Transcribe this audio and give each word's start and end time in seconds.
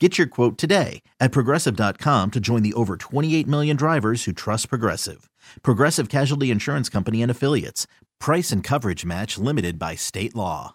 Get 0.00 0.18
your 0.18 0.26
quote 0.26 0.58
today 0.58 1.02
at 1.20 1.30
progressive.com 1.30 2.32
to 2.32 2.40
join 2.40 2.62
the 2.64 2.74
over 2.74 2.96
28 2.96 3.46
million 3.46 3.76
drivers 3.76 4.24
who 4.24 4.32
trust 4.32 4.68
Progressive. 4.68 5.30
Progressive 5.62 6.08
Casualty 6.08 6.50
Insurance 6.50 6.88
Company 6.88 7.22
and 7.22 7.30
Affiliates. 7.30 7.86
Price 8.18 8.50
and 8.50 8.64
coverage 8.64 9.04
match 9.04 9.38
limited 9.38 9.78
by 9.78 9.94
state 9.94 10.34
law. 10.34 10.74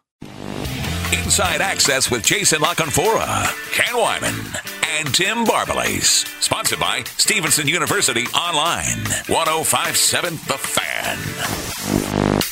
Inside 1.12 1.59
Access 1.59 2.09
with 2.09 2.23
Jason 2.23 2.62
La 2.62 2.73
Canfora, 2.73 3.45
Ken 3.73 3.94
Weinman, 3.95 4.56
and 5.00 5.14
Tim 5.14 5.44
Barbalace. 5.45 6.25
Sponsored 6.42 6.80
by 6.80 7.03
Stevenson 7.17 7.67
University 7.67 8.25
Online. 8.28 9.03
1057 9.28 10.34
The 10.34 10.58
Fan. 10.58 12.48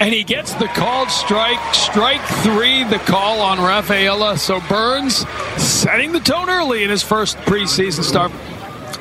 And 0.00 0.14
he 0.14 0.24
gets 0.24 0.54
the 0.54 0.66
called 0.66 1.10
strike, 1.10 1.74
strike 1.74 2.22
three, 2.42 2.84
the 2.84 2.98
call 3.00 3.42
on 3.42 3.58
Rafaela. 3.58 4.38
So 4.38 4.58
Burnes 4.66 5.28
setting 5.58 6.12
the 6.12 6.20
tone 6.20 6.48
early 6.48 6.84
in 6.84 6.90
his 6.90 7.02
first 7.02 7.36
preseason 7.38 8.02
start. 8.02 8.32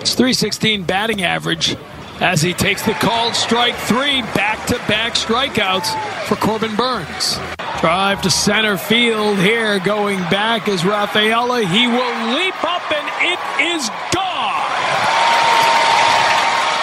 It's 0.02 0.14
316 0.14 0.84
batting 0.84 1.24
average 1.24 1.78
as 2.20 2.42
he 2.42 2.54
takes 2.54 2.86
the 2.86 2.92
called 2.94 3.34
strike 3.34 3.76
three, 3.76 4.22
back 4.34 4.68
to 4.68 4.76
back 4.90 5.14
strikeouts 5.14 5.96
for 6.26 6.36
Corbin 6.36 6.76
Burnes. 6.76 7.40
Drive 7.80 8.22
to 8.24 8.30
center 8.30 8.76
field 8.76 9.38
here, 9.38 9.80
going 9.80 10.20
back 10.30 10.68
is 10.68 10.84
Rafaela. 10.84 11.66
He 11.66 11.88
will 11.88 12.36
leap 12.36 12.62
up 12.66 12.92
and 12.92 13.08
it 13.24 13.74
is 13.74 13.90
gone. 14.14 14.70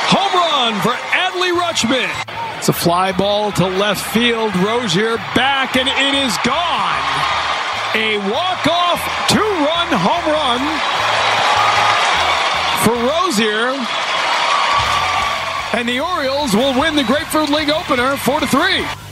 Home 0.09 0.33
run 0.33 0.81
for 0.81 0.93
Adley 1.13 1.53
Rutschman. 1.53 2.46
It's 2.59 2.69
a 2.69 2.73
fly 2.73 3.13
ball 3.13 3.53
to 3.53 3.67
left 3.67 4.05
field. 4.13 4.55
Rozier 4.57 5.17
back, 5.35 5.77
and 5.77 5.89
it 5.89 6.15
is 6.27 6.37
gone. 6.45 7.03
A 7.95 8.19
walk-off 8.31 9.01
two-run 9.29 9.89
home 9.93 10.27
run 10.33 10.61
for 12.85 13.07
Cowser. 13.37 13.77
And 15.75 15.89
the 15.89 16.01
Orioles 16.01 16.55
will 16.55 16.79
win 16.79 16.97
the 16.97 17.05
Grapefruit 17.05 17.51
League 17.51 17.71
opener 17.71 18.17
4 18.17 18.41
to 18.41 18.47
3. 18.47 19.06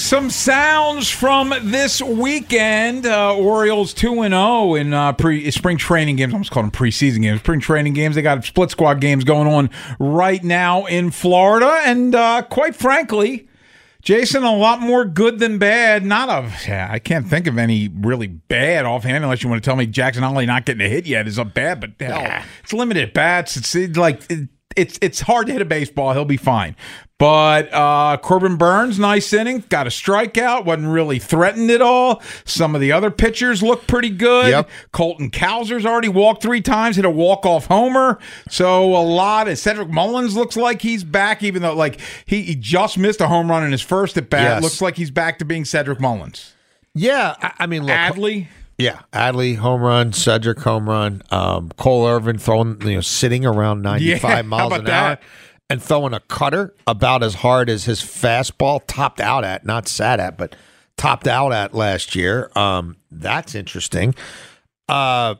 Some 0.00 0.30
sounds 0.30 1.10
from 1.10 1.54
this 1.62 2.00
weekend. 2.00 3.06
Uh, 3.06 3.36
Orioles 3.36 3.92
2 3.94 4.22
and 4.22 4.32
0 4.32 4.74
in 4.74 4.94
uh, 4.94 5.12
pre 5.12 5.48
spring 5.50 5.76
training 5.76 6.16
games. 6.16 6.32
I 6.32 6.36
almost 6.36 6.50
called 6.50 6.64
them 6.64 6.72
preseason 6.72 7.20
games. 7.20 7.40
Spring 7.40 7.60
training 7.60 7.92
games. 7.92 8.16
They 8.16 8.22
got 8.22 8.42
split 8.42 8.70
squad 8.70 9.00
games 9.00 9.24
going 9.24 9.46
on 9.46 9.70
right 10.00 10.42
now 10.42 10.86
in 10.86 11.10
Florida. 11.10 11.82
And 11.84 12.14
uh, 12.14 12.42
quite 12.42 12.74
frankly, 12.74 13.48
Jason, 14.00 14.42
a 14.42 14.56
lot 14.56 14.80
more 14.80 15.04
good 15.04 15.38
than 15.38 15.58
bad. 15.58 16.04
Not 16.04 16.28
a, 16.28 16.50
yeah, 16.66 16.88
I 16.90 16.98
can't 16.98 17.28
think 17.28 17.46
of 17.46 17.58
any 17.58 17.88
really 17.88 18.26
bad 18.26 18.86
offhand 18.86 19.22
unless 19.22 19.44
you 19.44 19.50
want 19.50 19.62
to 19.62 19.68
tell 19.68 19.76
me 19.76 19.86
Jackson 19.86 20.22
Holliday 20.22 20.46
not 20.46 20.64
getting 20.64 20.84
a 20.84 20.88
hit 20.88 21.06
yet 21.06 21.28
is 21.28 21.38
a 21.38 21.44
bad, 21.44 21.78
but 21.78 21.90
hell, 22.00 22.20
yeah. 22.20 22.44
it's 22.64 22.72
limited 22.72 23.12
bats. 23.12 23.56
It's 23.56 23.96
like. 23.96 24.22
It, 24.30 24.48
it's 24.76 24.98
it's 25.02 25.20
hard 25.20 25.46
to 25.46 25.52
hit 25.52 25.62
a 25.62 25.66
baseball. 25.66 26.12
He'll 26.12 26.24
be 26.24 26.36
fine. 26.36 26.76
But 27.18 27.70
uh, 27.74 28.16
Corbin 28.22 28.56
Burnes, 28.56 28.98
nice 28.98 29.30
inning, 29.34 29.62
got 29.68 29.86
a 29.86 29.90
strikeout, 29.90 30.64
wasn't 30.64 30.88
really 30.88 31.18
threatened 31.18 31.70
at 31.70 31.82
all. 31.82 32.22
Some 32.46 32.74
of 32.74 32.80
the 32.80 32.92
other 32.92 33.10
pitchers 33.10 33.62
look 33.62 33.86
pretty 33.86 34.08
good. 34.08 34.48
Yep. 34.48 34.70
Colton 34.92 35.30
Cowser's 35.30 35.84
already 35.84 36.08
walked 36.08 36.40
three 36.40 36.62
times, 36.62 36.96
hit 36.96 37.04
a 37.04 37.10
walk 37.10 37.44
off 37.44 37.66
homer. 37.66 38.18
So 38.48 38.96
a 38.96 39.04
lot. 39.04 39.48
Of, 39.48 39.58
Cedric 39.58 39.90
Mullins 39.90 40.34
looks 40.34 40.56
like 40.56 40.80
he's 40.80 41.04
back, 41.04 41.42
even 41.42 41.60
though 41.60 41.74
like 41.74 42.00
he, 42.24 42.40
he 42.40 42.54
just 42.54 42.96
missed 42.96 43.20
a 43.20 43.28
home 43.28 43.50
run 43.50 43.64
in 43.64 43.72
his 43.72 43.82
first 43.82 44.16
at 44.16 44.30
bat. 44.30 44.42
Yes. 44.42 44.62
Looks 44.62 44.80
like 44.80 44.96
he's 44.96 45.10
back 45.10 45.38
to 45.40 45.44
being 45.44 45.66
Cedric 45.66 46.00
Mullins. 46.00 46.54
Yeah, 46.94 47.34
I, 47.42 47.52
I 47.58 47.66
mean, 47.66 47.82
look, 47.82 47.94
Adley. 47.94 48.48
Yeah, 48.80 49.02
Adley 49.12 49.56
home 49.56 49.82
run, 49.82 50.12
Cedric 50.12 50.60
home 50.60 50.88
run, 50.88 51.22
um, 51.30 51.70
Cole 51.76 52.06
Irvin 52.06 52.38
throwing, 52.38 52.80
you 52.82 52.94
know, 52.96 53.00
sitting 53.00 53.44
around 53.44 53.82
ninety 53.82 54.14
five 54.18 54.44
Yeah, 54.44 54.48
miles 54.48 54.72
an 54.72 54.80
about 54.80 55.18
hour, 55.18 55.18
and 55.68 55.82
throwing 55.82 56.14
a 56.14 56.20
cutter 56.20 56.74
about 56.86 57.22
as 57.22 57.34
hard 57.36 57.68
as 57.68 57.84
his 57.84 58.00
fastball 58.00 58.80
topped 58.86 59.20
out 59.20 59.44
at, 59.44 59.66
not 59.66 59.86
sat 59.88 60.18
at, 60.20 60.38
but 60.38 60.56
topped 60.96 61.28
out 61.28 61.52
at 61.52 61.74
last 61.74 62.14
year. 62.14 62.50
Um, 62.56 62.96
that's 63.10 63.54
interesting. 63.54 64.14
Uh, 64.88 65.34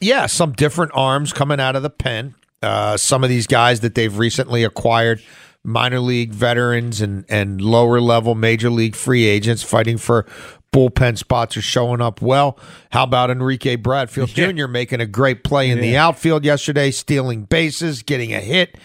yeah, 0.00 0.26
some 0.26 0.52
different 0.52 0.92
arms 0.94 1.32
coming 1.32 1.60
out 1.60 1.76
of 1.76 1.82
the 1.82 1.90
pen. 1.90 2.34
Uh, 2.62 2.96
some 2.96 3.24
of 3.24 3.30
these 3.30 3.46
guys 3.46 3.80
that 3.80 3.94
they've 3.94 4.16
recently 4.16 4.62
acquired, 4.64 5.22
minor 5.64 6.00
league 6.00 6.32
veterans 6.32 7.00
and 7.00 7.24
and 7.28 7.60
lower 7.60 8.00
level 8.00 8.34
major 8.34 8.70
league 8.70 8.94
free 8.96 9.24
agents 9.24 9.62
fighting 9.62 9.98
for 9.98 10.26
bullpen 10.72 11.18
spots 11.18 11.56
are 11.56 11.62
showing 11.62 12.00
up 12.00 12.22
well. 12.22 12.58
How 12.90 13.04
about 13.04 13.30
Enrique 13.30 13.76
Bradfield 13.76 14.36
Yeah. 14.36 14.50
Jr. 14.52 14.66
making 14.68 15.00
a 15.00 15.06
great 15.06 15.44
play 15.44 15.70
in 15.70 15.80
the 15.80 15.96
outfield 15.96 16.44
yesterday, 16.44 16.90
stealing 16.90 17.44
bases, 17.44 18.02
getting 18.02 18.32
a 18.34 18.40
hit. 18.40 18.76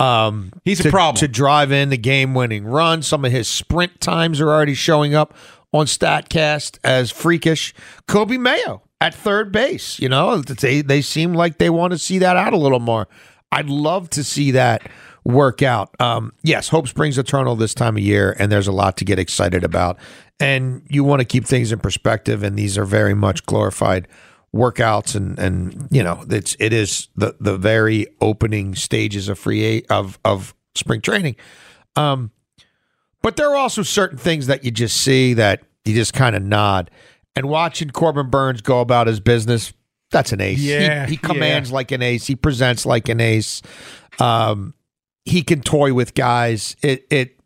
Um, 0.00 0.52
He's 0.64 0.84
a 0.84 0.90
problem. 0.90 1.16
to 1.20 1.28
drive 1.28 1.72
in 1.72 1.88
the 1.90 1.96
game-winning 1.96 2.64
run. 2.64 3.02
Some 3.02 3.24
of 3.24 3.32
his 3.32 3.48
sprint 3.48 4.00
times 4.00 4.40
are 4.40 4.48
already 4.48 4.74
showing 4.74 5.14
up 5.14 5.34
on 5.72 5.86
Statcast 5.86 6.78
as 6.84 7.10
freakish. 7.10 7.74
Coby 8.06 8.38
Mayo 8.38 8.82
at 9.00 9.14
third 9.14 9.50
base. 9.52 9.98
You 9.98 10.08
know, 10.08 10.38
they 10.40 10.82
they 10.82 11.02
seem 11.02 11.34
like 11.34 11.58
they 11.58 11.70
want 11.70 11.92
to 11.92 11.98
see 11.98 12.18
that 12.18 12.36
out 12.36 12.52
a 12.52 12.56
little 12.56 12.78
more. 12.80 13.08
I'd 13.50 13.68
love 13.68 14.08
to 14.10 14.22
see 14.22 14.52
that 14.52 14.88
work 15.24 15.62
out. 15.62 15.90
Um, 16.00 16.32
yes, 16.42 16.68
hope 16.68 16.86
springs 16.88 17.18
eternal 17.18 17.56
this 17.56 17.74
time 17.74 17.96
of 17.96 18.02
year, 18.02 18.36
and 18.38 18.52
there's 18.52 18.68
a 18.68 18.72
lot 18.72 18.96
to 18.98 19.04
get 19.04 19.18
excited 19.18 19.64
about. 19.64 19.98
And 20.40 20.82
you 20.88 21.02
want 21.04 21.20
to 21.20 21.24
keep 21.24 21.44
things 21.46 21.72
in 21.72 21.78
perspective, 21.80 22.42
and 22.42 22.56
these 22.56 22.78
are 22.78 22.84
very 22.84 23.14
much 23.14 23.44
glorified 23.46 24.06
workouts 24.54 25.14
and 25.14 25.38
and 25.38 25.88
you 25.90 26.02
know 26.02 26.24
it's 26.30 26.56
it 26.58 26.72
is 26.72 27.08
the 27.16 27.36
the 27.38 27.58
very 27.58 28.06
opening 28.22 28.74
stages 28.74 29.28
of 29.28 29.38
free 29.38 29.62
a- 29.90 29.92
of 29.94 30.18
of 30.24 30.54
spring 30.74 31.00
training. 31.02 31.36
Um 31.96 32.30
but 33.20 33.36
there 33.36 33.50
are 33.50 33.56
also 33.56 33.82
certain 33.82 34.16
things 34.16 34.46
that 34.46 34.64
you 34.64 34.70
just 34.70 34.96
see 34.98 35.34
that 35.34 35.62
you 35.84 35.94
just 35.94 36.14
kind 36.14 36.34
of 36.34 36.42
nod. 36.42 36.90
And 37.36 37.46
watching 37.48 37.90
Corbin 37.90 38.30
Burnes 38.30 38.62
go 38.62 38.80
about 38.80 39.06
his 39.06 39.20
business 39.20 39.72
that's 40.10 40.32
an 40.32 40.40
ace. 40.40 40.58
He- 40.60 40.70
Yeah, 40.72 41.06
he, 41.06 41.16
commands 41.18 41.70
like 41.70 41.90
an 41.92 42.00
ace. 42.00 42.26
He 42.26 42.34
presents 42.34 42.86
like 42.86 43.10
an 43.10 43.20
ace. 43.20 43.60
Um 44.18 44.72
he 45.26 45.42
can 45.42 45.60
toy 45.60 45.92
with 45.92 46.14
guys. 46.14 46.74
It 46.82 47.06
it 47.10 47.37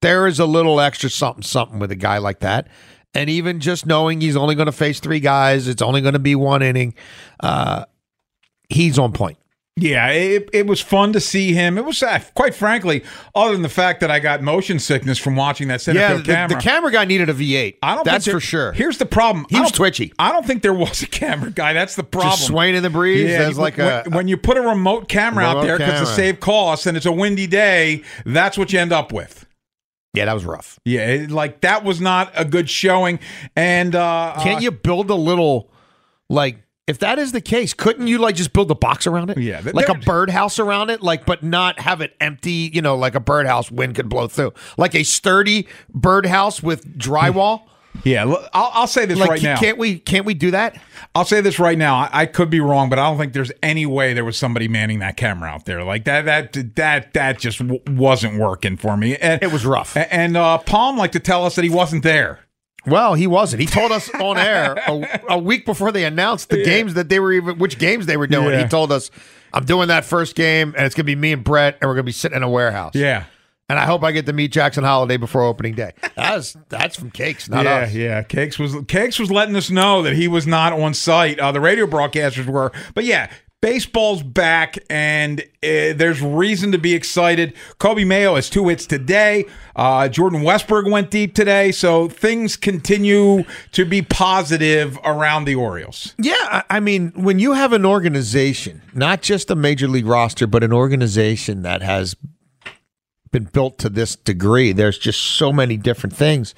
there 0.00 0.26
is 0.26 0.38
a 0.38 0.46
little 0.46 0.80
extra 0.80 1.10
something 1.10 1.42
something 1.42 1.78
with 1.78 1.90
a 1.90 1.96
guy 1.96 2.18
like 2.18 2.40
that 2.40 2.68
and 3.14 3.28
even 3.30 3.58
just 3.60 3.86
knowing 3.86 4.20
he's 4.20 4.36
only 4.36 4.54
going 4.54 4.66
to 4.66 4.72
face 4.72 5.00
three 5.00 5.20
guys 5.20 5.66
it's 5.68 5.82
only 5.82 6.00
going 6.00 6.12
to 6.14 6.18
be 6.18 6.34
one 6.34 6.62
inning 6.62 6.94
uh 7.40 7.84
he's 8.68 8.98
on 8.98 9.12
point 9.12 9.38
Yeah, 9.76 10.08
it, 10.10 10.50
it 10.52 10.66
was 10.66 10.80
fun 10.80 11.12
to 11.12 11.20
see 11.20 11.52
him. 11.54 11.78
It 11.78 11.84
was, 11.84 12.02
uh, 12.02 12.18
quite 12.34 12.52
frankly, 12.52 13.04
other 13.32 13.52
than 13.52 13.62
the 13.62 13.68
fact 13.68 14.00
that 14.00 14.10
I 14.10 14.18
got 14.18 14.42
motion 14.42 14.80
sickness 14.80 15.18
from 15.18 15.36
watching 15.36 15.68
that 15.68 15.80
center 15.80 16.00
yeah 16.00 16.08
field 16.14 16.26
the, 16.26 16.32
camera. 16.32 16.56
the 16.56 16.62
camera 16.62 16.90
guy 16.92 17.04
needed 17.04 17.28
a 17.30 17.34
v8 17.34 17.76
I 17.80 17.94
don't. 17.94 18.04
that's 18.04 18.24
think 18.24 18.32
there- 18.32 18.40
for 18.40 18.44
sure 18.44 18.72
Here's 18.72 18.98
the 18.98 19.06
problem. 19.06 19.46
He 19.48 19.60
was 19.60 19.70
twitchy. 19.70 20.12
I 20.18 20.32
don't 20.32 20.44
think 20.44 20.62
there 20.62 20.74
was 20.74 21.02
a 21.02 21.06
camera 21.06 21.50
guy. 21.52 21.72
That's 21.74 21.94
the 21.94 22.02
problem. 22.02 22.32
just 22.32 22.46
swaying 22.48 22.74
in 22.74 22.82
the 22.82 22.90
breeze 22.90 23.30
Yeah, 23.30 23.38
there's 23.38 23.56
you- 23.56 23.62
like 23.62 23.78
when, 23.78 23.86
a 24.06 24.10
when 24.10 24.26
you 24.28 24.36
put 24.36 24.56
a 24.56 24.62
remote 24.62 25.08
camera 25.08 25.44
out 25.44 25.62
there 25.62 25.78
because 25.78 25.92
camera. 25.92 26.06
save 26.14 26.40
costs 26.40 26.86
and 26.86 26.96
it's 26.96 27.06
a 27.06 27.12
windy 27.12 27.46
day, 27.46 28.02
that's 28.26 28.58
what 28.58 28.72
you 28.72 28.80
end 28.80 28.92
up 28.92 29.12
with. 29.12 29.46
Yeah, 30.14 30.24
that 30.24 30.32
was 30.34 30.44
rough. 30.44 30.78
Yeah, 30.84 31.06
it- 31.06 31.30
like 31.30 31.60
that 31.60 31.84
was 31.84 32.00
not 32.00 32.32
a 32.34 32.44
good 32.44 32.68
showing. 32.70 33.18
And 33.54 33.94
uh, 33.94 34.34
Can't 34.42 34.62
you 34.62 34.70
build 34.70 35.10
a 35.10 35.14
little 35.14 35.70
like 36.28 36.62
if 36.86 37.00
that 37.00 37.18
is 37.18 37.32
the 37.32 37.42
case, 37.42 37.74
couldn't 37.74 38.06
you 38.06 38.16
like 38.16 38.34
just 38.34 38.54
build 38.54 38.70
a 38.70 38.74
box 38.74 39.06
around 39.06 39.28
it? 39.28 39.36
Yeah, 39.36 39.60
like 39.74 39.90
a 39.90 39.94
birdhouse 39.94 40.58
around 40.58 40.88
it, 40.88 41.02
like 41.02 41.26
but 41.26 41.42
not 41.42 41.78
have 41.80 42.00
it 42.00 42.14
empty. 42.20 42.70
You 42.72 42.80
know, 42.80 42.96
like 42.96 43.14
a 43.14 43.20
birdhouse, 43.20 43.70
wind 43.70 43.94
could 43.94 44.08
blow 44.08 44.26
through, 44.26 44.54
like 44.78 44.94
a 44.94 45.02
sturdy 45.04 45.68
birdhouse 45.92 46.62
with 46.62 46.98
drywall. 46.98 47.62
Yeah, 48.04 48.24
I'll, 48.24 48.70
I'll 48.74 48.86
say 48.86 49.06
this 49.06 49.18
like, 49.18 49.30
right 49.30 49.42
now. 49.42 49.58
can't 49.58 49.78
we? 49.78 49.98
Can't 49.98 50.24
we 50.24 50.34
do 50.34 50.50
that? 50.52 50.80
I'll 51.14 51.24
say 51.24 51.40
this 51.40 51.58
right 51.58 51.76
now. 51.76 51.96
I, 51.96 52.10
I 52.12 52.26
could 52.26 52.50
be 52.50 52.60
wrong, 52.60 52.88
but 52.88 52.98
I 52.98 53.08
don't 53.08 53.18
think 53.18 53.32
there's 53.32 53.52
any 53.62 53.86
way 53.86 54.14
there 54.14 54.24
was 54.24 54.36
somebody 54.36 54.68
manning 54.68 55.00
that 55.00 55.16
camera 55.16 55.50
out 55.50 55.64
there. 55.64 55.82
Like 55.82 56.04
that, 56.04 56.24
that, 56.26 56.74
that, 56.76 57.14
that 57.14 57.38
just 57.38 57.58
w- 57.58 57.80
wasn't 57.88 58.38
working 58.38 58.76
for 58.76 58.96
me. 58.96 59.16
And, 59.16 59.42
It 59.42 59.50
was 59.52 59.64
rough. 59.66 59.96
And 59.96 60.36
uh, 60.36 60.58
Palm 60.58 60.96
liked 60.96 61.14
to 61.14 61.20
tell 61.20 61.44
us 61.44 61.56
that 61.56 61.64
he 61.64 61.70
wasn't 61.70 62.02
there. 62.02 62.40
Well, 62.86 63.14
he 63.14 63.26
wasn't. 63.26 63.60
He 63.60 63.66
told 63.66 63.90
us 63.90 64.08
on 64.14 64.38
air 64.38 64.74
a, 64.86 65.20
a 65.30 65.38
week 65.38 65.66
before 65.66 65.92
they 65.92 66.04
announced 66.04 66.48
the 66.50 66.62
games 66.62 66.94
that 66.94 67.08
they 67.08 67.20
were 67.20 67.32
even 67.32 67.58
which 67.58 67.78
games 67.78 68.06
they 68.06 68.16
were 68.16 68.26
doing. 68.26 68.50
Yeah. 68.50 68.62
He 68.62 68.68
told 68.68 68.92
us, 68.92 69.10
"I'm 69.52 69.64
doing 69.64 69.88
that 69.88 70.04
first 70.04 70.34
game, 70.34 70.74
and 70.76 70.86
it's 70.86 70.94
gonna 70.94 71.04
be 71.04 71.16
me 71.16 71.32
and 71.32 71.44
Brett, 71.44 71.76
and 71.80 71.88
we're 71.88 71.94
gonna 71.94 72.04
be 72.04 72.12
sitting 72.12 72.36
in 72.36 72.42
a 72.42 72.48
warehouse." 72.48 72.94
Yeah. 72.94 73.24
And 73.68 73.78
I 73.78 73.84
hope 73.84 74.02
I 74.02 74.12
get 74.12 74.24
to 74.26 74.32
meet 74.32 74.50
Jackson 74.50 74.82
Holliday 74.82 75.18
before 75.18 75.42
opening 75.42 75.74
day. 75.74 75.92
That's 76.16 76.56
that's 76.68 76.96
from 76.96 77.10
Cakes, 77.10 77.48
not 77.50 77.64
yeah, 77.64 77.74
us. 77.80 77.94
yeah. 77.94 78.22
Cakes 78.22 78.58
was 78.58 78.74
Cakes 78.88 79.18
was 79.18 79.30
letting 79.30 79.56
us 79.56 79.68
know 79.70 80.02
that 80.02 80.14
he 80.14 80.26
was 80.26 80.46
not 80.46 80.72
on 80.72 80.94
site. 80.94 81.38
Uh, 81.38 81.52
the 81.52 81.60
radio 81.60 81.86
broadcasters 81.86 82.46
were, 82.46 82.72
but 82.94 83.04
yeah, 83.04 83.30
baseball's 83.60 84.22
back, 84.22 84.78
and 84.88 85.40
uh, 85.62 85.92
there's 85.94 86.22
reason 86.22 86.72
to 86.72 86.78
be 86.78 86.94
excited. 86.94 87.52
Coby 87.78 88.06
Mayo 88.06 88.36
has 88.36 88.48
two 88.48 88.66
hits 88.68 88.86
today. 88.86 89.44
Uh, 89.76 90.08
Jordan 90.08 90.40
Westburg 90.42 90.90
went 90.90 91.10
deep 91.10 91.34
today, 91.34 91.70
so 91.70 92.08
things 92.08 92.56
continue 92.56 93.44
to 93.72 93.84
be 93.84 94.00
positive 94.00 94.98
around 95.04 95.44
the 95.44 95.54
Orioles. 95.54 96.14
Yeah, 96.18 96.34
I 96.40 96.64
I 96.70 96.80
mean, 96.80 97.12
when 97.14 97.38
you 97.38 97.52
have 97.52 97.72
an 97.74 97.84
organization, 97.84 98.80
not 98.94 99.20
just 99.20 99.50
a 99.50 99.54
major 99.54 99.88
league 99.88 100.06
roster, 100.06 100.46
but 100.46 100.64
an 100.64 100.72
organization 100.72 101.62
that 101.62 101.82
has 101.82 102.16
been 103.30 103.44
built 103.44 103.78
to 103.78 103.88
this 103.88 104.16
degree, 104.16 104.72
there's 104.72 104.98
just 104.98 105.20
so 105.20 105.52
many 105.52 105.76
different 105.76 106.14
things 106.14 106.54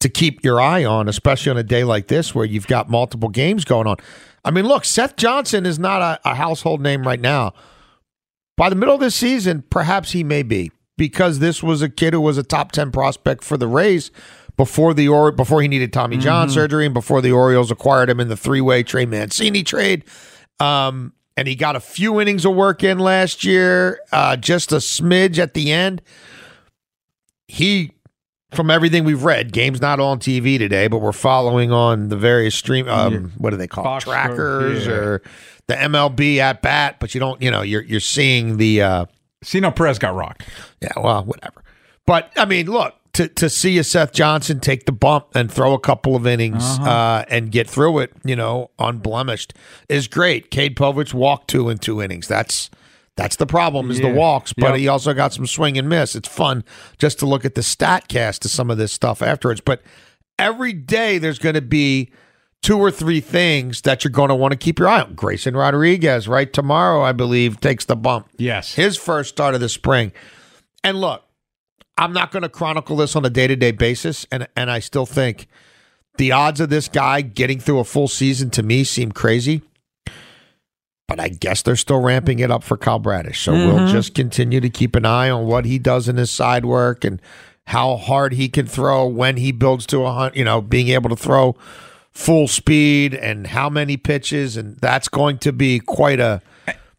to 0.00 0.08
keep 0.08 0.44
your 0.44 0.60
eye 0.60 0.84
on, 0.84 1.08
especially 1.08 1.50
on 1.50 1.56
a 1.56 1.62
day 1.62 1.84
like 1.84 2.08
this 2.08 2.34
where 2.34 2.44
you've 2.44 2.66
got 2.66 2.90
multiple 2.90 3.28
games 3.28 3.64
going 3.64 3.86
on. 3.86 3.96
I 4.44 4.50
mean, 4.50 4.66
look, 4.66 4.84
Seth 4.84 5.16
Johnson 5.16 5.64
is 5.64 5.78
not 5.78 6.02
a, 6.02 6.30
a 6.30 6.34
household 6.34 6.80
name 6.80 7.06
right 7.06 7.20
now. 7.20 7.54
By 8.56 8.68
the 8.68 8.76
middle 8.76 8.94
of 8.94 9.00
this 9.00 9.16
season, 9.16 9.64
perhaps 9.70 10.12
he 10.12 10.22
may 10.22 10.42
be 10.42 10.70
because 10.96 11.38
this 11.38 11.62
was 11.62 11.82
a 11.82 11.88
kid 11.88 12.12
who 12.12 12.20
was 12.20 12.38
a 12.38 12.42
top 12.42 12.72
10 12.72 12.92
prospect 12.92 13.42
for 13.42 13.56
the 13.56 13.66
Rays 13.66 14.10
before 14.56 14.94
the 14.94 15.08
or 15.08 15.32
before 15.32 15.60
he 15.62 15.68
needed 15.68 15.92
Tommy 15.92 16.16
John 16.16 16.48
surgery 16.48 16.84
and 16.84 16.94
before 16.94 17.20
the 17.20 17.32
Orioles 17.32 17.70
acquired 17.70 18.08
him 18.08 18.20
in 18.20 18.28
the 18.28 18.36
three-way 18.36 18.84
Trey 18.84 19.06
Mancini 19.06 19.64
trade. 19.64 20.04
Um, 20.60 21.12
and 21.36 21.48
he 21.48 21.54
got 21.54 21.76
a 21.76 21.80
few 21.80 22.20
innings 22.20 22.44
of 22.44 22.54
work 22.54 22.82
in 22.84 22.98
last 22.98 23.44
year, 23.44 24.00
uh, 24.12 24.36
just 24.36 24.72
a 24.72 24.76
smidge 24.76 25.38
at 25.38 25.54
the 25.54 25.72
end. 25.72 26.02
He, 27.48 27.92
from 28.52 28.70
everything 28.70 29.04
we've 29.04 29.24
read, 29.24 29.52
game's 29.52 29.80
not 29.80 30.00
on 30.00 30.18
TV 30.18 30.58
today, 30.58 30.86
but 30.86 30.98
we're 30.98 31.12
following 31.12 31.72
on 31.72 32.08
the 32.08 32.16
various 32.16 32.54
stream. 32.54 32.88
Um, 32.88 33.32
What 33.38 33.50
do 33.50 33.56
they 33.56 33.66
call 33.66 33.84
it? 33.84 33.88
Fox 33.88 34.04
trackers 34.04 34.86
yeah. 34.86 34.92
or 34.92 35.22
the 35.66 35.74
MLB 35.74 36.38
at 36.38 36.62
bat? 36.62 36.96
But 37.00 37.14
you 37.14 37.20
don't, 37.20 37.40
you 37.42 37.50
know, 37.50 37.62
you're 37.62 37.82
you're 37.82 38.00
seeing 38.00 38.56
the. 38.56 38.82
Uh, 38.82 39.06
Cionel 39.42 39.72
Perez 39.72 39.98
got 39.98 40.14
rocked. 40.14 40.42
yeah, 40.80 40.92
well, 40.96 41.22
whatever. 41.24 41.62
But 42.06 42.32
I 42.36 42.46
mean, 42.46 42.66
look 42.70 42.94
to 43.14 43.28
to 43.28 43.48
see 43.48 43.78
a 43.78 43.84
Seth 43.84 44.12
Johnson 44.12 44.60
take 44.60 44.86
the 44.86 44.92
bump 44.92 45.26
and 45.34 45.50
throw 45.50 45.72
a 45.72 45.78
couple 45.80 46.14
of 46.16 46.26
innings 46.26 46.62
uh 46.80 47.24
and 47.28 47.50
get 47.50 47.68
through 47.68 47.98
it, 48.00 48.12
you 48.24 48.36
know, 48.36 48.70
unblemished 48.78 49.54
is 49.88 50.06
great. 50.08 50.50
Cade 50.50 50.76
Povich 50.76 51.14
walked 51.14 51.48
two 51.48 51.68
in 51.68 51.78
two 51.78 52.02
innings. 52.02 52.28
That's 52.28 52.70
that's 53.16 53.36
the 53.36 53.46
problem 53.46 53.90
is 53.90 54.00
Yeah. 54.00 54.08
the 54.10 54.14
walks, 54.18 54.52
but 54.52 54.70
Yep. 54.70 54.76
he 54.78 54.88
also 54.88 55.14
got 55.14 55.32
some 55.32 55.46
swing 55.46 55.78
and 55.78 55.88
miss. 55.88 56.16
It's 56.16 56.28
fun 56.28 56.64
just 56.98 57.18
to 57.20 57.26
look 57.26 57.44
at 57.44 57.54
the 57.54 57.62
stat 57.62 58.08
cast 58.08 58.42
to 58.42 58.48
some 58.48 58.70
of 58.70 58.76
this 58.78 58.92
stuff 58.92 59.22
afterwards. 59.22 59.60
But 59.60 59.82
every 60.38 60.72
day 60.72 61.18
there's 61.18 61.38
going 61.38 61.54
to 61.54 61.62
be 61.62 62.10
two 62.60 62.78
or 62.78 62.90
three 62.90 63.20
things 63.20 63.82
that 63.82 64.02
you're 64.02 64.10
going 64.10 64.30
to 64.30 64.34
want 64.34 64.50
to 64.50 64.56
keep 64.58 64.78
your 64.80 64.88
eye 64.88 65.02
on. 65.02 65.14
Grayson 65.14 65.54
Rodriguez, 65.56 66.26
right 66.26 66.52
tomorrow, 66.52 67.02
I 67.02 67.12
believe, 67.12 67.60
takes 67.60 67.84
the 67.84 67.94
bump 67.94 68.26
Yes. 68.38 68.74
his 68.74 68.96
first 68.96 69.28
start 69.28 69.54
of 69.54 69.60
the 69.60 69.68
spring. 69.68 70.10
And 70.82 71.00
look, 71.00 71.22
I'm 71.96 72.12
not 72.12 72.32
going 72.32 72.42
to 72.42 72.48
chronicle 72.48 72.96
this 72.96 73.14
on 73.14 73.24
a 73.24 73.30
day 73.30 73.46
to 73.46 73.56
day 73.56 73.70
basis, 73.70 74.26
and 74.32 74.48
and 74.56 74.70
I 74.70 74.80
still 74.80 75.06
think 75.06 75.46
the 76.16 76.32
odds 76.32 76.60
of 76.60 76.68
this 76.68 76.88
guy 76.88 77.20
getting 77.20 77.60
through 77.60 77.78
a 77.78 77.84
full 77.84 78.08
season 78.08 78.50
to 78.50 78.62
me 78.62 78.84
seem 78.84 79.12
crazy. 79.12 79.62
But 81.06 81.20
I 81.20 81.28
guess 81.28 81.60
they're 81.60 81.76
still 81.76 82.00
ramping 82.00 82.38
it 82.38 82.50
up 82.50 82.64
for 82.64 82.76
Kyle 82.78 82.98
Bradish, 82.98 83.42
so 83.42 83.52
we'll 83.52 83.78
mm-hmm. 83.78 83.92
just 83.92 84.14
continue 84.14 84.60
to 84.60 84.70
keep 84.70 84.96
an 84.96 85.04
eye 85.04 85.28
on 85.28 85.46
what 85.46 85.66
he 85.66 85.78
does 85.78 86.08
in 86.08 86.16
his 86.16 86.30
side 86.30 86.64
work 86.64 87.04
and 87.04 87.20
how 87.66 87.96
hard 87.96 88.32
he 88.32 88.48
can 88.48 88.66
throw 88.66 89.06
when 89.06 89.36
he 89.36 89.52
builds 89.52 89.86
to 89.86 90.04
a 90.04 90.12
hunt. 90.12 90.34
You 90.34 90.44
know, 90.44 90.62
being 90.62 90.88
able 90.88 91.10
to 91.10 91.16
throw 91.16 91.56
full 92.10 92.48
speed 92.48 93.12
and 93.14 93.48
how 93.48 93.68
many 93.68 93.96
pitches, 93.96 94.56
and 94.56 94.76
that's 94.78 95.08
going 95.08 95.38
to 95.38 95.52
be 95.52 95.78
quite 95.78 96.20
a 96.20 96.40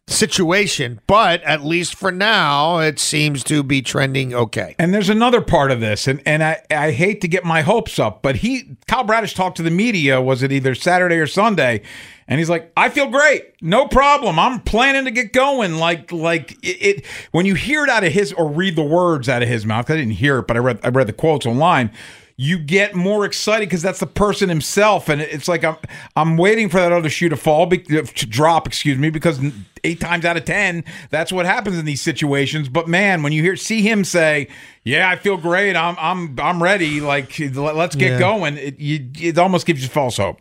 situation, 0.08 1.00
but 1.06 1.42
at 1.42 1.64
least 1.64 1.96
for 1.96 2.12
now, 2.12 2.78
it 2.78 2.98
seems 2.98 3.42
to 3.44 3.62
be 3.62 3.82
trending 3.82 4.32
okay. 4.34 4.76
And 4.78 4.94
there's 4.94 5.08
another 5.08 5.40
part 5.40 5.70
of 5.70 5.80
this, 5.80 6.06
and, 6.06 6.22
and 6.24 6.44
I, 6.44 6.62
I 6.70 6.92
hate 6.92 7.20
to 7.22 7.28
get 7.28 7.44
my 7.44 7.62
hopes 7.62 7.98
up, 7.98 8.22
but 8.22 8.36
he 8.36 8.76
Kyle 8.86 9.04
Bradish 9.04 9.34
talked 9.34 9.56
to 9.56 9.62
the 9.62 9.70
media, 9.70 10.20
was 10.20 10.42
it 10.42 10.52
either 10.52 10.74
Saturday 10.74 11.16
or 11.16 11.26
Sunday? 11.26 11.82
And 12.28 12.40
he's 12.40 12.50
like, 12.50 12.72
I 12.76 12.88
feel 12.88 13.08
great. 13.08 13.54
No 13.62 13.86
problem. 13.86 14.38
I'm 14.38 14.60
planning 14.60 15.04
to 15.04 15.12
get 15.12 15.32
going. 15.32 15.76
Like, 15.76 16.10
like 16.10 16.52
it, 16.62 16.98
it 16.98 17.06
when 17.30 17.46
you 17.46 17.54
hear 17.54 17.84
it 17.84 17.90
out 17.90 18.02
of 18.02 18.12
his 18.12 18.32
or 18.32 18.48
read 18.48 18.74
the 18.74 18.82
words 18.82 19.28
out 19.28 19.42
of 19.42 19.48
his 19.48 19.64
mouth, 19.64 19.88
I 19.90 19.94
didn't 19.96 20.14
hear 20.14 20.38
it, 20.38 20.48
but 20.48 20.56
I 20.56 20.60
read 20.60 20.80
I 20.82 20.88
read 20.88 21.06
the 21.06 21.12
quotes 21.12 21.46
online. 21.46 21.92
You 22.38 22.58
get 22.58 22.94
more 22.94 23.24
excited 23.24 23.66
because 23.66 23.80
that's 23.80 23.98
the 24.00 24.06
person 24.06 24.50
himself, 24.50 25.08
and 25.08 25.22
it's 25.22 25.48
like 25.48 25.64
I'm 25.64 25.76
I'm 26.16 26.36
waiting 26.36 26.68
for 26.68 26.76
that 26.78 26.92
other 26.92 27.08
shoe 27.08 27.30
to 27.30 27.36
fall, 27.36 27.64
be- 27.64 27.82
uh, 27.98 28.02
to 28.02 28.26
drop, 28.26 28.66
excuse 28.66 28.98
me, 28.98 29.08
because 29.08 29.40
eight 29.84 30.00
times 30.00 30.26
out 30.26 30.36
of 30.36 30.44
ten, 30.44 30.84
that's 31.08 31.32
what 31.32 31.46
happens 31.46 31.78
in 31.78 31.86
these 31.86 32.02
situations. 32.02 32.68
But 32.68 32.88
man, 32.88 33.22
when 33.22 33.32
you 33.32 33.40
hear 33.42 33.56
see 33.56 33.80
him 33.80 34.04
say, 34.04 34.48
"Yeah, 34.84 35.08
I 35.08 35.16
feel 35.16 35.38
great. 35.38 35.76
I'm 35.76 35.96
I'm 35.98 36.38
I'm 36.38 36.62
ready. 36.62 37.00
Like 37.00 37.38
let- 37.38 37.74
let's 37.74 37.96
get 37.96 38.12
Yeah. 38.12 38.18
going," 38.18 38.58
it 38.58 38.78
you, 38.78 39.08
it 39.18 39.38
almost 39.38 39.64
gives 39.64 39.82
you 39.82 39.88
false 39.88 40.18
hope. 40.18 40.38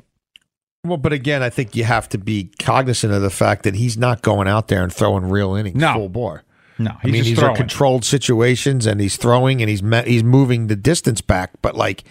Well, 0.85 0.97
but 0.97 1.13
again, 1.13 1.41
I 1.41 1.49
think 1.49 1.77
you 1.77 1.85
have 1.85 2.09
to 2.09 2.17
be 2.17 2.51
cognizant 2.59 3.13
of 3.13 3.21
the 3.21 3.29
fact 3.31 3.63
that 3.63 3.73
he's 3.75 3.97
not 3.97 4.21
going 4.21 4.47
out 4.49 4.67
there 4.67 4.83
and 4.83 4.93
throwing 4.93 5.29
real 5.29 5.55
innings 5.55 5.77
No. 5.79 5.93
full 5.93 6.09
bore. 6.09 6.43
No, 6.77 6.91
I 6.91 6.99
he's 7.03 7.11
mean, 7.11 7.23
these 7.23 7.39
throwing. 7.39 7.53
are 7.53 7.57
controlled 7.57 8.05
situations, 8.05 8.85
and 8.85 8.99
he's 8.99 9.15
throwing, 9.17 9.61
and 9.61 9.69
he's 9.69 9.81
me- 9.81 10.03
he's 10.05 10.23
moving 10.23 10.67
the 10.67 10.75
distance 10.75 11.21
back. 11.21 11.51
But 11.61 11.75
like, 11.75 12.03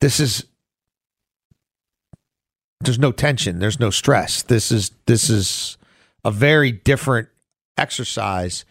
this 0.00 0.18
is 0.18 0.46
there's 2.80 2.98
no 2.98 3.12
tension, 3.12 3.58
there's 3.58 3.80
no 3.80 3.90
stress. 3.90 4.42
This 4.42 4.70
is 4.72 4.92
this 5.06 5.28
is 5.28 5.76
a 6.24 6.30
very 6.30 6.72
different 6.72 7.28
exercise 7.76 8.64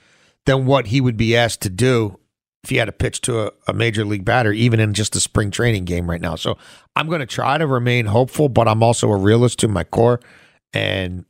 than 0.46 0.66
what 0.66 0.88
he 0.88 1.02
would 1.02 1.18
be 1.18 1.36
asked 1.36 1.62
to 1.62 1.70
do 1.70 2.20
if 2.64 2.70
he 2.70 2.78
had 2.78 2.86
to 2.86 2.92
pitch 2.92 3.22
to 3.22 3.48
a, 3.48 3.52
a 3.68 3.74
major 3.74 4.04
league 4.06 4.26
batter, 4.26 4.52
even 4.52 4.80
in 4.80 4.94
just 4.94 5.16
a 5.16 5.20
spring 5.20 5.52
training 5.52 5.86
game 5.86 6.10
right 6.10 6.22
now. 6.22 6.36
So 6.36 6.58
I'm 6.96 7.08
going 7.08 7.20
to 7.20 7.26
try 7.26 7.58
to 7.58 7.68
remain 7.68 8.08
hopeful, 8.08 8.50
but 8.50 8.68
I'm 8.68 8.82
also 8.82 9.10
a 9.12 9.18
realist 9.18 9.60
to 9.60 9.68
my 9.68 9.84
core, 9.84 10.20
and 10.74 11.26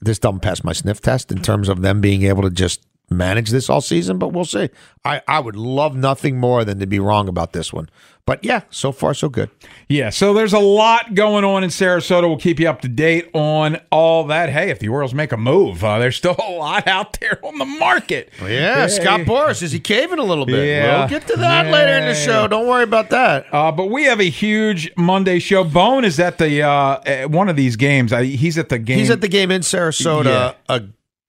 this 0.00 0.18
doesn't 0.18 0.40
pass 0.40 0.62
my 0.62 0.72
sniff 0.72 1.00
test 1.00 1.32
in 1.32 1.42
terms 1.42 1.68
of 1.68 1.80
them 1.80 2.00
being 2.00 2.24
able 2.24 2.42
to 2.42 2.50
just 2.50 2.84
manage 3.16 3.50
this 3.50 3.68
all 3.70 3.80
season, 3.80 4.18
but 4.18 4.28
we'll 4.32 4.44
see. 4.44 4.70
I, 5.04 5.22
I 5.28 5.40
would 5.40 5.56
love 5.56 5.94
nothing 5.96 6.38
more 6.38 6.64
than 6.64 6.78
to 6.80 6.86
be 6.86 6.98
wrong 6.98 7.28
about 7.28 7.52
this 7.52 7.72
one. 7.72 7.88
But 8.26 8.42
yeah, 8.42 8.62
so 8.70 8.90
far 8.90 9.12
so 9.12 9.28
good. 9.28 9.50
Yeah, 9.86 10.08
so 10.08 10.32
there's 10.32 10.54
a 10.54 10.58
lot 10.58 11.12
going 11.14 11.44
on 11.44 11.62
in 11.62 11.68
Sarasota. 11.68 12.22
We'll 12.22 12.38
keep 12.38 12.58
you 12.58 12.66
up 12.70 12.80
to 12.80 12.88
date 12.88 13.28
on 13.34 13.78
all 13.92 14.24
that. 14.28 14.48
Hey, 14.48 14.70
if 14.70 14.78
the 14.78 14.88
Orioles 14.88 15.12
make 15.12 15.30
a 15.32 15.36
move, 15.36 15.84
uh, 15.84 15.98
there's 15.98 16.16
still 16.16 16.34
a 16.42 16.50
lot 16.52 16.86
out 16.88 17.20
there 17.20 17.38
on 17.44 17.58
the 17.58 17.66
market. 17.66 18.32
Yeah, 18.42 18.86
Scott 18.86 19.20
Boras, 19.20 19.62
is 19.62 19.72
he 19.72 19.78
caving 19.80 20.18
a 20.18 20.22
little 20.24 20.46
bit? 20.46 20.66
Yeah. 20.66 21.00
We'll 21.00 21.08
get 21.10 21.26
to 21.28 21.36
that 21.36 21.66
Yeah, 21.66 21.72
later 21.72 21.98
in 21.98 22.06
the 22.06 22.14
show. 22.14 22.48
Don't 22.48 22.66
worry 22.66 22.84
about 22.84 23.10
that. 23.10 23.44
Uh, 23.52 23.70
but 23.70 23.90
we 23.90 24.04
have 24.04 24.20
a 24.20 24.30
huge 24.30 24.90
Monday 24.96 25.38
show. 25.38 25.62
Bone 25.62 26.06
is 26.06 26.18
at 26.18 26.38
the 26.38 26.62
uh, 26.62 26.68
uh, 26.70 27.28
one 27.28 27.50
of 27.50 27.56
these 27.56 27.76
games. 27.76 28.10
I, 28.10 28.24
he's 28.24 28.56
at 28.56 28.70
the 28.70 28.78
game. 28.78 29.00
He's 29.00 29.10
at 29.10 29.20
the 29.20 29.28
game 29.28 29.50
in 29.50 29.60
Sarasota 29.60 30.54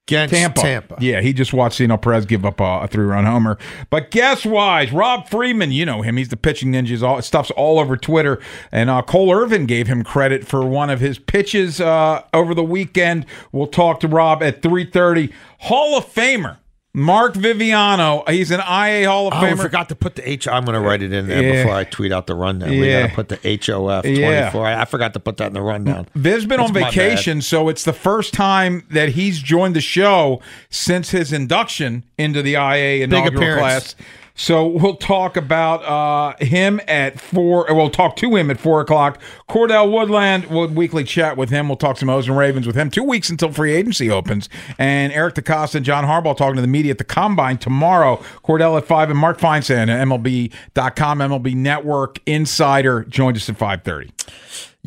against 0.07 0.33
Tampa. 0.33 0.61
Tampa. 0.61 0.97
Yeah, 0.99 1.21
he 1.21 1.33
just 1.33 1.53
watched 1.53 1.77
Cionel 1.77 1.97
Perez 1.97 2.25
give 2.25 2.45
up 2.45 2.59
a, 2.59 2.81
a 2.83 2.87
three-run 2.87 3.25
homer. 3.25 3.57
But 3.89 4.11
guess 4.11 4.45
wise, 4.45 4.91
Rob 4.91 5.27
Friedman, 5.27 5.71
you 5.71 5.85
know 5.85 6.01
him. 6.01 6.17
He's 6.17 6.29
the 6.29 6.37
pitching 6.37 6.71
ninjas. 6.71 7.01
All 7.01 7.21
stuff's 7.21 7.51
all 7.51 7.79
over 7.79 7.97
Twitter. 7.97 8.39
And 8.71 8.89
uh, 8.89 9.01
Cole 9.01 9.33
Irvin 9.33 9.65
gave 9.65 9.87
him 9.87 10.03
credit 10.03 10.45
for 10.45 10.65
one 10.65 10.89
of 10.89 10.99
his 10.99 11.17
pitches 11.17 11.81
uh, 11.81 12.21
over 12.33 12.53
the 12.53 12.63
weekend. 12.63 13.25
We'll 13.51 13.67
talk 13.67 13.99
to 14.01 14.07
Rob 14.07 14.43
at 14.43 14.61
three 14.61 14.85
thirty. 14.85 15.33
Hall 15.59 15.97
of 15.97 16.05
Famer 16.05 16.57
Mark 16.95 17.33
Viviano. 17.33 18.27
He's 18.29 18.51
an 18.51 18.61
IA 18.61 19.07
Hall 19.09 19.27
of 19.27 19.33
Oh, 19.33 19.37
I 19.45 19.53
forgot 19.55 19.89
to 19.89 19.95
put 19.95 20.15
the 20.15 20.27
H. 20.27 20.47
I'm 20.47 20.63
going 20.63 20.75
to 20.75 20.79
write 20.79 21.01
it 21.01 21.11
in 21.11 21.27
there 21.27 21.43
Yeah. 21.43 21.63
before 21.63 21.75
I 21.75 21.83
tweet 21.83 22.13
out 22.13 22.25
the 22.25 22.35
rundown. 22.35 22.69
We 22.69 22.87
Yeah. 22.89 23.01
got 23.01 23.09
to 23.09 23.15
put 23.15 23.29
the 23.29 23.35
HOF 23.43 24.03
24. 24.03 24.21
Yeah. 24.21 24.51
I, 24.55 24.81
I 24.81 24.85
forgot 24.85 25.13
to 25.13 25.19
put 25.19 25.35
that 25.37 25.47
in 25.47 25.53
the 25.53 25.61
rundown. 25.61 26.07
Viv's 26.15 26.45
been 26.45 26.57
That's 26.59 26.69
on 26.69 26.73
vacation, 26.73 27.41
so 27.41 27.67
it's 27.67 27.83
the 27.83 27.91
first 27.93 28.33
time 28.33 28.85
that 28.91 29.09
he's 29.09 29.39
joined 29.39 29.75
the 29.75 29.81
show 29.81 30.41
since 30.69 31.11
his 31.11 31.33
induction 31.33 32.03
into 32.17 32.41
the 32.41 32.53
IA 32.53 33.03
inaugural 33.03 33.57
class. 33.59 33.95
So 34.37 34.67
we'll 34.67 34.97
talk 34.97 35.37
about 35.37 35.83
uh, 35.83 36.35
him 36.43 36.81
at 36.87 37.19
four. 37.21 37.65
We'll 37.69 37.89
talk 37.89 38.17
to 38.17 38.35
him 38.35 38.51
at 38.51 38.59
four 38.59 38.81
o'clock. 38.81 39.19
Cordell 39.49 39.89
Woodland, 39.89 40.47
we'll 40.47 40.67
weekly 40.67 41.05
chat 41.05 41.37
with 41.37 41.49
him. 41.49 41.69
We'll 41.69 41.77
talk 41.77 41.97
some 41.97 42.09
O's 42.09 42.27
and 42.27 42.37
Ravens 42.37 42.67
with 42.67 42.75
him. 42.75 42.89
Two 42.89 43.03
weeks 43.03 43.29
until 43.29 43.51
free 43.51 43.73
agency 43.73 44.11
opens. 44.11 44.49
And 44.77 45.13
Eric 45.13 45.35
DeCosta 45.35 45.75
and 45.75 45.85
John 45.85 46.03
Harbaugh 46.03 46.35
talking 46.35 46.55
to 46.55 46.61
the 46.61 46.67
media 46.67 46.91
at 46.91 46.97
the 46.97 47.05
Combine 47.05 47.57
tomorrow. 47.57 48.17
Cordell 48.43 48.77
at 48.77 48.85
five 48.85 49.09
and 49.09 49.17
Mark 49.17 49.39
Feinsand 49.39 49.87
MLB.com, 49.87 51.19
MLB 51.19 51.55
Network 51.55 52.19
Insider 52.25 53.05
joined 53.05 53.37
us 53.37 53.49
at 53.49 53.55
five 53.55 53.83
thirty. 53.83 54.11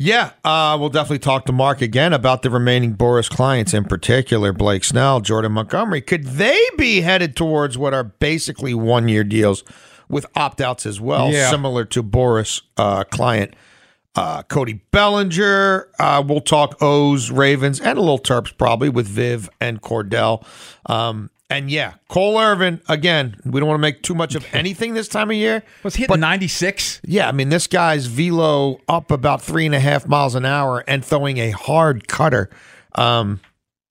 Yeah, 0.01 0.31
uh, 0.45 0.77
we'll 0.79 0.89
definitely 0.89 1.19
talk 1.19 1.45
to 1.47 1.51
Mark 1.51 1.81
again 1.81 2.13
about 2.13 2.41
the 2.41 2.49
remaining 2.49 2.95
Boras 2.95 3.29
clients, 3.29 3.73
in 3.73 3.83
particular 3.83 4.53
Blake 4.53 4.85
Snell, 4.85 5.19
Jordan 5.19 5.51
Montgomery. 5.51 6.01
Could 6.01 6.23
they 6.23 6.57
be 6.77 7.01
headed 7.01 7.35
towards 7.35 7.77
what 7.77 7.93
are 7.93 8.05
basically 8.05 8.73
one 8.73 9.09
year 9.09 9.25
deals 9.25 9.63
with 10.07 10.25
opt 10.37 10.61
outs 10.61 10.85
as 10.85 11.01
well, 11.01 11.29
Yeah. 11.31 11.49
similar 11.49 11.83
to 11.85 12.01
Boras' 12.01 12.61
uh, 12.77 13.03
client? 13.05 13.53
Uh, 14.15 14.41
Cody 14.43 14.81
Bellinger. 14.91 15.87
Uh, 15.99 16.23
we'll 16.25 16.41
talk 16.41 16.81
O's, 16.81 17.29
Ravens, 17.29 17.79
and 17.81 17.97
a 17.97 18.01
little 18.01 18.19
Terps 18.19 18.57
probably 18.57 18.89
with 18.89 19.07
Viv 19.07 19.49
and 19.61 19.81
Cordell. 19.81 20.45
Um, 20.87 21.29
and 21.49 21.71
yeah, 21.71 21.93
Cole 22.09 22.39
Irvin, 22.39 22.81
again, 22.87 23.35
we 23.43 23.59
don't 23.59 23.67
want 23.67 23.79
to 23.79 23.81
make 23.81 24.03
too 24.03 24.13
much 24.13 24.35
of 24.35 24.45
anything 24.53 24.93
this 24.93 25.07
time 25.07 25.29
of 25.29 25.35
year. 25.35 25.63
Was 25.83 25.95
he 25.95 26.05
ninety 26.05 26.47
six? 26.47 27.01
Yeah, 27.03 27.27
I 27.27 27.31
mean, 27.31 27.49
this 27.49 27.67
guy's 27.67 28.05
velo 28.05 28.79
up 28.87 29.11
about 29.11 29.41
three 29.41 29.65
and 29.65 29.73
a 29.73 29.79
half 29.79 30.07
miles 30.07 30.35
an 30.35 30.45
hour 30.45 30.83
and 30.87 31.03
throwing 31.03 31.37
a 31.37 31.51
hard 31.51 32.07
cutter. 32.07 32.49
Um, 32.95 33.39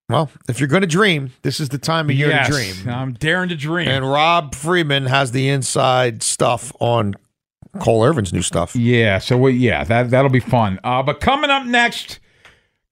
well, 0.08 0.30
if 0.48 0.58
you're 0.58 0.68
going 0.68 0.80
to 0.80 0.86
dream, 0.86 1.32
this 1.42 1.60
is 1.60 1.68
the 1.68 1.78
time 1.78 2.08
of 2.08 2.16
year 2.16 2.28
yes, 2.28 2.46
to 2.46 2.52
dream. 2.52 2.88
I'm 2.88 3.12
daring 3.12 3.50
to 3.50 3.56
dream. 3.56 3.88
And 3.88 4.10
Rob 4.10 4.54
Friedman 4.54 5.06
has 5.06 5.32
the 5.32 5.48
inside 5.50 6.22
stuff 6.22 6.72
on 6.80 7.14
Cole 7.78 8.02
Irvin's 8.02 8.32
new 8.32 8.40
stuff. 8.40 8.74
yeah, 8.74 9.18
so 9.18 9.36
we, 9.36 9.52
yeah, 9.52 9.84
that 9.84 10.10
that'll 10.10 10.30
be 10.30 10.40
fun. 10.40 10.80
Uh, 10.82 11.02
but 11.02 11.20
coming 11.20 11.50
up 11.50 11.66
next, 11.66 12.20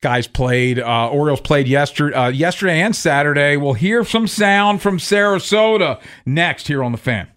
guys 0.02 0.26
played. 0.26 0.78
Uh, 0.78 1.08
Orioles 1.08 1.40
played 1.40 1.68
yesterday, 1.68 2.14
uh, 2.16 2.28
yesterday 2.28 2.80
and 2.80 2.94
Saturday. 2.94 3.56
We'll 3.56 3.72
hear 3.74 4.04
some 4.04 4.26
sound 4.26 4.82
from 4.82 4.98
Sarasota 4.98 6.00
next 6.24 6.68
here 6.68 6.82
on 6.82 6.92
the 6.92 6.98
Fan. 6.98 7.28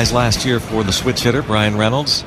As 0.00 0.14
last 0.14 0.46
year 0.46 0.60
for 0.60 0.82
the 0.82 0.92
switch 0.92 1.20
hitter, 1.20 1.42
Bryan 1.42 1.76
Reynolds. 1.76 2.22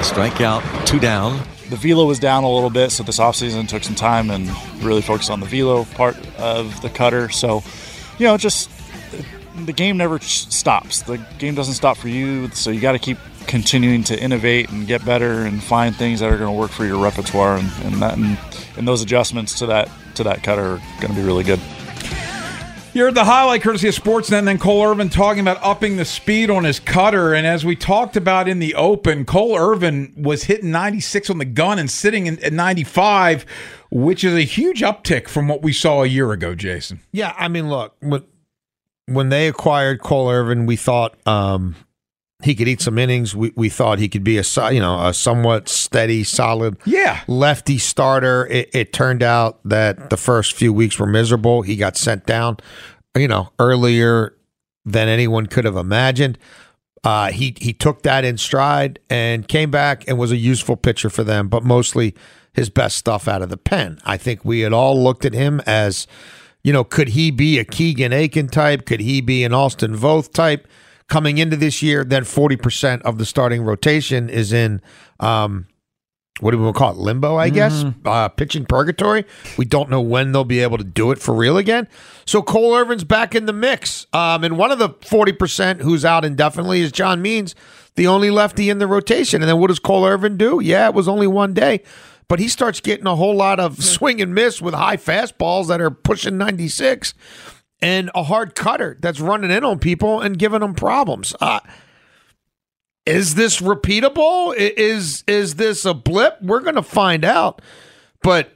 Strikeout, 0.00 0.86
two 0.86 0.98
down. 0.98 1.46
the 1.68 1.76
velo 1.76 2.06
was 2.06 2.18
down 2.18 2.42
a 2.44 2.50
little 2.50 2.70
bit, 2.70 2.90
so 2.90 3.02
this 3.02 3.18
offseason 3.18 3.68
took 3.68 3.84
some 3.84 3.94
time 3.94 4.30
and 4.30 4.48
really 4.82 5.02
focused 5.02 5.30
on 5.30 5.40
the 5.40 5.46
velo 5.46 5.84
part 5.84 6.16
of 6.38 6.80
the 6.80 6.88
cutter. 6.88 7.28
So, 7.28 7.62
you 8.18 8.24
know, 8.26 8.38
just 8.38 8.70
the 9.66 9.72
game 9.72 9.96
never 9.96 10.18
stops. 10.20 11.02
The 11.02 11.18
game 11.38 11.54
doesn't 11.54 11.74
stop 11.74 11.96
for 11.96 12.08
you, 12.08 12.48
so 12.50 12.70
you 12.70 12.80
got 12.80 12.92
to 12.92 12.98
keep 12.98 13.18
continuing 13.46 14.04
to 14.04 14.20
innovate 14.20 14.70
and 14.70 14.86
get 14.86 15.04
better 15.04 15.42
and 15.42 15.62
find 15.62 15.96
things 15.96 16.20
that 16.20 16.30
are 16.30 16.36
going 16.38 16.52
to 16.52 16.58
work 16.58 16.70
for 16.70 16.84
your 16.84 16.98
repertoire, 16.98 17.56
and, 17.56 17.70
and 17.84 18.02
that 18.02 18.16
and, 18.16 18.38
and 18.76 18.86
those 18.86 19.02
adjustments 19.02 19.58
to 19.58 19.66
that 19.66 19.90
to 20.14 20.22
that 20.24 20.42
cutter 20.42 20.74
are 20.74 20.82
going 21.00 21.12
to 21.12 21.20
be 21.20 21.22
really 21.22 21.44
good. 21.44 21.60
You 22.94 23.04
heard 23.04 23.14
the 23.14 23.24
highlight 23.24 23.62
courtesy 23.62 23.86
of 23.86 23.94
Sportsnet, 23.94 24.38
and 24.38 24.48
then 24.48 24.58
Cole 24.58 24.82
Irvin 24.84 25.08
talking 25.08 25.40
about 25.40 25.58
upping 25.62 25.98
the 25.98 26.04
speed 26.04 26.50
on 26.50 26.64
his 26.64 26.80
cutter. 26.80 27.34
And 27.34 27.46
as 27.46 27.64
we 27.64 27.76
talked 27.76 28.16
about 28.16 28.48
in 28.48 28.58
the 28.58 28.74
open, 28.74 29.24
Cole 29.24 29.56
Irvin 29.56 30.12
was 30.16 30.44
hitting 30.44 30.70
96 30.72 31.30
on 31.30 31.38
the 31.38 31.44
gun 31.44 31.78
and 31.78 31.90
sitting 31.90 32.26
in, 32.26 32.42
at 32.42 32.52
95, 32.52 33.44
which 33.90 34.24
is 34.24 34.34
a 34.34 34.40
huge 34.40 34.80
uptick 34.80 35.28
from 35.28 35.48
what 35.48 35.62
we 35.62 35.72
saw 35.72 36.02
a 36.02 36.06
year 36.06 36.32
ago, 36.32 36.54
Jason. 36.54 37.00
Yeah, 37.12 37.34
I 37.38 37.48
mean, 37.48 37.68
look, 37.68 37.94
when, 39.08 39.28
they 39.30 39.48
acquired 39.48 40.00
Cole 40.02 40.30
Irvin, 40.30 40.66
we 40.66 40.76
thought 40.76 41.16
um, 41.26 41.74
he 42.42 42.54
could 42.54 42.68
eat 42.68 42.80
some 42.80 42.98
innings. 42.98 43.34
We, 43.34 43.52
we 43.56 43.68
thought 43.68 43.98
he 43.98 44.08
could 44.08 44.22
be 44.24 44.38
a 44.38 44.44
you 44.72 44.80
know 44.80 45.06
a 45.06 45.12
somewhat 45.14 45.68
steady, 45.68 46.22
solid 46.24 46.76
Yeah. 46.84 47.20
lefty 47.26 47.78
starter. 47.78 48.46
It, 48.46 48.70
it 48.72 48.92
turned 48.92 49.22
out 49.22 49.58
that 49.64 50.10
the 50.10 50.16
first 50.16 50.52
few 50.52 50.72
weeks 50.72 50.98
were 50.98 51.06
miserable. 51.06 51.62
He 51.62 51.76
got 51.76 51.96
sent 51.96 52.26
down, 52.26 52.58
you 53.16 53.28
know, 53.28 53.50
earlier 53.58 54.34
than 54.84 55.08
anyone 55.08 55.46
could 55.46 55.64
have 55.64 55.76
imagined. 55.76 56.38
Uh, 57.04 57.30
he 57.30 57.54
he 57.60 57.72
took 57.72 58.02
that 58.02 58.24
in 58.24 58.36
stride 58.38 58.98
and 59.08 59.46
came 59.48 59.70
back 59.70 60.04
and 60.08 60.18
was 60.18 60.32
a 60.32 60.36
useful 60.36 60.76
pitcher 60.76 61.08
for 61.10 61.24
them, 61.24 61.48
but 61.48 61.62
mostly 61.64 62.14
his 62.52 62.70
best 62.70 62.96
stuff 62.98 63.28
out 63.28 63.40
of 63.42 63.50
the 63.50 63.56
pen. 63.56 64.00
I 64.04 64.16
think 64.16 64.44
we 64.44 64.60
had 64.60 64.72
all 64.72 65.00
looked 65.00 65.24
at 65.24 65.32
him 65.32 65.60
as, 65.64 66.08
you 66.68 66.72
know, 66.74 66.84
could 66.84 67.08
he 67.08 67.30
be 67.30 67.58
a 67.58 67.64
Keegan 67.64 68.12
Akin 68.12 68.46
type? 68.46 68.84
Could 68.84 69.00
he 69.00 69.22
be 69.22 69.42
an 69.42 69.54
Austin 69.54 69.96
Voth 69.96 70.34
type? 70.34 70.68
Coming 71.08 71.38
into 71.38 71.56
this 71.56 71.80
year, 71.80 72.04
then 72.04 72.24
forty 72.24 72.56
percent 72.56 73.00
of 73.04 73.16
the 73.16 73.24
starting 73.24 73.62
rotation 73.62 74.28
is 74.28 74.52
in 74.52 74.82
um, 75.18 75.66
what 76.40 76.50
do 76.50 76.62
we 76.62 76.70
call 76.74 76.90
it? 76.90 76.98
Limbo, 76.98 77.36
I 77.36 77.48
guess. 77.48 77.86
Uh, 78.04 78.28
pitching 78.28 78.66
purgatory. 78.66 79.24
We 79.56 79.64
don't 79.64 79.88
know 79.88 80.02
when 80.02 80.32
they'll 80.32 80.44
be 80.44 80.60
able 80.60 80.76
to 80.76 80.84
do 80.84 81.10
it 81.10 81.18
for 81.18 81.34
real 81.34 81.56
again. 81.56 81.88
So 82.26 82.42
Cole 82.42 82.74
Irvin's 82.74 83.02
back 83.02 83.34
in 83.34 83.46
the 83.46 83.54
mix. 83.54 84.06
Um, 84.12 84.44
and 84.44 84.58
one 84.58 84.70
of 84.70 84.78
the 84.78 84.90
40% 84.90 85.80
who's 85.80 86.04
out 86.04 86.22
indefinitely 86.22 86.82
is 86.82 86.92
John 86.92 87.22
Means, 87.22 87.54
the 87.94 88.06
only 88.06 88.30
lefty 88.30 88.68
in 88.68 88.78
the 88.78 88.86
rotation. 88.86 89.40
And 89.40 89.48
then 89.48 89.58
what 89.58 89.68
does 89.68 89.78
Cole 89.78 90.04
Irvin 90.04 90.36
do? 90.36 90.60
Yeah, 90.62 90.86
it 90.88 90.94
was 90.94 91.08
only 91.08 91.26
one 91.26 91.54
day. 91.54 91.82
But 92.28 92.40
he 92.40 92.48
starts 92.48 92.80
getting 92.80 93.06
a 93.06 93.16
whole 93.16 93.34
lot 93.34 93.58
of 93.58 93.82
swing 93.82 94.20
and 94.20 94.34
miss 94.34 94.60
with 94.60 94.74
high 94.74 94.96
fastballs 94.98 95.68
that 95.68 95.80
are 95.80 95.90
pushing 95.90 96.36
96 96.38 97.14
and 97.80 98.10
a 98.14 98.24
hard 98.24 98.54
cutter 98.54 98.98
that's 99.00 99.20
running 99.20 99.50
in 99.50 99.64
on 99.64 99.78
people 99.78 100.20
and 100.20 100.38
giving 100.38 100.60
them 100.60 100.74
problems. 100.74 101.34
Uh, 101.40 101.60
is 103.06 103.34
this 103.34 103.60
repeatable? 103.60 104.54
Is 104.56 105.24
is 105.26 105.54
this 105.54 105.84
a 105.86 105.94
blip? 105.94 106.36
We're 106.42 106.60
going 106.60 106.74
to 106.74 106.82
find 106.82 107.24
out. 107.24 107.62
But 108.22 108.52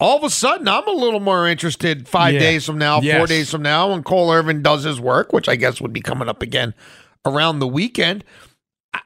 all 0.00 0.16
of 0.16 0.24
a 0.24 0.30
sudden, 0.30 0.66
I'm 0.66 0.86
a 0.88 0.92
little 0.92 1.20
more 1.20 1.46
interested 1.46 2.08
five 2.08 2.32
Yeah. 2.34 2.40
days 2.40 2.64
from 2.64 2.78
now, 2.78 3.00
four 3.00 3.26
days 3.26 3.50
from 3.50 3.62
now, 3.62 3.90
when 3.90 4.02
Cole 4.02 4.32
Irvin 4.32 4.62
does 4.62 4.84
his 4.84 4.98
work, 4.98 5.32
which 5.32 5.48
I 5.48 5.56
guess 5.56 5.80
would 5.80 5.92
be 5.92 6.00
coming 6.00 6.28
up 6.28 6.40
again 6.40 6.72
around 7.26 7.58
the 7.58 7.68
weekend. 7.68 8.24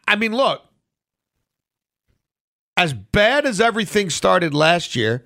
I 0.06 0.16
mean, 0.16 0.32
look, 0.32 0.62
as 2.76 2.92
bad 2.92 3.46
as 3.46 3.60
everything 3.60 4.10
started 4.10 4.52
last 4.54 4.94
year, 4.96 5.24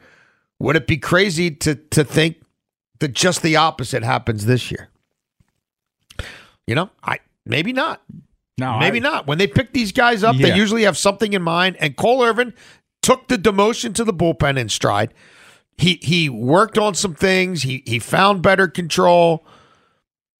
would 0.59 0.77
it 0.77 0.87
be 0.87 0.97
crazy 0.97 1.51
to 1.51 1.75
to 1.75 2.05
think 2.05 2.37
that 3.01 3.13
just 3.13 3.43
the 3.43 3.57
opposite 3.57 4.03
happens 4.03 4.47
this 4.47 4.71
year? 4.71 4.89
You 6.67 6.75
know, 6.75 6.91
I 7.03 7.19
maybe 7.47 7.73
not. 7.73 8.03
No, 8.59 8.79
Maybe 8.79 8.99
I- 8.99 9.03
not. 9.03 9.27
When 9.27 9.39
they 9.39 9.47
pick 9.47 9.73
these 9.73 9.91
guys 9.91 10.23
up, 10.23 10.37
Yeah. 10.37 10.49
they 10.51 10.57
usually 10.57 10.83
have 10.83 10.99
something 10.99 11.33
in 11.33 11.41
mind. 11.43 11.77
And 11.81 11.97
Cole 11.97 12.23
Irvin 12.23 12.53
took 13.01 13.29
the 13.29 13.39
demotion 13.39 13.95
to 13.95 14.05
the 14.05 14.13
bullpen 14.13 14.59
in 14.59 14.69
stride. 14.69 15.15
He 15.79 15.99
he 16.03 16.29
worked 16.29 16.77
on 16.77 16.95
some 16.95 17.15
things. 17.15 17.63
He 17.63 17.83
he 17.87 17.99
found 17.99 18.43
better 18.43 18.69
control, 18.69 19.47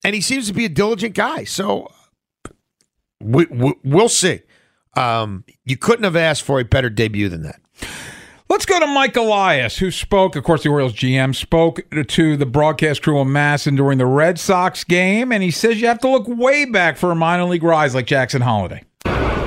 and 0.03 0.13
he 0.13 0.21
seems 0.21 0.45
to 0.47 0.53
be 0.53 0.65
a 0.65 0.69
diligent 0.69 1.15
guy. 1.15 1.45
So 1.45 1.91
we, 3.19 3.45
we 3.47 3.73
we'll 3.83 4.07
see. 4.09 4.41
Um, 4.95 5.45
you 5.65 5.77
couldn't 5.77 6.03
have 6.03 6.15
asked 6.15 6.43
for 6.43 6.59
a 6.59 6.65
better 6.65 6.89
debut 6.89 7.29
than 7.29 7.43
that. 7.43 7.61
Let's 8.49 8.65
go 8.65 8.79
to 8.81 8.87
Mike 8.87 9.15
Elias, 9.15 9.77
who 9.77 9.91
spoke, 9.91 10.35
of 10.35 10.43
course, 10.43 10.63
the 10.63 10.69
Orioles 10.69 10.91
GM 10.91 11.33
spoke 11.33 11.79
to 11.89 12.35
the 12.35 12.45
broadcast 12.45 13.01
crew 13.01 13.21
in 13.21 13.29
MASN 13.29 13.77
during 13.77 13.97
the 13.97 14.05
Red 14.05 14.37
Sox 14.37 14.83
game, 14.83 15.31
and 15.31 15.41
he 15.41 15.51
says 15.51 15.79
you 15.79 15.87
have 15.87 15.99
to 15.99 16.09
look 16.09 16.27
way 16.27 16.65
back 16.65 16.97
for 16.97 17.11
a 17.11 17.15
minor 17.15 17.45
league 17.45 17.63
rise 17.63 17.95
like 17.95 18.07
Jackson 18.07 18.41
Holliday. 18.41 18.83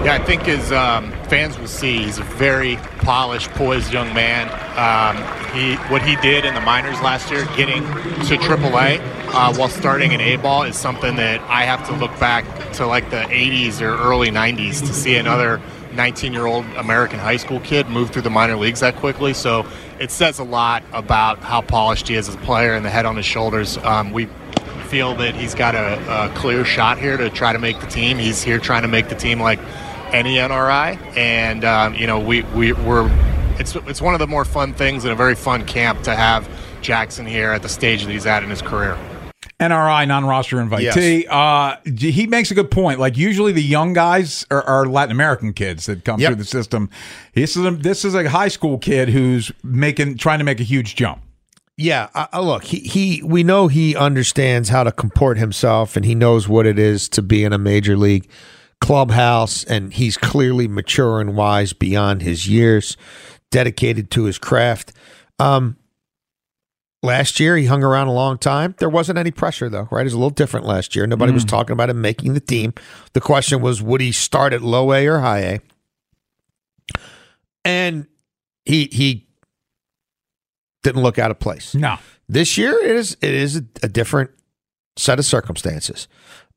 Yeah, 0.04 0.12
I 0.12 0.22
think 0.22 0.46
as 0.48 0.70
um, 0.70 1.12
fans 1.28 1.58
will 1.58 1.66
see, 1.66 2.02
he's 2.02 2.18
a 2.18 2.24
very 2.24 2.76
polished, 2.98 3.48
poised 3.52 3.90
young 3.90 4.12
man. 4.12 4.50
Um, 4.76 5.16
he 5.54 5.76
what 5.90 6.02
he 6.02 6.16
did 6.16 6.44
in 6.44 6.52
the 6.52 6.60
minors 6.60 7.00
last 7.00 7.30
year, 7.30 7.46
getting 7.56 7.82
to 7.84 8.36
AAA 8.36 8.98
uh, 9.28 9.54
while 9.54 9.70
starting 9.70 10.12
in 10.12 10.20
A 10.20 10.36
ball, 10.36 10.64
is 10.64 10.76
something 10.76 11.16
that 11.16 11.40
I 11.48 11.64
have 11.64 11.86
to 11.88 11.94
look 11.96 12.10
back 12.20 12.44
to 12.74 12.86
like 12.86 13.08
the 13.08 13.22
80s 13.22 13.80
or 13.80 13.96
early 13.96 14.28
90s 14.28 14.80
to 14.80 14.92
see 14.92 15.16
another 15.16 15.58
19-year-old 15.92 16.66
American 16.76 17.18
high 17.18 17.38
school 17.38 17.60
kid 17.60 17.88
move 17.88 18.10
through 18.10 18.22
the 18.22 18.30
minor 18.30 18.56
leagues 18.56 18.80
that 18.80 18.96
quickly. 18.96 19.32
So 19.32 19.66
it 19.98 20.10
says 20.10 20.38
a 20.38 20.44
lot 20.44 20.82
about 20.92 21.38
how 21.38 21.62
polished 21.62 22.08
he 22.08 22.16
is 22.16 22.28
as 22.28 22.34
a 22.34 22.38
player 22.38 22.74
and 22.74 22.84
the 22.84 22.90
head 22.90 23.06
on 23.06 23.16
his 23.16 23.24
shoulders. 23.24 23.78
Um, 23.78 24.12
we 24.12 24.28
feel 24.88 25.14
that 25.14 25.34
he's 25.34 25.54
got 25.54 25.74
a, 25.74 26.26
a 26.26 26.28
clear 26.34 26.62
shot 26.66 26.98
here 26.98 27.16
to 27.16 27.30
try 27.30 27.54
to 27.54 27.58
make 27.58 27.80
the 27.80 27.86
team. 27.86 28.18
He's 28.18 28.42
here 28.42 28.58
trying 28.58 28.82
to 28.82 28.88
make 28.88 29.08
the 29.08 29.14
team 29.14 29.40
like 29.40 29.58
any 30.14 30.36
NRI, 30.36 30.96
and 31.16 31.64
um, 31.64 31.94
you 31.94 32.06
know 32.06 32.20
we, 32.20 32.42
we 32.54 32.72
we're 32.72 33.10
it's 33.58 33.74
it's 33.76 34.00
one 34.00 34.14
of 34.14 34.20
the 34.20 34.26
more 34.26 34.44
fun 34.44 34.72
things 34.72 35.04
and 35.04 35.12
a 35.12 35.16
very 35.16 35.34
fun 35.34 35.66
camp 35.66 36.02
to 36.04 36.14
have 36.14 36.48
Jackson 36.80 37.26
here 37.26 37.50
at 37.50 37.62
the 37.62 37.68
stage 37.68 38.04
that 38.04 38.10
he's 38.12 38.26
at 38.26 38.42
in 38.44 38.50
his 38.50 38.62
career. 38.62 38.96
NRI 39.60 40.06
non-roster 40.08 40.56
invitee. 40.56 41.26
Uh, 41.28 41.76
he 41.96 42.26
makes 42.26 42.50
a 42.50 42.54
good 42.54 42.70
point. 42.70 42.98
Like 42.98 43.16
usually 43.16 43.52
the 43.52 43.62
young 43.62 43.92
guys 43.92 44.44
are, 44.50 44.62
are 44.62 44.84
Latin 44.86 45.12
American 45.12 45.52
kids 45.52 45.86
that 45.86 46.04
come 46.04 46.18
Yep. 46.20 46.28
through 46.28 46.36
the 46.36 46.44
system. 46.44 46.90
This 47.34 47.56
is 47.56 47.64
a, 47.64 47.70
this 47.70 48.04
is 48.04 48.14
a 48.14 48.28
high 48.28 48.48
school 48.48 48.78
kid 48.78 49.10
who's 49.10 49.52
making 49.62 50.18
trying 50.18 50.38
to 50.40 50.44
make 50.44 50.60
a 50.60 50.64
huge 50.64 50.96
jump. 50.96 51.22
Yeah, 51.76 52.08
uh, 52.14 52.26
uh, 52.32 52.40
look, 52.40 52.64
he, 52.64 52.80
he 52.80 53.22
we 53.22 53.42
know 53.42 53.68
he 53.68 53.96
understands 53.96 54.68
how 54.68 54.84
to 54.84 54.92
comport 54.92 55.38
himself 55.38 55.96
and 55.96 56.04
he 56.04 56.14
knows 56.14 56.48
what 56.48 56.66
it 56.66 56.78
is 56.78 57.08
to 57.10 57.22
be 57.22 57.42
in 57.44 57.52
a 57.52 57.58
major 57.58 57.96
league 57.96 58.28
clubhouse 58.80 59.64
and 59.64 59.92
he's 59.92 60.16
clearly 60.16 60.68
mature 60.68 61.20
and 61.20 61.36
wise 61.36 61.72
beyond 61.72 62.22
his 62.22 62.48
years, 62.48 62.96
dedicated 63.50 64.10
to 64.12 64.24
his 64.24 64.38
craft. 64.38 64.92
Um 65.38 65.76
last 67.02 67.38
year 67.38 67.56
he 67.56 67.66
hung 67.66 67.82
around 67.82 68.06
a 68.08 68.12
long 68.12 68.38
time. 68.38 68.74
There 68.78 68.88
wasn't 68.88 69.18
any 69.18 69.30
pressure 69.30 69.68
though, 69.68 69.88
right? 69.90 70.00
It 70.02 70.04
was 70.04 70.12
a 70.14 70.18
little 70.18 70.30
different 70.30 70.66
last 70.66 70.96
year. 70.96 71.06
Nobody 71.06 71.32
was 71.32 71.44
talking 71.44 71.72
about 71.72 71.90
him 71.90 72.00
making 72.00 72.34
the 72.34 72.40
team. 72.40 72.72
The 73.12 73.20
question 73.20 73.60
was 73.60 73.82
would 73.82 74.00
he 74.00 74.12
start 74.12 74.52
at 74.52 74.62
low 74.62 74.92
A 74.92 75.06
or 75.06 75.18
high 75.20 75.40
A? 75.40 75.60
And 77.64 78.06
he 78.64 78.88
he 78.92 79.26
didn't 80.82 81.02
look 81.02 81.18
out 81.18 81.30
of 81.30 81.38
place. 81.38 81.74
No, 81.74 81.96
This 82.28 82.58
year 82.58 82.78
it 82.78 82.90
is 82.90 83.16
it 83.22 83.32
is 83.34 83.56
a, 83.56 83.64
a 83.82 83.88
different 83.88 84.30
set 84.96 85.18
of 85.18 85.24
circumstances. 85.24 86.08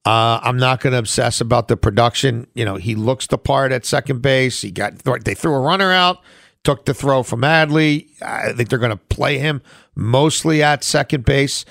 Uh, 0.07 0.39
I'm 0.41 0.55
not 0.55 0.79
going 0.79 0.93
to 0.93 0.99
obsess 0.99 1.41
about 1.41 1.67
the 1.67 1.75
production. 1.75 2.47
You 2.53 2.63
know, 2.63 2.75
he 2.77 2.95
looks 2.95 3.27
the 3.27 3.37
part 3.37 3.73
at 3.73 3.85
second 3.85 4.21
base. 4.21 4.61
He 4.61 4.71
got 4.71 4.99
they 5.25 5.33
threw 5.33 5.53
a 5.53 5.59
runner 5.59 5.91
out, 5.91 6.19
took 6.63 6.85
the 6.85 6.93
throw 6.93 7.23
from 7.23 7.41
Adley. 7.41 8.07
I 8.21 8.53
think 8.53 8.69
they're 8.69 8.79
going 8.79 8.97
to 8.97 9.03
play 9.09 9.37
him 9.37 9.61
mostly 9.95 10.63
at 10.63 10.85
second 10.85 11.25
base. 11.25 11.65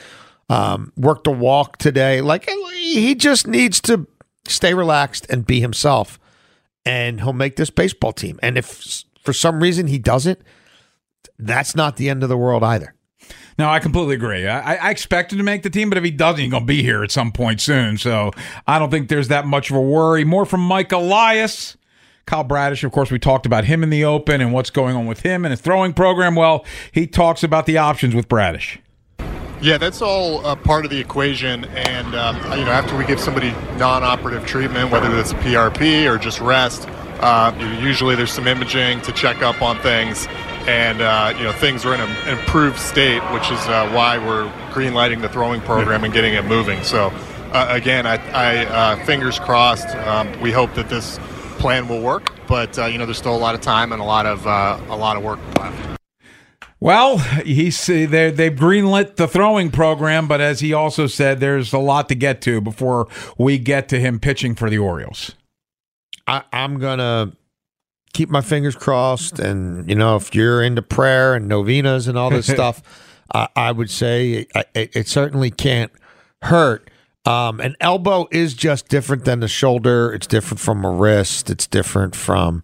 Um, 0.50 0.92
worked 0.98 1.26
a 1.26 1.30
walk 1.30 1.78
today. 1.78 2.20
Like 2.20 2.46
he 2.74 3.14
just 3.14 3.46
needs 3.46 3.80
to 3.80 4.06
stay 4.46 4.74
relaxed 4.74 5.26
and 5.30 5.46
be 5.46 5.60
himself, 5.60 6.18
and 6.84 7.22
he'll 7.22 7.32
make 7.32 7.56
this 7.56 7.70
baseball 7.70 8.12
team. 8.12 8.38
And 8.42 8.58
if 8.58 9.02
for 9.24 9.32
some 9.32 9.62
reason 9.62 9.86
he 9.86 9.98
doesn't, 9.98 10.42
that's 11.38 11.74
not 11.74 11.96
the 11.96 12.10
end 12.10 12.22
of 12.22 12.28
the 12.28 12.36
world 12.36 12.62
either. 12.62 12.95
No, 13.58 13.68
I 13.68 13.78
completely 13.78 14.14
agree. 14.14 14.46
I, 14.46 14.74
I 14.76 14.90
expect 14.90 15.32
him 15.32 15.38
to 15.38 15.44
make 15.44 15.62
the 15.62 15.70
team, 15.70 15.88
but 15.88 15.96
if 15.96 16.04
he 16.04 16.10
doesn't, 16.10 16.40
he's 16.40 16.50
going 16.50 16.64
to 16.64 16.66
be 16.66 16.82
here 16.82 17.02
at 17.02 17.10
some 17.10 17.32
point 17.32 17.60
soon. 17.60 17.96
So 17.96 18.32
I 18.66 18.78
don't 18.78 18.90
think 18.90 19.08
there's 19.08 19.28
that 19.28 19.46
much 19.46 19.70
of 19.70 19.76
a 19.76 19.80
worry. 19.80 20.24
More 20.24 20.44
from 20.44 20.60
Mike 20.60 20.92
Elias. 20.92 21.76
Kyle 22.26 22.42
Bradish, 22.42 22.82
of 22.82 22.90
course, 22.90 23.10
we 23.12 23.20
talked 23.20 23.46
about 23.46 23.64
him 23.64 23.84
in 23.84 23.90
the 23.90 24.04
open 24.04 24.40
and 24.40 24.52
what's 24.52 24.70
going 24.70 24.96
on 24.96 25.06
with 25.06 25.20
him 25.20 25.44
and 25.44 25.52
his 25.52 25.60
throwing 25.60 25.92
program. 25.92 26.34
Well, 26.34 26.64
he 26.90 27.06
talks 27.06 27.44
about 27.44 27.66
the 27.66 27.78
options 27.78 28.16
with 28.16 28.28
Bradish. 28.28 28.80
Yeah, 29.62 29.78
that's 29.78 30.02
all 30.02 30.44
uh, 30.44 30.54
part 30.56 30.84
of 30.84 30.90
the 30.90 30.98
equation. 30.98 31.64
And 31.66 32.14
um, 32.14 32.36
you 32.58 32.64
know, 32.64 32.72
after 32.72 32.96
we 32.96 33.06
give 33.06 33.20
somebody 33.20 33.52
non-operative 33.78 34.44
treatment, 34.44 34.90
whether 34.90 35.08
that's 35.14 35.32
PRP 35.34 36.12
or 36.12 36.18
just 36.18 36.40
rest, 36.40 36.88
uh, 37.20 37.54
usually 37.80 38.16
there's 38.16 38.32
some 38.32 38.46
imaging 38.46 39.00
to 39.02 39.12
check 39.12 39.40
up 39.42 39.62
on 39.62 39.78
things, 39.78 40.26
and 40.66 41.00
uh, 41.00 41.34
you 41.36 41.44
know, 41.44 41.52
things 41.52 41.84
are 41.84 41.94
in 41.94 42.00
an 42.00 42.28
improved 42.28 42.78
state, 42.78 43.20
which 43.32 43.50
is 43.50 43.60
uh, 43.66 43.88
why 43.92 44.18
we're 44.18 44.50
greenlighting 44.72 45.22
the 45.22 45.28
throwing 45.28 45.60
program 45.60 46.04
and 46.04 46.12
getting 46.12 46.34
it 46.34 46.44
moving. 46.44 46.82
So, 46.82 47.12
uh, 47.52 47.66
again, 47.70 48.06
I, 48.06 48.16
I 48.32 48.66
uh, 48.66 49.04
fingers 49.04 49.38
crossed. 49.38 49.88
Um, 49.88 50.40
we 50.40 50.52
hope 50.52 50.74
that 50.74 50.88
this 50.88 51.18
plan 51.58 51.88
will 51.88 52.00
work, 52.00 52.32
but 52.46 52.78
uh, 52.78 52.86
you 52.86 52.98
know, 52.98 53.06
there's 53.06 53.18
still 53.18 53.36
a 53.36 53.38
lot 53.38 53.54
of 53.54 53.60
time 53.60 53.92
and 53.92 54.00
a 54.02 54.04
lot 54.04 54.26
of 54.26 54.46
uh, 54.46 54.78
a 54.88 54.96
lot 54.96 55.16
of 55.16 55.22
work 55.22 55.38
left. 55.58 56.00
Well, 56.78 57.18
he's 57.18 57.86
they 57.86 58.06
they've 58.06 58.52
greenlit 58.52 59.16
the 59.16 59.26
throwing 59.26 59.70
program, 59.70 60.28
but 60.28 60.40
as 60.40 60.60
he 60.60 60.72
also 60.72 61.06
said, 61.06 61.40
there's 61.40 61.72
a 61.72 61.78
lot 61.78 62.08
to 62.10 62.14
get 62.14 62.42
to 62.42 62.60
before 62.60 63.08
we 63.38 63.58
get 63.58 63.88
to 63.88 63.98
him 63.98 64.20
pitching 64.20 64.54
for 64.54 64.68
the 64.68 64.78
Orioles. 64.78 65.32
I, 66.26 66.42
I'm 66.52 66.78
gonna 66.78 67.32
keep 68.16 68.30
my 68.30 68.40
fingers 68.40 68.74
crossed, 68.74 69.38
and 69.38 69.88
you 69.88 69.94
know, 69.94 70.16
if 70.16 70.34
you're 70.34 70.62
into 70.62 70.80
prayer 70.80 71.34
and 71.34 71.48
novenas 71.48 72.08
and 72.08 72.16
all 72.16 72.30
this 72.30 72.46
stuff, 72.52 72.82
I, 73.34 73.48
I 73.54 73.72
would 73.72 73.90
say 73.90 74.46
it, 74.54 74.68
it, 74.74 74.96
it 74.96 75.08
certainly 75.08 75.50
can't 75.50 75.92
hurt. 76.42 76.90
Um, 77.26 77.60
an 77.60 77.76
elbow 77.80 78.26
is 78.30 78.54
just 78.54 78.88
different 78.88 79.24
than 79.24 79.40
the 79.40 79.48
shoulder. 79.48 80.14
It's 80.14 80.26
different 80.26 80.60
from 80.60 80.84
a 80.84 80.90
wrist. 80.90 81.50
It's 81.50 81.66
different 81.66 82.16
from 82.16 82.62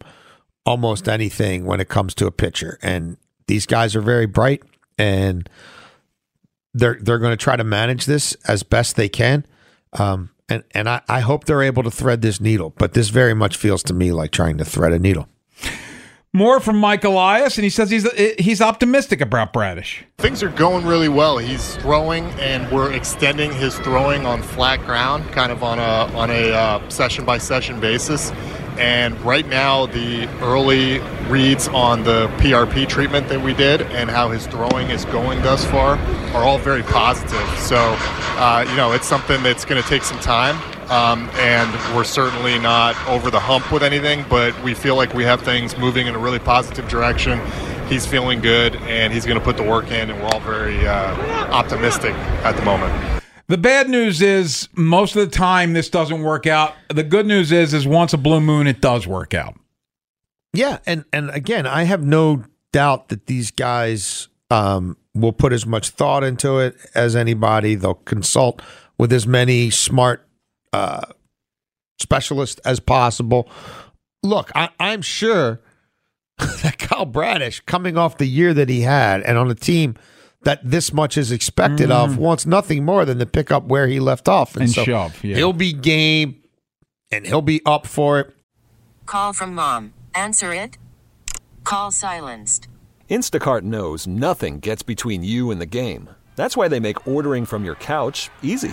almost 0.65 1.09
anything 1.09 1.67
when 1.67 1.81
it 1.81 1.89
comes 1.89 2.15
to 2.15 2.27
a 2.27 2.31
pitcher. 2.31 2.79
And 2.81 3.19
these 3.47 3.67
guys 3.67 3.95
are 3.95 4.01
very 4.01 4.27
bright, 4.27 4.63
and 4.97 5.51
they're 6.73 6.97
they're 6.99 7.19
going 7.19 7.33
to 7.33 7.45
try 7.45 7.57
to 7.57 7.65
manage 7.65 8.07
this 8.07 8.35
as 8.49 8.63
best 8.63 8.97
they 8.97 9.11
can. 9.11 9.45
Um, 9.93 10.31
and 10.49 10.65
and 10.71 10.89
I, 10.89 11.03
I 11.09 11.21
hope 11.21 11.45
they're 11.45 11.63
able 11.63 11.83
to 11.83 11.91
thread 11.91 12.23
this 12.23 12.41
needle, 12.41 12.71
but 12.71 12.95
this 12.95 13.11
very 13.11 13.35
much 13.35 13.59
feels 13.59 13.83
to 13.83 13.93
me 13.93 14.13
like 14.13 14.31
trying 14.31 14.57
to 14.57 14.65
thread 14.65 14.95
a 14.95 14.99
needle. 14.99 15.29
More 16.35 16.61
from 16.61 16.79
Mike 16.79 17.05
Elias, 17.05 17.59
and 17.59 17.65
he 17.65 17.69
says 17.69 17.91
he's 17.91 18.11
he's 18.39 18.63
optimistic 18.63 19.21
about 19.21 19.53
Bradish. 19.53 20.03
Things 20.17 20.43
are 20.43 20.49
going 20.49 20.87
really 20.87 21.11
well. 21.11 21.37
He's 21.37 21.77
throwing, 21.77 22.25
and 22.41 22.73
we're 22.73 22.91
extending 22.91 23.53
his 23.53 23.79
throwing 23.81 24.25
on 24.25 24.41
flat 24.41 24.81
ground, 24.87 25.31
kind 25.33 25.53
of 25.53 25.63
on 25.63 25.79
a 25.79 26.17
on 26.17 26.31
a 26.31 26.53
uh, 26.53 26.89
session 26.89 27.27
by 27.27 27.37
session 27.37 27.81
basis. 27.81 28.33
And 28.79 29.21
right 29.21 29.47
now, 29.47 29.85
the 29.85 30.27
early 30.41 31.01
reads 31.29 31.69
on 31.69 32.05
the 32.05 32.29
PRP 32.39 32.89
treatment 32.89 33.29
that 33.29 33.43
we 33.43 33.53
did 33.53 33.83
and 33.83 34.09
how 34.09 34.31
his 34.31 34.47
throwing 34.47 34.89
is 34.89 35.05
going 35.05 35.43
thus 35.43 35.67
far 35.67 35.99
are 36.35 36.43
all 36.43 36.59
very 36.59 36.83
positive. 36.83 37.47
So, 37.59 37.77
uh, 37.77 38.65
you 38.67 38.75
know, 38.75 38.93
it's 38.93 39.07
something 39.07 39.43
that's 39.43 39.67
going 39.67 39.83
to 39.83 39.87
take 39.87 40.03
some 40.03 40.19
time. 40.21 40.57
Um, 40.93 41.31
and 41.37 41.97
we're 41.97 42.05
certainly 42.05 42.59
not 42.59 42.95
over 43.09 43.31
the 43.31 43.41
hump 43.41 43.73
with 43.73 43.83
anything, 43.83 44.27
but 44.29 44.63
we 44.63 44.75
feel 44.75 44.95
like 44.95 45.15
we 45.15 45.25
have 45.25 45.41
things 45.41 45.75
moving 45.79 46.07
in 46.07 46.15
a 46.15 46.19
really 46.19 46.39
positive 46.39 46.87
direction. 46.87 47.41
He's 47.89 48.05
feeling 48.05 48.43
good, 48.43 48.77
and 48.77 49.11
he's 49.11 49.25
going 49.25 49.39
to 49.39 49.45
put 49.45 49.57
the 49.57 49.63
work 49.63 49.91
in, 49.91 50.11
and 50.11 50.21
we're 50.21 50.29
all 50.29 50.41
very 50.41 50.87
uh, 50.87 51.15
optimistic 51.51 52.13
at 52.45 52.57
the 52.57 52.63
moment. 52.63 53.23
The 53.49 53.57
bad 53.57 53.89
news 53.89 54.21
is 54.21 54.69
most 54.75 55.17
of 55.17 55.31
the 55.31 55.35
time 55.35 55.73
this 55.73 55.89
doesn't 55.89 56.21
work 56.21 56.47
out. 56.47 56.75
The 56.91 57.03
good 57.03 57.25
news 57.25 57.53
is 57.53 57.73
is 57.73 57.87
once 57.87 58.13
a 58.13 58.19
blue 58.19 58.43
moon 58.43 58.67
it 58.67 58.83
does 58.83 59.07
work 59.07 59.33
out. 59.33 59.59
Yeah, 60.53 60.79
and 60.85 61.07
and 61.11 61.31
again, 61.31 61.67
I 61.67 61.85
have 61.85 62.03
no 62.05 62.45
doubt 62.71 63.09
that 63.09 63.29
these 63.29 63.51
guys 63.51 64.29
um, 64.51 64.99
will 65.15 65.33
put 65.33 65.55
as 65.55 65.65
much 65.65 65.89
thought 65.89 66.23
into 66.23 66.59
it 66.59 66.77
as 66.95 67.17
anybody. 67.17 67.77
They'll 67.77 67.95
consult 67.95 68.61
with 68.99 69.11
as 69.11 69.27
many 69.27 69.71
smart 69.71 70.27
uh, 70.73 71.03
specialists 71.99 72.61
as 72.65 72.81
possible. 72.81 73.49
Look, 74.23 74.51
I, 74.55 74.71
I'm 74.79 75.03
sure 75.03 75.61
that 76.39 76.79
Kyle 76.79 77.07
Bradish, 77.07 77.61
coming 77.61 77.97
off 77.97 78.19
the 78.19 78.27
year 78.27 78.55
that 78.55 78.69
he 78.69 78.83
had, 78.83 79.23
and 79.23 79.39
on 79.39 79.51
a 79.51 79.55
team 79.55 79.97
that 80.43 80.61
this 80.65 80.93
much 80.93 81.17
is 81.17 81.31
expected 81.31 81.91
of, 81.91 82.19
wants 82.19 82.47
nothing 82.47 82.85
more 82.85 83.05
than 83.05 83.19
to 83.19 83.27
pick 83.27 83.53
up 83.53 83.65
where 83.65 83.87
he 83.87 84.01
left 84.01 84.29
off 84.29 84.57
And 84.57 84.73
shove, 84.73 85.23
yeah. 85.23 85.37
He'll 85.37 85.53
be 85.53 85.73
game, 85.73 86.43
and 87.13 87.25
he'll 87.25 87.43
be 87.43 87.63
up 87.65 87.87
for 87.87 88.19
it. 88.21 88.35
Call 89.07 89.33
from 89.33 89.55
mom. 89.55 89.93
Answer 90.15 90.53
it. 90.53 90.79
Call 91.65 91.93
silenced. 91.93 92.67
Instacart 93.09 93.63
knows 93.63 94.07
nothing 94.07 94.59
gets 94.59 94.83
between 94.83 95.23
you 95.23 95.51
and 95.51 95.61
the 95.61 95.67
game. 95.67 96.11
That's 96.35 96.57
why 96.57 96.69
they 96.69 96.81
make 96.81 97.07
ordering 97.07 97.45
from 97.45 97.65
your 97.65 97.75
couch 97.75 98.31
easy. 98.43 98.73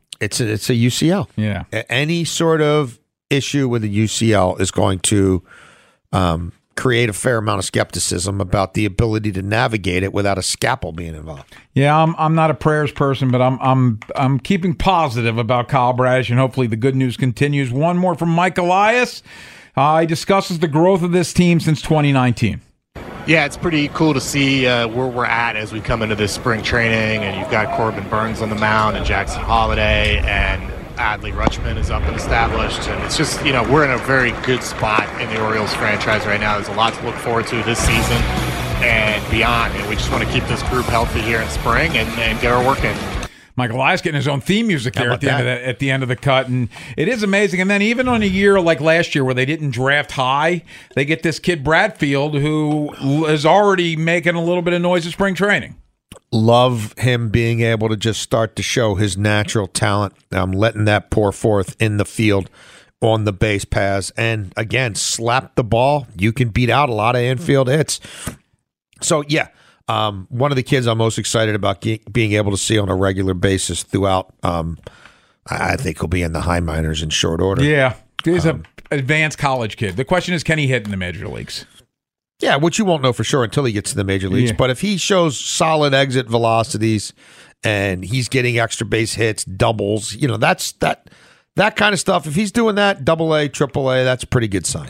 It's 0.21 0.39
a, 0.39 0.47
it's 0.49 0.69
a 0.69 0.73
UCL. 0.73 1.27
Yeah. 1.35 1.63
Any 1.89 2.23
sort 2.23 2.61
of 2.61 2.99
issue 3.29 3.67
with 3.67 3.83
a 3.83 3.89
UCL 3.89 4.61
is 4.61 4.71
going 4.71 4.99
to 4.99 5.43
um, 6.13 6.53
create 6.75 7.09
a 7.09 7.13
fair 7.13 7.37
amount 7.37 7.59
of 7.59 7.65
skepticism 7.65 8.39
about 8.39 8.73
the 8.73 8.85
ability 8.85 9.31
to 9.31 9.41
navigate 9.41 10.03
it 10.03 10.13
without 10.13 10.37
a 10.37 10.41
scalpel 10.41 10.91
being 10.91 11.15
involved. 11.15 11.55
Yeah, 11.73 11.97
I'm 11.97 12.15
I'm 12.17 12.35
not 12.35 12.51
a 12.51 12.53
prayers 12.53 12.91
person, 12.91 13.31
but 13.31 13.41
I'm 13.41 13.59
I'm 13.61 13.99
I'm 14.15 14.39
keeping 14.39 14.73
positive 14.73 15.37
about 15.37 15.67
Kyle 15.67 15.93
Bradish, 15.93 16.29
and 16.29 16.39
hopefully 16.39 16.67
the 16.67 16.75
good 16.75 16.95
news 16.95 17.17
continues. 17.17 17.71
One 17.71 17.97
more 17.97 18.15
from 18.15 18.29
Mike 18.29 18.57
Elias. 18.57 19.23
Uh, 19.75 20.01
he 20.01 20.05
discusses 20.05 20.59
the 20.59 20.67
growth 20.67 21.01
of 21.01 21.11
this 21.11 21.33
team 21.33 21.59
since 21.59 21.81
2019. 21.81 22.61
Yeah, 23.31 23.45
it's 23.45 23.55
pretty 23.55 23.87
cool 23.87 24.13
to 24.13 24.19
see 24.19 24.67
uh, 24.67 24.89
where 24.89 25.07
we're 25.07 25.23
at 25.23 25.55
as 25.55 25.71
we 25.71 25.79
come 25.79 26.01
into 26.01 26.15
this 26.15 26.33
spring 26.33 26.61
training, 26.61 27.23
and 27.23 27.39
you've 27.39 27.49
got 27.49 27.77
Corbin 27.77 28.05
Burnes 28.09 28.41
on 28.41 28.49
the 28.49 28.57
mound 28.57 28.97
and 28.97 29.05
Jackson 29.05 29.41
Holliday, 29.41 30.17
and 30.17 30.61
Adley 30.97 31.31
Rutschman 31.31 31.77
is 31.77 31.89
up 31.89 32.03
and 32.03 32.13
established, 32.13 32.89
and 32.89 33.01
it's 33.05 33.15
just 33.15 33.41
you 33.45 33.53
know 33.53 33.63
we're 33.71 33.85
in 33.85 33.91
a 33.91 33.97
very 33.99 34.31
good 34.45 34.61
spot 34.61 35.07
in 35.21 35.29
the 35.29 35.41
Orioles 35.41 35.73
franchise 35.75 36.25
right 36.25 36.41
now. 36.41 36.55
There's 36.55 36.67
a 36.67 36.73
lot 36.73 36.93
to 36.93 37.05
look 37.05 37.15
forward 37.15 37.47
to 37.47 37.63
this 37.63 37.79
season 37.79 38.21
and 38.83 39.31
beyond, 39.31 39.75
and 39.75 39.87
we 39.87 39.95
just 39.95 40.11
want 40.11 40.25
to 40.25 40.29
keep 40.29 40.43
this 40.47 40.61
group 40.63 40.87
healthy 40.87 41.21
here 41.21 41.39
in 41.39 41.47
spring 41.47 41.95
and, 41.95 42.09
and 42.19 42.37
get 42.41 42.51
our 42.51 42.67
work 42.67 42.83
in. 42.83 43.20
Michael 43.55 43.77
Elias 43.77 44.01
getting 44.01 44.15
his 44.15 44.27
own 44.27 44.41
theme 44.41 44.67
music 44.67 44.93
there 44.93 45.11
at 45.11 45.21
the 45.21 45.31
end 45.31 45.39
of 45.39 45.45
the, 45.45 45.67
at 45.67 45.79
the 45.79 45.91
end 45.91 46.03
of 46.03 46.09
the 46.09 46.15
cut, 46.15 46.47
and 46.47 46.69
it 46.97 47.07
is 47.07 47.23
amazing. 47.23 47.61
And 47.61 47.69
then 47.69 47.81
even 47.81 48.07
on 48.07 48.21
a 48.21 48.27
year 48.27 48.59
like 48.59 48.81
last 48.81 49.13
year 49.13 49.23
where 49.23 49.33
they 49.33 49.45
didn't 49.45 49.71
draft 49.71 50.11
high, 50.11 50.63
they 50.95 51.05
get 51.05 51.23
this 51.23 51.39
kid 51.39 51.63
Bradfield 51.63 52.35
who 52.35 53.25
is 53.25 53.45
already 53.45 53.95
making 53.95 54.35
a 54.35 54.43
little 54.43 54.61
bit 54.61 54.73
of 54.73 54.81
noise 54.81 55.05
at 55.05 55.13
spring 55.13 55.35
training. 55.35 55.75
Love 56.31 56.93
him 56.97 57.29
being 57.29 57.61
able 57.61 57.89
to 57.89 57.97
just 57.97 58.21
start 58.21 58.55
to 58.55 58.63
show 58.63 58.95
his 58.95 59.17
natural 59.17 59.67
talent. 59.67 60.13
Um, 60.31 60.51
letting 60.53 60.85
that 60.85 61.09
pour 61.09 61.31
forth 61.31 61.75
in 61.81 61.97
the 61.97 62.05
field 62.05 62.49
on 63.01 63.23
the 63.23 63.33
base 63.33 63.65
paths, 63.65 64.11
and 64.15 64.53
again, 64.55 64.93
slap 64.95 65.55
the 65.55 65.63
ball. 65.63 66.07
You 66.15 66.31
can 66.31 66.49
beat 66.49 66.69
out 66.69 66.87
a 66.87 66.93
lot 66.93 67.15
of 67.15 67.21
infield 67.21 67.67
hits. 67.67 67.99
So 69.01 69.23
yeah, 69.27 69.47
um, 69.87 70.27
one 70.29 70.51
of 70.51 70.55
the 70.55 70.63
kids 70.63 70.87
I'm 70.87 70.97
most 70.97 71.17
excited 71.17 71.55
about 71.55 71.81
ge- 71.81 71.99
being 72.11 72.33
able 72.33 72.51
to 72.51 72.57
see 72.57 72.77
on 72.77 72.89
a 72.89 72.95
regular 72.95 73.33
basis 73.33 73.83
throughout. 73.83 74.33
Um, 74.43 74.77
I 75.49 75.73
I 75.73 75.75
think 75.75 75.99
he'll 75.99 76.07
be 76.07 76.21
in 76.21 76.33
the 76.33 76.41
high 76.41 76.59
minors 76.59 77.01
in 77.01 77.09
short 77.09 77.41
order. 77.41 77.63
Yeah, 77.63 77.95
he's 78.23 78.45
Um, 78.45 78.63
a 78.91 78.95
advanced 78.95 79.37
college 79.37 79.77
kid. 79.77 79.95
The 79.97 80.05
question 80.05 80.33
is, 80.33 80.43
can 80.43 80.57
he 80.57 80.67
hit 80.67 80.85
in 80.85 80.91
the 80.91 80.97
major 80.97 81.27
leagues? 81.27 81.65
Yeah, 82.39 82.55
which 82.55 82.79
you 82.79 82.85
won't 82.85 83.03
know 83.03 83.13
for 83.13 83.23
sure 83.23 83.43
until 83.43 83.65
he 83.65 83.71
gets 83.73 83.91
to 83.91 83.95
the 83.95 84.03
major 84.03 84.27
leagues. 84.27 84.49
Yeah. 84.51 84.55
But 84.57 84.69
if 84.71 84.81
he 84.81 84.97
shows 84.97 85.39
solid 85.39 85.93
exit 85.93 86.27
velocities 86.27 87.13
and 87.63 88.03
he's 88.03 88.27
getting 88.29 88.57
extra 88.57 88.85
base 88.87 89.13
hits, 89.13 89.43
doubles, 89.45 90.13
you 90.15 90.27
know, 90.27 90.37
that's 90.37 90.71
that 90.73 91.09
that 91.55 91.75
kind 91.75 91.93
of 91.93 91.99
stuff. 91.99 92.25
If 92.25 92.33
he's 92.35 92.51
doing 92.51 92.75
that, 92.75 93.05
double 93.05 93.35
A, 93.35 93.47
triple 93.47 93.91
A, 93.91 94.03
that's 94.03 94.23
a 94.23 94.27
pretty 94.27 94.47
good 94.47 94.65
sign. 94.65 94.89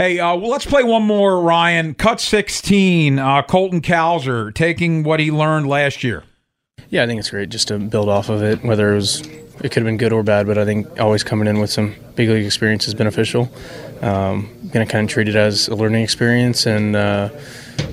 Hey, 0.00 0.18
uh, 0.18 0.34
well, 0.34 0.48
let's 0.48 0.64
play 0.64 0.82
one 0.82 1.02
more, 1.02 1.42
Ryan. 1.42 1.92
Cut 1.92 2.22
16, 2.22 3.18
uh, 3.18 3.42
Colton 3.42 3.82
Cowser 3.82 4.50
taking 4.54 5.02
what 5.02 5.20
he 5.20 5.30
learned 5.30 5.66
last 5.66 6.02
year. 6.02 6.24
Yeah, 6.88 7.02
I 7.02 7.06
think 7.06 7.18
it's 7.18 7.28
great 7.28 7.50
just 7.50 7.68
to 7.68 7.78
build 7.78 8.08
off 8.08 8.30
of 8.30 8.42
it. 8.42 8.64
Whether 8.64 8.92
it 8.92 8.94
was, 8.94 9.20
it 9.20 9.70
could 9.70 9.74
have 9.74 9.84
been 9.84 9.98
good 9.98 10.14
or 10.14 10.22
bad, 10.22 10.46
but 10.46 10.56
I 10.56 10.64
think 10.64 10.98
always 10.98 11.22
coming 11.22 11.46
in 11.46 11.60
with 11.60 11.70
some 11.70 11.94
big 12.14 12.30
league 12.30 12.46
experience 12.46 12.88
is 12.88 12.94
beneficial. 12.94 13.52
Um, 14.00 14.48
going 14.72 14.86
to 14.86 14.90
kind 14.90 15.04
of 15.04 15.10
treat 15.10 15.28
it 15.28 15.36
as 15.36 15.68
a 15.68 15.74
learning 15.74 16.02
experience, 16.02 16.64
and 16.64 16.96
uh, 16.96 17.28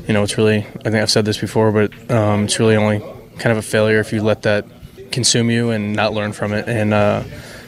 you 0.07 0.13
know, 0.13 0.23
it's 0.23 0.37
really. 0.37 0.59
I 0.59 0.83
think 0.83 0.95
I've 0.95 1.11
said 1.11 1.25
this 1.25 1.37
before, 1.37 1.73
but 1.73 2.09
um, 2.09 2.45
it's 2.45 2.57
really 2.57 2.77
only 2.77 2.99
kind 3.37 3.51
of 3.51 3.57
a 3.57 3.61
failure 3.61 3.99
if 3.99 4.13
you 4.13 4.23
let 4.23 4.43
that 4.43 4.65
consume 5.11 5.51
you 5.51 5.71
and 5.71 5.93
not 5.93 6.13
learn 6.13 6.31
from 6.31 6.53
it. 6.53 6.69
And 6.69 6.93
uh, 6.93 7.23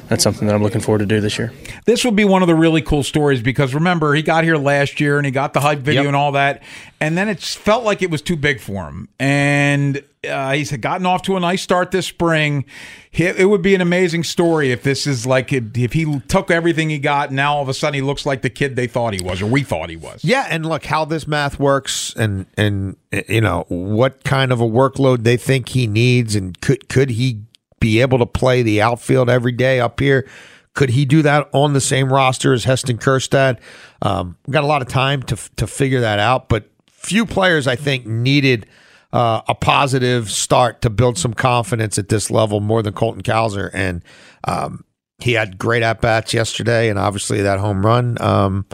that's 0.09 0.23
something 0.23 0.47
that 0.47 0.55
I'm 0.55 0.63
looking 0.63 0.81
forward 0.81 0.99
to 0.99 1.05
do 1.05 1.21
this 1.21 1.37
year. 1.37 1.53
This 1.85 2.03
will 2.03 2.11
be 2.11 2.25
one 2.25 2.41
of 2.41 2.47
the 2.47 2.55
really 2.55 2.81
cool 2.81 3.03
stories 3.03 3.41
because 3.41 3.73
remember, 3.73 4.13
he 4.15 4.21
got 4.21 4.43
here 4.43 4.57
last 4.57 4.99
year 4.99 5.17
and 5.17 5.25
he 5.25 5.31
got 5.31 5.53
the 5.53 5.61
hype 5.61 5.79
video 5.79 6.01
Yep. 6.01 6.07
and 6.07 6.15
all 6.15 6.31
that. 6.33 6.61
And 6.99 7.17
then 7.17 7.29
it 7.29 7.39
felt 7.41 7.83
like 7.85 8.01
it 8.01 8.09
was 8.11 8.21
too 8.21 8.35
big 8.35 8.59
for 8.59 8.85
him. 8.87 9.07
And 9.19 10.03
uh, 10.29 10.51
he's 10.53 10.75
gotten 10.75 11.05
off 11.05 11.21
to 11.23 11.37
a 11.37 11.39
nice 11.39 11.61
start 11.61 11.91
this 11.91 12.05
spring. 12.07 12.65
He- 13.11 13.23
It 13.23 13.47
would 13.49 13.61
be 13.61 13.73
an 13.75 13.79
amazing 13.81 14.23
story 14.25 14.71
if 14.71 14.83
this 14.83 15.07
is 15.07 15.25
like 15.25 15.53
if 15.53 15.93
he 15.93 16.19
took 16.27 16.51
everything 16.51 16.89
he 16.89 16.99
got 16.99 17.27
and 17.29 17.37
now 17.37 17.55
all 17.55 17.61
of 17.61 17.69
a 17.69 17.73
sudden 17.73 17.93
he 17.93 18.01
looks 18.01 18.25
like 18.25 18.41
the 18.41 18.49
kid 18.49 18.75
they 18.75 18.87
thought 18.87 19.13
he 19.13 19.23
was 19.23 19.41
or 19.41 19.45
we 19.45 19.63
thought 19.63 19.89
he 19.89 19.95
was. 19.95 20.25
Yeah, 20.25 20.45
and 20.49 20.65
look 20.65 20.83
how 20.85 21.05
this 21.05 21.25
math 21.27 21.57
works, 21.59 22.13
and 22.17 22.47
and 22.57 22.97
you 23.29 23.39
know 23.41 23.63
what 23.69 24.23
kind 24.25 24.51
of 24.51 24.59
a 24.59 24.67
workload 24.67 25.23
they 25.23 25.37
think 25.37 25.69
he 25.69 25.87
needs, 25.87 26.35
and 26.35 26.59
could 26.59 26.89
could 26.89 27.11
he 27.11 27.41
be 27.79 28.01
able 28.01 28.19
to 28.19 28.25
play 28.25 28.61
the 28.61 28.81
outfield 28.81 29.29
every 29.29 29.51
day 29.51 29.79
up 29.79 29.99
here? 29.99 30.27
Could 30.73 30.91
he 30.91 31.05
do 31.05 31.21
that 31.23 31.49
on 31.51 31.73
the 31.73 31.81
same 31.81 32.11
roster 32.11 32.53
as 32.53 32.63
Heston 32.63 32.97
Kjerstad? 32.97 33.59
Um, 34.01 34.37
got 34.49 34.63
a 34.63 34.67
lot 34.67 34.81
of 34.81 34.87
time 34.87 35.23
to 35.23 35.37
to 35.57 35.67
figure 35.67 36.01
that 36.01 36.19
out, 36.19 36.49
but 36.49 36.69
few 36.87 37.25
players 37.25 37.67
I 37.67 37.75
think 37.75 38.05
needed 38.05 38.65
uh, 39.11 39.41
a 39.47 39.55
positive 39.55 40.29
start 40.29 40.81
to 40.81 40.89
build 40.89 41.17
some 41.17 41.33
confidence 41.33 41.97
at 41.97 42.09
this 42.09 42.29
level 42.29 42.59
more 42.59 42.83
than 42.83 42.93
Colton 42.93 43.23
Cowser, 43.23 43.69
and 43.73 44.03
um, 44.47 44.85
he 45.17 45.33
had 45.33 45.57
great 45.57 45.83
at 45.83 46.01
bats 46.01 46.33
yesterday, 46.33 46.89
and 46.89 46.99
obviously 46.99 47.41
that 47.41 47.59
home 47.59 47.85
run. 47.85 48.21
Um, 48.21 48.65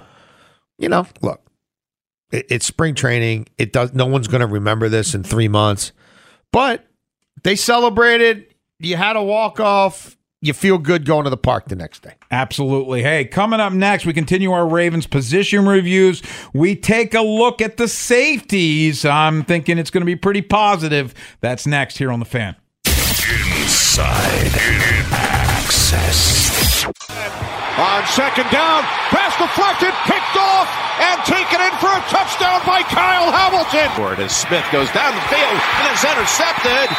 you 0.78 0.90
know, 0.90 1.08
look, 1.22 1.42
it, 2.32 2.46
it's 2.50 2.66
spring 2.66 2.96
training. 2.96 3.48
It 3.58 3.72
does. 3.72 3.94
No 3.94 4.06
one's 4.06 4.28
going 4.28 4.42
to 4.42 4.48
remember 4.48 4.90
this 4.90 5.16
in 5.16 5.24
three 5.24 5.48
months, 5.48 5.92
but 6.52 6.86
they 7.44 7.56
celebrated. 7.56 8.48
You 8.80 8.98
had 8.98 9.16
a 9.16 9.24
walk 9.24 9.60
off. 9.60 10.18
You 10.42 10.54
feel 10.54 10.78
good 10.78 11.06
going 11.06 11.24
to 11.24 11.30
the 11.30 11.38
park 11.38 11.70
the 11.70 11.76
next 11.76 12.04
day. 12.04 12.14
Absolutely. 12.30 13.02
Hey, 13.02 13.26
coming 13.26 13.60
up 13.60 13.74
next, 13.74 14.06
we 14.06 14.14
continue 14.14 14.52
our 14.52 14.68
Ravens 14.68 15.08
position 15.08 15.66
reviews. 15.66 16.22
We 16.54 16.76
take 16.76 17.16
a 17.16 17.22
look 17.22 17.62
at 17.62 17.78
the 17.78 17.88
safeties. 17.88 19.06
I'm 19.06 19.44
thinking 19.44 19.80
it's 19.80 19.90
going 19.90 20.02
to 20.02 20.06
be 20.06 20.16
pretty 20.16 20.42
positive. 20.42 21.16
That's 21.42 21.66
next 21.66 21.98
here 21.98 22.12
on 22.12 22.20
the 22.20 22.26
fan. 22.26 22.58
Inside 22.86 24.52
Access. 25.12 26.86
On 26.86 28.06
second 28.06 28.52
down, 28.52 28.84
pass 29.10 29.34
deflected, 29.40 29.94
picked 30.06 30.38
off, 30.38 30.70
and 31.00 31.18
taken 31.26 31.60
in 31.60 31.74
for 31.80 31.90
a 31.90 32.02
touchdown 32.08 32.62
by 32.76 32.84
Kyle 32.84 33.32
Hamilton. 33.32 33.90
Forward 33.96 34.20
as 34.20 34.36
Smith 34.36 34.66
goes 34.70 34.92
down 34.92 35.16
the 35.16 35.22
field 35.32 35.60
and 35.80 35.96
is 35.96 36.04
intercepted. 36.04 36.92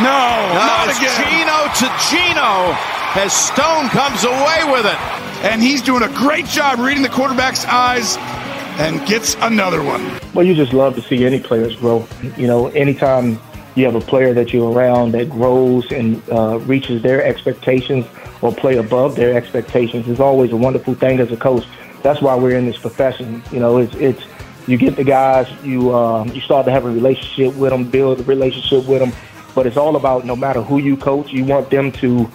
No, 0.00 0.24
not 0.56 0.88
it's 0.88 0.96
again. 0.96 1.20
Geno 1.20 1.68
to 1.68 1.86
Geno 2.08 2.72
as 3.20 3.30
Stone 3.30 3.90
comes 3.90 4.24
away 4.24 4.64
with 4.72 4.86
it. 4.86 4.98
And 5.44 5.62
he's 5.62 5.82
doing 5.82 6.02
a 6.02 6.08
great 6.08 6.46
job 6.46 6.78
reading 6.78 7.02
the 7.02 7.10
quarterback's 7.10 7.66
eyes 7.66 8.16
and 8.80 9.06
gets 9.06 9.36
another 9.42 9.82
one. 9.82 10.18
Well, 10.32 10.46
you 10.46 10.54
just 10.54 10.72
love 10.72 10.94
to 10.94 11.02
see 11.02 11.26
any 11.26 11.40
players 11.40 11.76
grow. 11.76 12.08
You 12.38 12.46
know, 12.46 12.68
anytime 12.68 13.38
you 13.74 13.84
have 13.84 13.96
a 13.96 14.00
player 14.00 14.32
that 14.32 14.54
you're 14.54 14.72
around 14.72 15.12
that 15.12 15.28
grows 15.28 15.92
and 15.92 16.22
uh, 16.30 16.58
reaches 16.60 17.02
their 17.02 17.22
expectations 17.22 18.06
or 18.40 18.50
play 18.54 18.78
above 18.78 19.16
their 19.16 19.36
expectations 19.36 20.08
is 20.08 20.20
always 20.20 20.52
a 20.52 20.56
wonderful 20.56 20.94
thing 20.94 21.20
as 21.20 21.30
a 21.32 21.36
coach. 21.36 21.66
That's 22.02 22.22
why 22.22 22.34
we're 22.34 22.56
in 22.56 22.64
this 22.64 22.78
profession. 22.78 23.42
You 23.52 23.60
know, 23.60 23.76
it's 23.76 23.94
it's 23.96 24.22
You 24.66 24.76
get 24.76 24.96
the 24.96 25.04
guys, 25.04 25.48
you 25.62 25.94
um, 25.94 26.28
you 26.32 26.40
start 26.40 26.66
to 26.66 26.72
have 26.72 26.84
a 26.84 26.90
relationship 26.90 27.54
with 27.54 27.70
them, 27.70 27.88
build 27.88 28.20
a 28.20 28.22
relationship 28.24 28.86
with 28.86 29.00
them. 29.00 29.12
But 29.54 29.66
it's 29.66 29.76
all 29.76 29.96
about 29.96 30.24
no 30.24 30.34
matter 30.34 30.60
who 30.60 30.78
you 30.78 30.96
coach, 30.96 31.32
you 31.32 31.44
want 31.44 31.70
them 31.70 31.92
to 31.92 32.28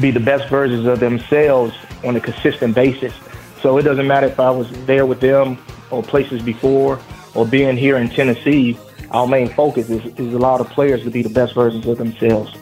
be 0.00 0.10
the 0.10 0.20
best 0.20 0.48
versions 0.48 0.86
of 0.86 1.00
themselves 1.00 1.74
on 2.04 2.16
a 2.16 2.20
consistent 2.20 2.74
basis. 2.74 3.14
So 3.62 3.78
it 3.78 3.82
doesn't 3.82 4.06
matter 4.06 4.26
if 4.26 4.38
I 4.38 4.50
was 4.50 4.70
there 4.86 5.06
with 5.06 5.20
them 5.20 5.58
or 5.90 6.02
places 6.02 6.42
before 6.42 7.00
or 7.34 7.46
being 7.46 7.76
here 7.76 7.96
in 7.96 8.08
Tennessee. 8.08 8.78
Our 9.10 9.26
main 9.26 9.48
focus 9.48 9.88
is, 9.88 10.04
is 10.18 10.34
allow 10.34 10.58
the 10.58 10.64
players 10.64 11.02
to 11.04 11.10
be 11.10 11.22
the 11.22 11.30
best 11.30 11.54
versions 11.54 11.86
of 11.86 11.98
themselves. 11.98 12.54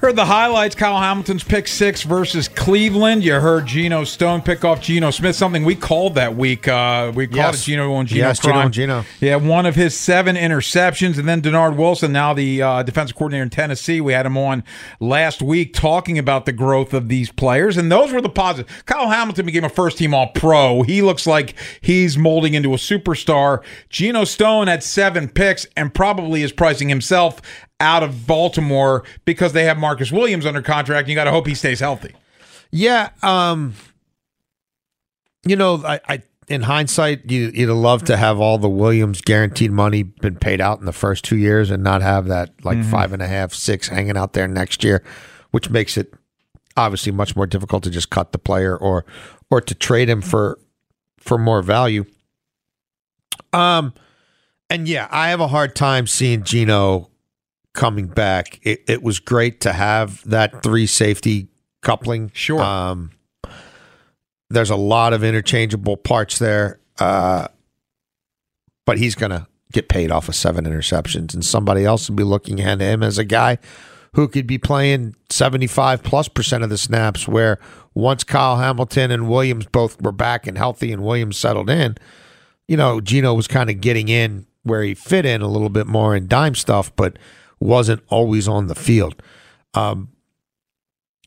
Heard 0.00 0.14
the 0.14 0.26
highlights. 0.26 0.76
Kyle 0.76 0.96
Hamilton's 1.00 1.42
pick 1.42 1.66
six 1.66 2.04
versus 2.04 2.46
Cleveland. 2.46 3.24
You 3.24 3.34
heard 3.40 3.66
Geno 3.66 4.04
Stone 4.04 4.42
pick 4.42 4.64
off 4.64 4.80
Geno 4.80 5.10
Smith. 5.10 5.34
Something 5.34 5.64
we 5.64 5.74
called 5.74 6.14
that 6.14 6.36
week. 6.36 6.68
Uh, 6.68 7.10
we 7.12 7.26
called 7.26 7.36
Yes. 7.36 7.62
it 7.62 7.64
Geno 7.64 7.92
on 7.94 8.06
Geno 8.06 8.28
Yes, 8.28 8.38
Geno 8.38 8.52
crime. 8.54 8.66
on 8.66 8.72
Geno. 8.72 9.04
Yeah, 9.20 9.34
one 9.36 9.66
of 9.66 9.74
his 9.74 9.98
seven 9.98 10.36
interceptions, 10.36 11.18
and 11.18 11.26
then 11.28 11.40
Dennard 11.42 11.74
Wilson, 11.76 12.12
now 12.12 12.32
the 12.32 12.62
uh, 12.62 12.82
defensive 12.84 13.16
coordinator 13.16 13.42
in 13.42 13.50
Tennessee. 13.50 14.00
We 14.00 14.12
had 14.12 14.24
him 14.24 14.38
on 14.38 14.62
last 15.00 15.42
week 15.42 15.74
talking 15.74 16.16
about 16.16 16.46
the 16.46 16.52
growth 16.52 16.94
of 16.94 17.08
these 17.08 17.32
players, 17.32 17.76
and 17.76 17.90
those 17.90 18.12
were 18.12 18.20
the 18.20 18.28
positives. 18.28 18.72
Kyle 18.84 19.10
Hamilton 19.10 19.46
became 19.46 19.64
a 19.64 19.68
first 19.68 19.98
team 19.98 20.14
All 20.14 20.28
Pro. 20.28 20.82
He 20.82 21.02
looks 21.02 21.26
like 21.26 21.56
he's 21.80 22.16
molding 22.16 22.54
into 22.54 22.72
a 22.72 22.76
superstar. 22.76 23.64
Geno 23.90 24.22
Stone 24.22 24.68
had 24.68 24.84
seven 24.84 25.28
picks 25.28 25.66
and 25.76 25.92
probably 25.92 26.44
is 26.44 26.52
pricing 26.52 26.88
himself 26.88 27.42
out 27.80 28.02
of 28.02 28.26
Baltimore 28.26 29.04
because 29.24 29.52
they 29.52 29.64
have 29.64 29.78
Marcus 29.78 30.10
Williams 30.12 30.44
under 30.46 30.62
contract. 30.62 31.04
And 31.04 31.10
you 31.10 31.14
got 31.14 31.24
to 31.24 31.30
hope 31.30 31.46
he 31.46 31.54
stays 31.54 31.80
healthy. 31.80 32.14
Yeah, 32.70 33.10
um, 33.22 33.74
you 35.46 35.56
know, 35.56 35.82
I, 35.84 36.00
I 36.08 36.22
in 36.48 36.62
hindsight, 36.62 37.30
you, 37.30 37.50
you'd 37.54 37.72
love 37.72 38.04
to 38.04 38.16
have 38.16 38.40
all 38.40 38.56
the 38.58 38.68
Williams 38.68 39.20
guaranteed 39.20 39.70
money 39.70 40.02
been 40.02 40.36
paid 40.36 40.60
out 40.62 40.78
in 40.80 40.86
the 40.86 40.92
first 40.92 41.24
two 41.24 41.36
years 41.36 41.70
and 41.70 41.82
not 41.84 42.00
have 42.02 42.26
that 42.28 42.50
like 42.64 42.78
Mhm. 42.78 42.90
five 42.90 43.12
and 43.12 43.20
a 43.22 43.26
half, 43.26 43.52
six 43.52 43.88
hanging 43.88 44.16
out 44.16 44.32
there 44.32 44.48
next 44.48 44.82
year, 44.82 45.02
which 45.50 45.68
makes 45.70 45.96
it 45.98 46.12
obviously 46.76 47.12
much 47.12 47.36
more 47.36 47.46
difficult 47.46 47.82
to 47.84 47.90
just 47.90 48.08
cut 48.10 48.32
the 48.32 48.38
player 48.38 48.76
or 48.76 49.04
or 49.50 49.60
to 49.60 49.74
trade 49.74 50.08
him 50.08 50.20
for 50.22 50.58
for 51.18 51.38
more 51.38 51.60
value. 51.62 52.04
Um, 53.52 53.94
and 54.70 54.86
yeah, 54.88 55.08
I 55.10 55.30
have 55.30 55.40
a 55.40 55.48
hard 55.48 55.74
time 55.74 56.06
seeing 56.06 56.42
Geno 56.44 57.10
coming 57.78 58.08
back. 58.08 58.58
It, 58.64 58.82
it 58.88 59.02
was 59.04 59.20
great 59.20 59.60
to 59.60 59.72
have 59.72 60.28
that 60.28 60.64
three 60.64 60.86
safety 60.86 61.46
coupling. 61.80 62.32
Sure. 62.34 62.60
Um, 62.60 63.12
there's 64.50 64.70
a 64.70 64.76
lot 64.76 65.12
of 65.12 65.22
interchangeable 65.22 65.96
parts 65.96 66.40
there, 66.40 66.80
uh, 66.98 67.46
but 68.84 68.98
he's 68.98 69.14
going 69.14 69.30
to 69.30 69.46
get 69.72 69.88
paid 69.88 70.10
off 70.10 70.28
of 70.28 70.34
seven 70.34 70.64
interceptions, 70.64 71.34
and 71.34 71.44
somebody 71.44 71.84
else 71.84 72.08
will 72.08 72.16
be 72.16 72.24
looking 72.24 72.60
at 72.60 72.80
him 72.80 73.02
as 73.02 73.16
a 73.16 73.24
guy 73.24 73.58
who 74.14 74.26
could 74.26 74.46
be 74.46 74.58
playing 74.58 75.14
75 75.30 76.02
plus 76.02 76.26
percent 76.26 76.64
of 76.64 76.70
the 76.70 76.78
snaps. 76.78 77.28
Where 77.28 77.60
once 77.94 78.24
Kyle 78.24 78.56
Hamilton 78.56 79.12
and 79.12 79.28
Williams 79.28 79.66
both 79.66 80.02
were 80.02 80.12
back 80.12 80.48
and 80.48 80.58
healthy, 80.58 80.92
and 80.92 81.04
Williams 81.04 81.36
settled 81.36 81.70
in, 81.70 81.96
you 82.66 82.76
know, 82.76 83.00
Geno 83.00 83.34
was 83.34 83.46
kind 83.46 83.70
of 83.70 83.80
getting 83.80 84.08
in 84.08 84.46
where 84.64 84.82
he 84.82 84.94
fit 84.94 85.24
in 85.24 85.42
a 85.42 85.48
little 85.48 85.70
bit 85.70 85.86
more 85.86 86.16
in 86.16 86.26
dime 86.26 86.56
stuff, 86.56 86.94
but 86.96 87.16
wasn't 87.60 88.02
always 88.08 88.48
on 88.48 88.66
the 88.66 88.74
field. 88.74 89.22
Um, 89.74 90.10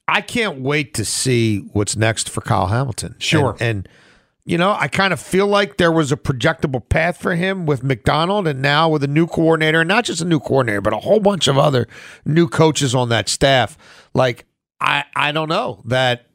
I 0.07 0.21
can't 0.21 0.59
wait 0.59 0.93
to 0.95 1.05
see 1.05 1.59
what's 1.73 1.95
next 1.95 2.29
for 2.29 2.41
Kyle 2.41 2.67
Hamilton. 2.67 3.15
Sure. 3.19 3.51
And, 3.59 3.61
and, 3.61 3.89
you 4.43 4.57
know, 4.57 4.75
I 4.77 4.87
kind 4.87 5.13
of 5.13 5.19
feel 5.19 5.45
like 5.45 5.77
there 5.77 5.91
was 5.91 6.11
a 6.11 6.17
projectable 6.17 6.87
path 6.89 7.17
for 7.17 7.35
him 7.35 7.65
with 7.65 7.83
Macdonald 7.83 8.47
and 8.47 8.61
now 8.61 8.89
with 8.89 9.03
a 9.03 9.07
new 9.07 9.27
coordinator, 9.27 9.81
and 9.81 9.87
not 9.87 10.03
just 10.03 10.21
a 10.21 10.25
new 10.25 10.39
coordinator, 10.39 10.81
but 10.81 10.93
a 10.93 10.97
whole 10.97 11.19
bunch 11.19 11.47
of 11.47 11.57
other 11.57 11.87
new 12.25 12.47
coaches 12.47 12.95
on 12.95 13.09
that 13.09 13.29
staff. 13.29 13.77
Like, 14.13 14.45
I, 14.79 15.05
I 15.15 15.31
don't 15.31 15.47
know 15.47 15.81
that, 15.85 16.25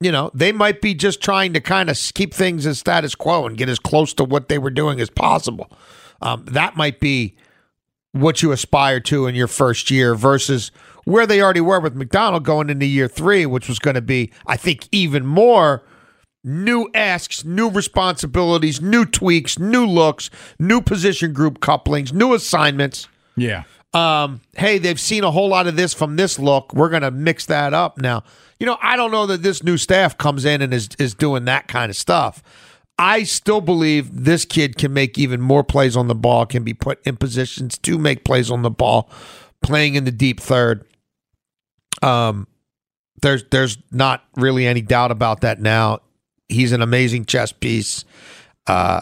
you 0.00 0.12
know, 0.12 0.30
they 0.32 0.52
might 0.52 0.80
be 0.80 0.94
just 0.94 1.20
trying 1.20 1.52
to 1.54 1.60
kind 1.60 1.90
of 1.90 1.98
keep 2.14 2.32
things 2.32 2.66
as 2.66 2.78
status 2.78 3.16
quo 3.16 3.46
and 3.46 3.58
get 3.58 3.68
as 3.68 3.80
close 3.80 4.14
to 4.14 4.24
what 4.24 4.48
they 4.48 4.58
were 4.58 4.70
doing 4.70 5.00
as 5.00 5.10
possible. 5.10 5.76
Um, 6.22 6.44
that 6.46 6.76
might 6.76 7.00
be 7.00 7.36
what 8.12 8.42
you 8.42 8.52
aspire 8.52 9.00
to 9.00 9.26
in 9.26 9.34
your 9.34 9.46
first 9.46 9.90
year 9.90 10.14
versus 10.14 10.70
where 11.04 11.26
they 11.26 11.42
already 11.42 11.60
were 11.60 11.80
with 11.80 11.94
Macdonald 11.94 12.44
going 12.44 12.70
into 12.70 12.86
year 12.86 13.08
three, 13.08 13.46
which 13.46 13.68
was 13.68 13.78
going 13.78 13.94
to 13.94 14.02
be, 14.02 14.30
I 14.46 14.56
think, 14.56 14.88
even 14.92 15.26
more 15.26 15.82
new 16.44 16.90
asks, 16.94 17.44
new 17.44 17.70
responsibilities, 17.70 18.80
new 18.80 19.04
tweaks, 19.04 19.58
new 19.58 19.86
looks, 19.86 20.30
new 20.58 20.80
position 20.80 21.32
group 21.32 21.60
couplings, 21.60 22.12
new 22.12 22.34
assignments. 22.34 23.08
Yeah. 23.36 23.64
Um, 23.94 24.40
hey, 24.56 24.78
they've 24.78 25.00
seen 25.00 25.22
a 25.24 25.30
whole 25.30 25.48
lot 25.48 25.66
of 25.66 25.76
this 25.76 25.92
from 25.92 26.16
this 26.16 26.38
look. 26.38 26.72
We're 26.72 26.88
going 26.88 27.02
to 27.02 27.10
mix 27.10 27.46
that 27.46 27.74
up 27.74 27.98
now. 27.98 28.24
You 28.58 28.66
know, 28.66 28.78
I 28.80 28.96
don't 28.96 29.10
know 29.10 29.26
that 29.26 29.42
this 29.42 29.62
new 29.62 29.76
staff 29.76 30.16
comes 30.16 30.44
in 30.44 30.62
and 30.62 30.72
is 30.72 30.90
is 30.98 31.14
doing 31.14 31.44
that 31.46 31.68
kind 31.68 31.90
of 31.90 31.96
stuff. 31.96 32.42
I 32.98 33.22
still 33.24 33.60
believe 33.60 34.24
this 34.24 34.44
kid 34.44 34.76
can 34.76 34.92
make 34.92 35.18
even 35.18 35.40
more 35.40 35.64
plays 35.64 35.96
on 35.96 36.08
the 36.08 36.14
ball, 36.14 36.46
can 36.46 36.62
be 36.62 36.74
put 36.74 37.04
in 37.06 37.16
positions 37.16 37.78
to 37.78 37.98
make 37.98 38.24
plays 38.24 38.50
on 38.50 38.62
the 38.62 38.70
ball, 38.70 39.10
playing 39.62 39.94
in 39.94 40.04
the 40.04 40.12
deep 40.12 40.38
third. 40.40 40.86
Um, 42.02 42.46
there's 43.22 43.44
there's 43.50 43.78
not 43.90 44.24
really 44.36 44.66
any 44.66 44.82
doubt 44.82 45.10
about 45.10 45.40
that 45.40 45.60
now. 45.60 46.00
He's 46.48 46.72
an 46.72 46.82
amazing 46.82 47.24
chess 47.24 47.50
piece. 47.52 48.04
Uh, 48.66 49.00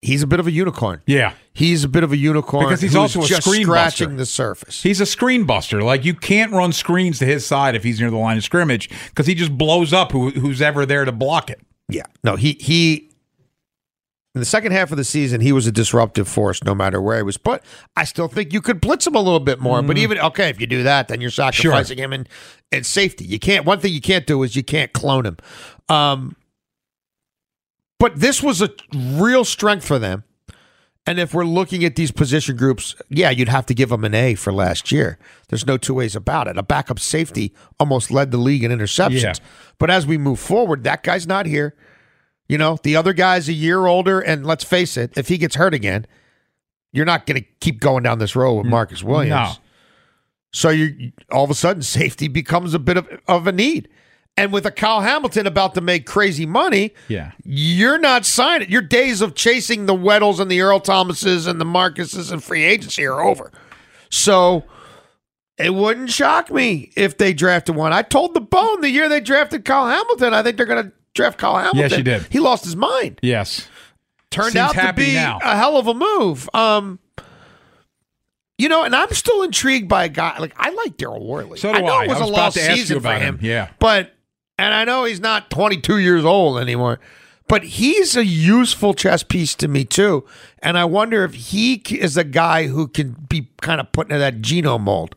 he's 0.00 0.22
a 0.22 0.26
bit 0.26 0.40
of 0.40 0.46
a 0.46 0.50
unicorn. 0.50 1.02
Yeah. 1.06 1.34
He's 1.54 1.84
a 1.84 1.88
bit 1.88 2.02
of 2.02 2.12
a 2.12 2.16
unicorn 2.16 2.64
Because 2.66 2.80
he's 2.80 2.96
also 2.96 3.22
a 3.22 3.26
just 3.26 3.46
screen 3.46 3.64
scratching 3.64 4.08
buster. 4.08 4.16
the 4.16 4.26
surface. 4.26 4.82
He's 4.82 5.00
a 5.00 5.06
screen 5.06 5.44
buster. 5.44 5.82
Like 5.82 6.04
you 6.04 6.14
can't 6.14 6.50
run 6.52 6.72
screens 6.72 7.18
to 7.20 7.26
his 7.26 7.46
side 7.46 7.74
if 7.76 7.84
he's 7.84 8.00
near 8.00 8.10
the 8.10 8.16
line 8.16 8.36
of 8.38 8.44
scrimmage 8.44 8.88
because 9.10 9.26
he 9.26 9.34
just 9.34 9.56
blows 9.56 9.92
up 9.92 10.12
who, 10.12 10.30
who's 10.30 10.60
ever 10.62 10.84
there 10.86 11.04
to 11.04 11.12
block 11.12 11.50
it. 11.50 11.60
Yeah. 11.92 12.06
No, 12.24 12.36
he 12.36 12.52
he 12.60 13.08
in 14.34 14.40
the 14.40 14.46
second 14.46 14.72
half 14.72 14.90
of 14.90 14.96
the 14.96 15.04
season, 15.04 15.40
he 15.42 15.52
was 15.52 15.66
a 15.66 15.72
disruptive 15.72 16.26
force 16.26 16.64
no 16.64 16.74
matter 16.74 17.02
where 17.02 17.18
he 17.18 17.22
was 17.22 17.36
put. 17.36 17.62
I 17.96 18.04
still 18.04 18.28
think 18.28 18.52
you 18.52 18.62
could 18.62 18.80
blitz 18.80 19.06
him 19.06 19.14
a 19.14 19.20
little 19.20 19.40
bit 19.40 19.60
more. 19.60 19.82
But 19.82 19.96
Mhm. 19.96 20.00
even 20.00 20.18
okay, 20.18 20.48
if 20.48 20.58
you 20.60 20.66
do 20.66 20.82
that, 20.84 21.08
then 21.08 21.20
you're 21.20 21.30
sacrificing 21.30 21.98
him 21.98 22.12
in, 22.14 22.26
in 22.70 22.82
safety. 22.84 23.24
You 23.26 23.38
can't 23.38 23.66
one 23.66 23.78
thing 23.78 23.92
you 23.92 24.00
can't 24.00 24.26
do 24.26 24.42
is 24.42 24.56
you 24.56 24.62
can't 24.62 24.92
clone 24.94 25.26
him. 25.26 25.36
Um 25.88 26.36
but 27.98 28.18
this 28.18 28.42
was 28.42 28.60
a 28.62 28.70
real 28.94 29.44
strength 29.44 29.84
for 29.86 29.98
them. 29.98 30.24
And 31.04 31.18
if 31.18 31.34
we're 31.34 31.44
looking 31.44 31.84
at 31.84 31.96
these 31.96 32.12
position 32.12 32.56
groups, 32.56 32.94
yeah, 33.08 33.30
you'd 33.30 33.48
have 33.48 33.66
to 33.66 33.74
give 33.74 33.88
them 33.88 34.04
an 34.04 34.14
A 34.14 34.36
for 34.36 34.52
last 34.52 34.92
year. 34.92 35.18
There's 35.48 35.66
no 35.66 35.76
two 35.76 35.94
ways 35.94 36.14
about 36.14 36.46
it. 36.46 36.56
A 36.56 36.62
backup 36.62 37.00
safety 37.00 37.52
almost 37.80 38.12
led 38.12 38.30
the 38.30 38.38
league 38.38 38.62
in 38.62 38.70
interceptions. 38.70 39.22
Yeah. 39.22 39.32
But 39.78 39.90
as 39.90 40.06
we 40.06 40.16
move 40.16 40.38
forward, 40.38 40.84
that 40.84 41.02
guy's 41.02 41.26
not 41.26 41.46
here. 41.46 41.74
You 42.48 42.56
know, 42.56 42.78
the 42.82 42.94
other 42.94 43.12
guy's 43.12 43.48
a 43.48 43.52
year 43.52 43.86
older, 43.86 44.20
and 44.20 44.46
let's 44.46 44.62
face 44.62 44.96
it, 44.96 45.16
if 45.16 45.26
he 45.28 45.38
gets 45.38 45.56
hurt 45.56 45.74
again, 45.74 46.06
you're 46.92 47.06
not 47.06 47.26
going 47.26 47.42
to 47.42 47.48
keep 47.60 47.80
going 47.80 48.04
down 48.04 48.18
this 48.18 48.36
road 48.36 48.54
with 48.54 48.66
Marcus 48.66 49.02
Williams. 49.02 49.30
No. 49.30 49.52
So 50.52 50.68
you 50.68 51.12
all 51.30 51.44
of 51.44 51.50
a 51.50 51.54
sudden 51.54 51.82
safety 51.82 52.28
becomes 52.28 52.74
a 52.74 52.78
bit 52.78 52.98
of, 52.98 53.08
of 53.26 53.46
a 53.46 53.52
need. 53.52 53.88
And 54.42 54.52
with 54.52 54.66
a 54.66 54.72
Kyle 54.72 55.02
Hamilton 55.02 55.46
about 55.46 55.74
to 55.74 55.80
make 55.80 56.04
crazy 56.04 56.46
money, 56.46 56.94
Yeah. 57.06 57.30
you're 57.44 57.96
not 57.98 58.26
signing. 58.26 58.68
Your 58.68 58.82
days 58.82 59.20
of 59.20 59.36
chasing 59.36 59.86
the 59.86 59.94
Weddles 59.94 60.40
and 60.40 60.50
the 60.50 60.60
Earl 60.62 60.80
Thomases 60.80 61.46
and 61.46 61.60
the 61.60 61.64
Marcuses 61.64 62.32
and 62.32 62.42
free 62.42 62.64
agency 62.64 63.06
are 63.06 63.20
over. 63.22 63.52
So 64.10 64.64
it 65.58 65.72
wouldn't 65.72 66.10
shock 66.10 66.50
me 66.50 66.90
if 66.96 67.16
they 67.18 67.32
drafted 67.32 67.76
one. 67.76 67.92
I 67.92 68.02
told 68.02 68.34
the 68.34 68.40
Bone 68.40 68.80
the 68.80 68.90
year 68.90 69.08
they 69.08 69.20
drafted 69.20 69.64
Kyle 69.64 69.86
Hamilton, 69.88 70.34
I 70.34 70.42
think 70.42 70.56
they're 70.56 70.66
going 70.66 70.86
to 70.86 70.92
draft 71.14 71.38
Kyle 71.38 71.56
Hamilton. 71.56 71.78
Yes, 71.80 71.96
you 71.96 72.02
did. 72.02 72.26
He 72.28 72.40
lost 72.40 72.64
his 72.64 72.74
mind. 72.74 73.20
Yes. 73.22 73.68
Turned 74.30 74.54
Seems 74.54 74.56
out 74.56 74.74
to 74.74 74.92
be 74.92 75.14
now. 75.14 75.38
a 75.40 75.56
hell 75.56 75.76
of 75.76 75.86
a 75.86 75.94
move. 75.94 76.50
Um, 76.52 76.98
you 78.58 78.68
know, 78.68 78.82
and 78.82 78.92
I'm 78.96 79.12
still 79.12 79.42
intrigued 79.44 79.88
by 79.88 80.06
a 80.06 80.08
guy 80.08 80.36
like 80.40 80.54
I 80.56 80.70
like 80.70 80.96
Daryl 80.96 81.24
Worley. 81.24 81.58
So 81.58 81.70
do 81.72 81.78
I 81.78 81.80
know 81.80 82.00
it 82.00 82.08
was, 82.08 82.16
I 82.16 82.20
was 82.22 82.28
a 82.30 82.32
about 82.32 82.42
lost 82.42 82.56
to 82.56 82.62
ask 82.62 82.70
you 82.70 82.76
season 82.78 82.94
for 82.96 82.98
about 83.08 83.20
him. 83.22 83.38
him. 83.38 83.44
Yeah. 83.46 83.68
but 83.78 84.14
and 84.62 84.74
I 84.74 84.84
know 84.84 85.04
he's 85.04 85.20
not 85.20 85.50
22 85.50 85.98
years 85.98 86.24
old 86.24 86.58
anymore. 86.58 87.00
But 87.48 87.64
he's 87.64 88.16
a 88.16 88.24
useful 88.24 88.94
chess 88.94 89.24
piece 89.24 89.56
to 89.56 89.68
me 89.68 89.84
too, 89.84 90.24
and 90.60 90.78
I 90.78 90.84
wonder 90.84 91.24
if 91.24 91.34
he 91.34 91.74
is 91.90 92.16
a 92.16 92.24
guy 92.24 92.68
who 92.68 92.86
can 92.86 93.12
be 93.28 93.48
kind 93.60 93.80
of 93.80 93.90
put 93.90 94.06
into 94.06 94.18
that 94.18 94.40
genome 94.40 94.82
mold. 94.82 95.16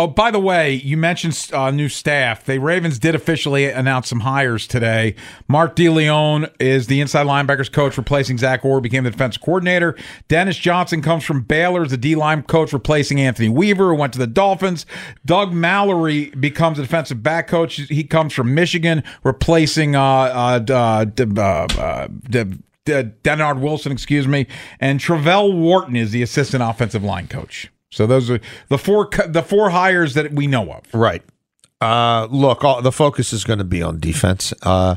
Oh, 0.00 0.06
by 0.06 0.30
the 0.30 0.40
way, 0.40 0.72
you 0.72 0.96
mentioned 0.96 1.50
uh, 1.52 1.70
new 1.70 1.90
staff. 1.90 2.46
The 2.46 2.56
Ravens 2.56 2.98
did 2.98 3.14
officially 3.14 3.66
announce 3.66 4.08
some 4.08 4.20
hires 4.20 4.66
today. 4.66 5.14
Mark 5.46 5.76
DeLeone 5.76 6.50
is 6.58 6.86
the 6.86 7.02
inside 7.02 7.26
linebackers 7.26 7.70
coach, 7.70 7.98
replacing 7.98 8.38
Zach 8.38 8.64
Orr, 8.64 8.80
became 8.80 9.04
the 9.04 9.10
defensive 9.10 9.42
coordinator. 9.42 9.94
Dennis 10.26 10.56
Johnson 10.56 11.02
comes 11.02 11.22
from 11.22 11.42
Baylor 11.42 11.82
as 11.82 11.90
the 11.90 11.98
D 11.98 12.14
line 12.14 12.44
coach, 12.44 12.72
replacing 12.72 13.20
Anthony 13.20 13.50
Weaver, 13.50 13.88
who 13.88 13.94
went 13.94 14.14
to 14.14 14.18
the 14.18 14.26
Dolphins. 14.26 14.86
Doug 15.26 15.52
Mallory 15.52 16.30
becomes 16.30 16.78
a 16.78 16.82
defensive 16.82 17.22
back 17.22 17.46
coach. 17.46 17.74
He 17.74 18.02
comes 18.02 18.32
from 18.32 18.54
Michigan, 18.54 19.04
replacing 19.22 19.96
uh, 19.96 20.02
uh, 20.02 20.64
uh, 20.66 21.04
uh, 21.18 21.66
uh, 21.78 22.08
Dennard 22.86 23.60
Wilson, 23.60 23.92
excuse 23.92 24.26
me, 24.26 24.46
and 24.80 24.98
Travelle 24.98 25.54
Wharton 25.54 25.94
is 25.94 26.10
the 26.10 26.22
assistant 26.22 26.62
offensive 26.62 27.04
line 27.04 27.26
coach. 27.26 27.70
So 27.90 28.06
those 28.06 28.30
are 28.30 28.40
the 28.68 28.78
four 28.78 29.08
the 29.26 29.42
four 29.42 29.70
hires 29.70 30.14
that 30.14 30.32
we 30.32 30.46
know 30.46 30.72
of. 30.72 30.82
Right. 30.94 31.22
Uh, 31.80 32.28
look, 32.30 32.62
all, 32.62 32.82
the 32.82 32.92
focus 32.92 33.32
is 33.32 33.44
going 33.44 33.58
to 33.58 33.64
be 33.64 33.82
on 33.82 33.98
defense. 33.98 34.52
Uh, 34.62 34.96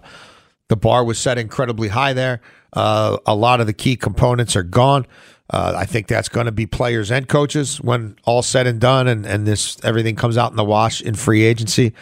the 0.70 0.76
bar 0.76 1.04
was 1.04 1.18
set 1.18 1.38
incredibly 1.38 1.88
high 1.88 2.14
there. 2.14 2.42
Uh, 2.74 3.18
a 3.26 3.36
lot 3.36 3.62
of 3.62 3.68
the 3.68 3.74
key 3.74 3.96
components 3.96 4.56
are 4.56 4.64
gone. 4.64 5.06
Uh, 5.50 5.74
I 5.76 5.86
think 5.86 6.08
that's 6.08 6.30
going 6.30 6.46
to 6.46 6.52
be 6.52 6.66
players 6.66 7.12
and 7.12 7.28
coaches 7.28 7.80
when 7.80 8.18
all 8.24 8.42
said 8.42 8.66
and 8.66 8.80
done, 8.80 9.08
and, 9.08 9.26
and 9.26 9.46
this 9.46 9.78
everything 9.84 10.16
comes 10.16 10.38
out 10.38 10.52
in 10.52 10.58
the 10.58 10.64
wash 10.64 11.02
in 11.02 11.16
free 11.16 11.44
agency. 11.44 11.94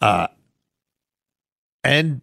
Uh, 0.00 0.28
and 1.84 2.20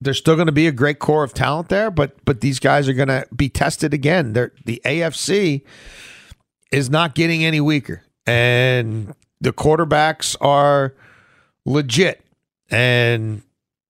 there's 0.00 0.18
still 0.18 0.36
going 0.36 0.46
to 0.46 0.52
be 0.52 0.66
a 0.66 0.72
great 0.72 0.98
core 0.98 1.24
of 1.24 1.34
talent 1.34 1.68
there, 1.68 1.90
but 1.90 2.24
but 2.24 2.40
these 2.40 2.58
guys 2.58 2.88
are 2.88 2.94
going 2.94 3.08
to 3.08 3.26
be 3.34 3.48
tested 3.48 3.92
again. 3.92 4.32
They're, 4.32 4.52
the 4.64 4.80
AFC 4.84 5.62
is 6.70 6.90
not 6.90 7.14
getting 7.14 7.44
any 7.44 7.60
weaker, 7.60 8.02
and 8.26 9.14
the 9.40 9.52
quarterbacks 9.52 10.36
are 10.40 10.94
legit. 11.64 12.22
And 12.70 13.42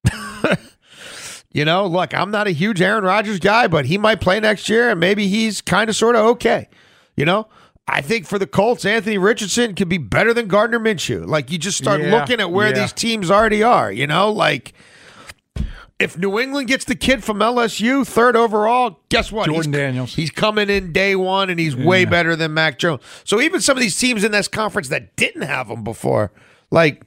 you 1.52 1.64
know, 1.64 1.86
look, 1.86 2.14
I'm 2.14 2.30
not 2.30 2.46
a 2.46 2.52
huge 2.52 2.80
Aaron 2.80 3.04
Rodgers 3.04 3.38
guy, 3.38 3.66
but 3.66 3.86
he 3.86 3.98
might 3.98 4.20
play 4.20 4.40
next 4.40 4.68
year, 4.68 4.90
and 4.90 5.00
maybe 5.00 5.26
he's 5.28 5.60
kind 5.60 5.90
of 5.90 5.96
sort 5.96 6.16
of 6.16 6.24
okay. 6.26 6.68
You 7.16 7.24
know, 7.26 7.48
I 7.86 8.00
think 8.00 8.26
for 8.26 8.38
the 8.38 8.46
Colts, 8.46 8.84
Anthony 8.84 9.18
Richardson 9.18 9.74
could 9.74 9.88
be 9.88 9.98
better 9.98 10.32
than 10.32 10.46
Gardner 10.48 10.78
Minshew. 10.78 11.26
Like 11.26 11.50
you 11.50 11.58
just 11.58 11.76
start 11.76 12.00
Yeah, 12.00 12.18
looking 12.18 12.40
at 12.40 12.50
where 12.50 12.68
yeah. 12.68 12.80
these 12.80 12.92
teams 12.92 13.30
already 13.30 13.62
are. 13.62 13.90
You 13.92 14.06
know, 14.06 14.30
like. 14.32 14.72
If 16.00 16.16
New 16.16 16.38
England 16.40 16.66
gets 16.66 16.86
the 16.86 16.94
kid 16.94 17.22
from 17.22 17.38
LSU 17.40 18.06
third 18.06 18.34
overall, 18.34 19.00
guess 19.10 19.30
what? 19.30 19.46
Jordan 19.46 19.72
he's, 19.72 19.80
Daniels. 19.80 20.14
He's 20.14 20.30
coming 20.30 20.70
in 20.70 20.92
day 20.92 21.14
one, 21.14 21.50
and 21.50 21.60
he's 21.60 21.76
way 21.76 22.06
better 22.06 22.34
than 22.34 22.54
Mac 22.54 22.78
Jones. 22.78 23.02
So 23.24 23.38
even 23.38 23.60
some 23.60 23.76
of 23.76 23.82
these 23.82 23.98
teams 23.98 24.24
in 24.24 24.32
this 24.32 24.48
conference 24.48 24.88
that 24.88 25.14
didn't 25.16 25.42
have 25.42 25.68
him 25.68 25.84
before, 25.84 26.32
like 26.70 27.02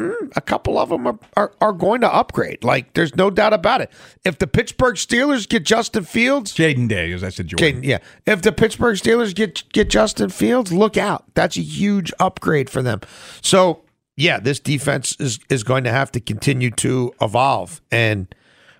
mm, 0.00 0.32
a 0.34 0.40
couple 0.40 0.78
of 0.78 0.88
them 0.88 1.06
are, 1.06 1.18
are, 1.36 1.52
are 1.60 1.72
going 1.74 2.00
to 2.00 2.12
upgrade. 2.12 2.64
Like 2.64 2.94
there's 2.94 3.14
no 3.16 3.28
doubt 3.28 3.52
about 3.52 3.82
it. 3.82 3.92
If 4.24 4.38
the 4.38 4.46
Pittsburgh 4.46 4.96
Steelers 4.96 5.46
get 5.46 5.64
Justin 5.64 6.04
Fields, 6.04 6.54
Jayden 6.54 6.88
Daniels, 6.88 7.22
I 7.22 7.28
said 7.28 7.48
Jordan. 7.48 7.82
Jayden, 7.82 7.84
yeah. 7.84 7.98
If 8.24 8.40
the 8.40 8.52
Pittsburgh 8.52 8.96
Steelers 8.96 9.34
get 9.34 9.62
get 9.74 9.90
Justin 9.90 10.30
Fields, 10.30 10.72
look 10.72 10.96
out. 10.96 11.24
That's 11.34 11.58
a 11.58 11.62
huge 11.62 12.12
upgrade 12.18 12.70
for 12.70 12.82
them. 12.82 13.02
So 13.42 13.82
yeah, 14.16 14.38
this 14.38 14.60
defense 14.60 15.16
is 15.18 15.38
is 15.48 15.64
going 15.64 15.84
to 15.84 15.90
have 15.90 16.12
to 16.12 16.20
continue 16.20 16.70
to 16.72 17.12
evolve, 17.20 17.80
and 17.90 18.34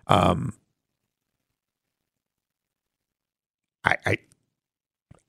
um, 0.07 0.55
I, 3.85 3.97
I 4.05 4.19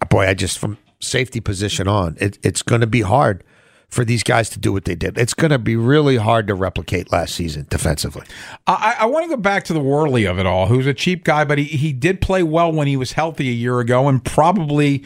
boy, 0.09 0.27
I 0.27 0.33
just 0.33 0.59
from 0.59 0.77
safety 0.99 1.39
position 1.39 1.87
on, 1.87 2.17
it, 2.19 2.37
it's 2.43 2.61
going 2.61 2.81
to 2.81 2.87
be 2.87 3.01
hard 3.01 3.43
for 3.89 4.03
these 4.03 4.23
guys 4.23 4.49
to 4.49 4.59
do 4.59 4.73
what 4.73 4.85
they 4.85 4.95
did. 4.95 5.17
It's 5.17 5.33
going 5.33 5.51
to 5.51 5.59
be 5.59 5.75
really 5.75 6.17
hard 6.17 6.47
to 6.47 6.55
replicate 6.55 7.11
last 7.11 7.35
season 7.35 7.67
defensively. 7.69 8.25
I, 8.65 8.95
I 9.01 9.05
want 9.05 9.25
to 9.25 9.29
go 9.29 9.41
back 9.41 9.65
to 9.65 9.73
the 9.73 9.79
Worley 9.79 10.25
of 10.25 10.39
it 10.39 10.45
all, 10.47 10.65
who's 10.65 10.87
a 10.87 10.93
cheap 10.93 11.23
guy, 11.23 11.45
but 11.45 11.59
he, 11.59 11.65
he 11.65 11.93
did 11.93 12.19
play 12.19 12.41
well 12.41 12.71
when 12.71 12.87
he 12.87 12.97
was 12.97 13.11
healthy 13.11 13.49
a 13.49 13.53
year 13.53 13.79
ago, 13.79 14.07
and 14.07 14.23
probably, 14.23 15.03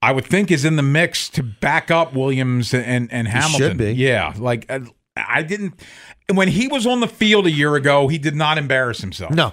I 0.00 0.12
would 0.12 0.24
think, 0.26 0.50
is 0.50 0.64
in 0.64 0.76
the 0.76 0.82
mix 0.82 1.28
to 1.30 1.42
back 1.42 1.90
up 1.90 2.14
Williams 2.14 2.72
and 2.74 3.12
and 3.12 3.26
Hamilton. 3.28 3.58
should 3.70 3.76
be. 3.78 3.92
Yeah, 3.94 4.32
like 4.36 4.66
uh, 4.68 4.80
I 5.16 5.42
didn't 5.42 5.80
when 6.32 6.48
he 6.48 6.68
was 6.68 6.86
on 6.86 7.00
the 7.00 7.08
field 7.08 7.46
a 7.46 7.50
year 7.50 7.74
ago, 7.74 8.08
he 8.08 8.18
did 8.18 8.36
not 8.36 8.58
embarrass 8.58 9.00
himself. 9.00 9.32
No. 9.32 9.52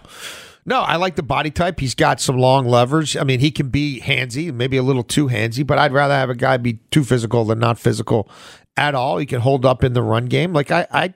No, 0.67 0.81
I 0.81 0.95
like 0.95 1.15
the 1.15 1.21
body 1.23 1.51
type. 1.51 1.79
He's 1.79 1.93
got 1.93 2.19
some 2.19 2.37
long 2.39 2.65
levers. 2.65 3.15
I 3.15 3.23
mean, 3.23 3.39
he 3.39 3.51
can 3.51 3.69
be 3.69 4.01
handsy, 4.03 4.51
maybe 4.51 4.77
a 4.77 4.83
little 4.83 5.03
too 5.03 5.27
handsy, 5.27 5.65
but 5.65 5.77
I'd 5.77 5.93
rather 5.93 6.15
have 6.15 6.31
a 6.31 6.35
guy 6.35 6.57
be 6.57 6.79
too 6.89 7.03
physical 7.03 7.45
than 7.45 7.59
not 7.59 7.77
physical 7.77 8.27
at 8.75 8.95
all. 8.95 9.19
He 9.19 9.27
can 9.27 9.41
hold 9.41 9.63
up 9.63 9.83
in 9.83 9.93
the 9.93 10.01
run 10.01 10.25
game. 10.25 10.53
Like 10.53 10.71
I 10.71 10.87
I 10.91 11.13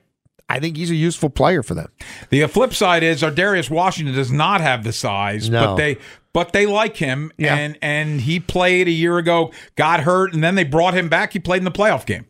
I 0.47 0.59
think 0.59 0.77
he's 0.77 0.91
a 0.91 0.95
useful 0.95 1.29
player 1.31 1.63
for 1.63 1.73
them. 1.73 1.91
The 2.29 2.45
flip 2.47 2.73
side 2.75 3.01
is 3.03 3.23
Ar'Darius 3.23 3.71
Washington 3.71 4.13
does 4.15 4.31
not 4.31 4.61
have 4.61 4.83
the 4.83 4.93
size, 4.93 5.49
No. 5.49 5.65
but 5.67 5.75
they 5.77 5.97
but 6.33 6.53
they 6.53 6.65
like 6.65 6.97
him, 6.97 7.31
Yeah. 7.37 7.55
and 7.55 7.77
and 7.81 8.21
he 8.21 8.39
played 8.39 8.87
a 8.87 8.91
year 8.91 9.17
ago, 9.17 9.51
got 9.75 10.01
hurt, 10.01 10.33
and 10.33 10.43
then 10.43 10.55
they 10.55 10.63
brought 10.63 10.93
him 10.93 11.09
back. 11.09 11.33
He 11.33 11.39
played 11.39 11.59
in 11.59 11.65
the 11.65 11.71
playoff 11.71 12.05
game. 12.05 12.25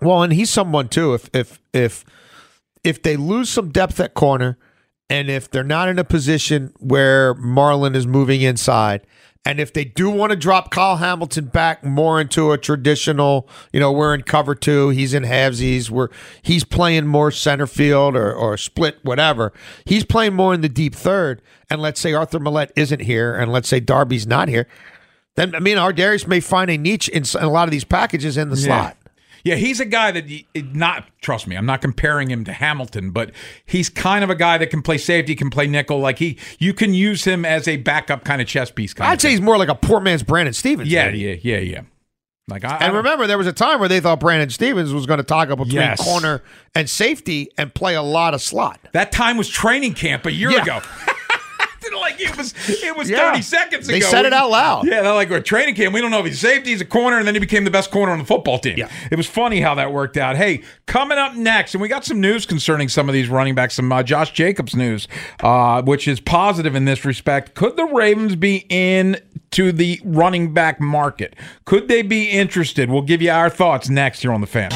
Well, 0.00 0.22
and 0.22 0.32
he's 0.32 0.50
someone 0.50 0.88
too. 0.88 1.14
If 1.14 1.28
if 1.34 1.60
if 1.72 2.04
if 2.84 3.02
they 3.02 3.16
lose 3.16 3.50
some 3.50 3.70
depth 3.70 3.98
at 4.00 4.14
corner, 4.14 4.56
and 5.10 5.28
if 5.28 5.50
they're 5.50 5.64
not 5.64 5.88
in 5.88 5.98
a 5.98 6.04
position 6.04 6.72
where 6.78 7.34
Marlon 7.34 7.96
is 7.96 8.06
moving 8.06 8.40
inside, 8.42 9.04
and 9.48 9.60
if 9.60 9.72
they 9.72 9.86
do 9.86 10.10
want 10.10 10.28
to 10.28 10.36
drop 10.36 10.70
Kyle 10.70 10.96
Hamilton 10.96 11.46
back 11.46 11.82
more 11.82 12.20
into 12.20 12.52
a 12.52 12.58
traditional, 12.58 13.48
you 13.72 13.80
know, 13.80 13.90
we're 13.90 14.14
in 14.14 14.20
cover 14.20 14.54
two, 14.54 14.90
he's 14.90 15.14
in 15.14 15.22
halvesies, 15.22 15.88
we're 15.88 16.10
he's 16.42 16.64
playing 16.64 17.06
more 17.06 17.30
center 17.30 17.66
field 17.66 18.14
or 18.14 18.30
or 18.30 18.58
split 18.58 18.98
whatever. 19.04 19.54
He's 19.86 20.04
playing 20.04 20.34
more 20.34 20.52
in 20.52 20.60
the 20.60 20.68
deep 20.68 20.94
third, 20.94 21.40
and 21.70 21.80
let's 21.80 21.98
say 21.98 22.12
Arthur 22.12 22.38
Maulet 22.38 22.72
isn't 22.76 23.00
here, 23.00 23.34
and 23.34 23.50
let's 23.50 23.70
say 23.70 23.80
Darby's 23.80 24.26
not 24.26 24.48
here. 24.48 24.66
Then 25.36 25.54
I 25.54 25.60
mean, 25.60 25.78
Ar'Darius 25.78 26.26
may 26.26 26.40
find 26.40 26.70
a 26.70 26.76
niche 26.76 27.08
in, 27.08 27.22
in 27.22 27.42
a 27.42 27.48
lot 27.48 27.66
of 27.66 27.70
these 27.70 27.84
packages 27.84 28.36
in 28.36 28.50
the 28.50 28.56
slot. 28.58 28.97
Yeah, 29.44 29.54
he's 29.56 29.80
a 29.80 29.84
guy 29.84 30.10
that 30.12 30.28
not 30.74 31.06
trust 31.20 31.46
me. 31.46 31.56
I'm 31.56 31.66
not 31.66 31.80
comparing 31.80 32.30
him 32.30 32.44
to 32.44 32.52
Hamilton, 32.52 33.10
but 33.10 33.30
he's 33.66 33.88
kind 33.88 34.24
of 34.24 34.30
a 34.30 34.34
guy 34.34 34.58
that 34.58 34.68
can 34.70 34.82
play 34.82 34.98
safety, 34.98 35.34
can 35.34 35.50
play 35.50 35.66
nickel. 35.66 35.98
Like 36.00 36.18
he, 36.18 36.38
you 36.58 36.74
can 36.74 36.94
use 36.94 37.24
him 37.24 37.44
as 37.44 37.68
a 37.68 37.76
backup 37.76 38.24
kind 38.24 38.40
of 38.42 38.48
chess 38.48 38.70
piece. 38.70 38.92
Kind 38.94 39.10
I'd 39.10 39.20
say 39.20 39.30
he's 39.30 39.40
more 39.40 39.56
like 39.58 39.68
a 39.68 39.74
poor 39.74 40.00
man's 40.00 40.22
Brandon 40.22 40.52
Stephens. 40.54 40.90
yeah, 40.90 41.08
yeah, 41.10 41.36
yeah, 41.42 41.58
yeah. 41.58 41.80
Like 42.48 42.64
I, 42.64 42.68
I 42.68 42.72
And 42.72 42.80
don't- 42.86 42.96
remember, 42.96 43.26
there 43.26 43.36
was 43.38 43.46
a 43.46 43.52
time 43.52 43.78
where 43.78 43.88
they 43.90 44.00
thought 44.00 44.20
Brandon 44.20 44.48
Stephens 44.50 44.92
was 44.92 45.04
going 45.06 45.18
to 45.18 45.24
toggle 45.24 45.56
between 45.56 45.74
Yes. 45.76 46.02
corner 46.02 46.42
and 46.74 46.88
safety 46.88 47.50
and 47.58 47.74
play 47.74 47.94
a 47.94 48.02
lot 48.02 48.32
of 48.34 48.40
slot. 48.42 48.80
that 48.92 49.12
time 49.12 49.36
was 49.36 49.48
training 49.48 49.92
camp 49.94 50.24
a 50.26 50.32
year 50.32 50.50
Yeah. 50.50 50.62
ago. 50.62 50.80
like 52.00 52.20
it 52.20 52.36
was, 52.36 52.54
it 52.68 52.96
was 52.96 53.08
Yeah. 53.10 53.30
30 53.30 53.42
seconds 53.42 53.88
ago. 53.88 53.96
They 53.98 54.00
said 54.00 54.24
it 54.26 54.32
out 54.32 54.50
loud. 54.50 54.86
Yeah, 54.86 55.02
they're 55.02 55.14
like 55.14 55.30
we're 55.30 55.40
training 55.40 55.74
camp. 55.74 55.94
We 55.94 56.00
don't 56.00 56.10
know 56.10 56.20
if 56.20 56.26
he's 56.26 56.40
safety, 56.40 56.70
he's 56.70 56.80
a 56.80 56.84
corner, 56.84 57.18
and 57.18 57.26
then 57.26 57.34
he 57.34 57.40
became 57.40 57.64
the 57.64 57.70
best 57.70 57.90
corner 57.90 58.12
on 58.12 58.18
the 58.18 58.24
football 58.24 58.58
team. 58.58 58.76
Yeah. 58.78 58.88
It 59.10 59.16
was 59.16 59.26
funny 59.26 59.60
how 59.60 59.74
that 59.76 59.92
worked 59.92 60.16
out. 60.16 60.36
Hey, 60.36 60.62
coming 60.86 61.18
up 61.18 61.34
next, 61.34 61.74
and 61.74 61.80
we 61.80 61.88
got 61.88 62.04
some 62.04 62.20
news 62.20 62.46
concerning 62.46 62.88
some 62.88 63.08
of 63.08 63.12
these 63.12 63.28
running 63.28 63.54
backs, 63.54 63.74
some 63.74 63.90
uh, 63.92 64.02
Josh 64.02 64.32
Jacobs 64.32 64.74
news, 64.74 65.08
uh, 65.40 65.82
which 65.82 66.06
is 66.08 66.20
positive 66.20 66.74
in 66.74 66.84
this 66.84 67.04
respect. 67.04 67.54
Could 67.54 67.76
the 67.76 67.84
Ravens 67.86 68.36
be 68.36 68.66
in 68.68 69.20
to 69.52 69.72
the 69.72 70.00
running 70.04 70.52
back 70.52 70.80
market? 70.80 71.34
Could 71.64 71.88
they 71.88 72.02
be 72.02 72.28
interested? 72.30 72.90
We'll 72.90 73.02
give 73.02 73.22
you 73.22 73.30
our 73.30 73.48
thoughts 73.50 73.88
next 73.88 74.20
here 74.22 74.32
on 74.32 74.40
the 74.40 74.46
fan. 74.46 74.70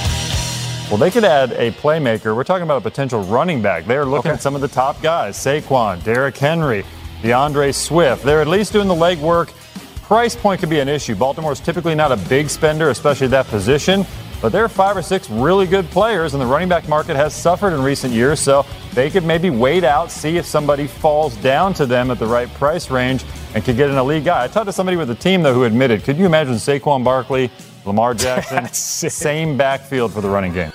Well, 0.93 0.99
they 0.99 1.11
could 1.11 1.25
add 1.25 1.53
a 1.53 1.71
playmaker. 1.71 2.37
We're 2.37 2.45
talking 2.45 2.65
about 2.65 2.77
a 2.77 2.83
potential 2.83 3.23
running 3.23 3.63
back. 3.63 3.87
They're 3.87 4.05
looking 4.05 4.31
at 4.31 4.43
some 4.43 4.55
of 4.55 4.61
the 4.61 4.69
top 4.69 5.01
guys 5.01 5.39
Saquon, 5.39 6.05
Derrick 6.05 6.37
Henry, 6.37 6.85
D'Andre 7.23 7.73
Swift. 7.73 8.23
They're 8.23 8.43
at 8.43 8.47
least 8.47 8.75
doing 8.75 8.89
the 8.89 8.95
legwork. 8.95 9.55
Price 10.03 10.37
point 10.37 10.61
could 10.61 10.69
be 10.69 10.81
an 10.81 10.91
issue. 10.91 11.15
Baltimore's 11.15 11.61
typically 11.61 11.95
not 11.95 12.13
a 12.13 12.19
big 12.29 12.51
spender, 12.51 12.91
especially 12.91 13.29
that 13.29 13.47
position. 13.47 14.05
But 14.43 14.53
there 14.53 14.63
are 14.65 14.69
five 14.69 14.95
or 14.95 15.01
six 15.01 15.31
really 15.31 15.67
good 15.67 15.87
players, 15.87 16.35
and 16.35 16.43
the 16.43 16.47
running 16.47 16.69
back 16.69 16.87
market 16.91 17.17
has 17.17 17.33
suffered 17.33 17.73
in 17.73 17.81
recent 17.81 18.13
years, 18.13 18.39
so 18.39 18.67
they 18.93 19.09
could 19.09 19.25
maybe 19.25 19.49
wait 19.49 19.85
out, 19.85 20.11
see 20.11 20.37
if 20.37 20.45
somebody 20.45 20.87
falls 20.87 21.35
down 21.37 21.73
to 21.73 21.87
them 21.87 22.11
at 22.11 22.19
the 22.19 22.27
right 22.27 22.53
price 22.53 22.91
range 22.91 23.25
and 23.55 23.65
could 23.65 23.79
get 23.79 23.89
an 23.89 23.97
elite 23.97 24.25
guy. 24.25 24.45
I 24.45 24.49
talked 24.49 24.67
to 24.67 24.73
somebody 24.75 24.99
with 24.99 25.09
the 25.09 25.15
team, 25.15 25.41
though, 25.41 25.55
who 25.55 25.65
admitted 25.65 26.05
could 26.05 26.19
you 26.19 26.27
imagine 26.27 26.57
Saquon 26.57 27.03
Barkley, 27.03 27.51
Lamar 27.85 28.15
Jackson, 28.15 28.67
same 28.73 29.57
backfield 29.57 30.13
for 30.13 30.21
the 30.21 30.31
running 30.31 30.53
game? 30.53 30.73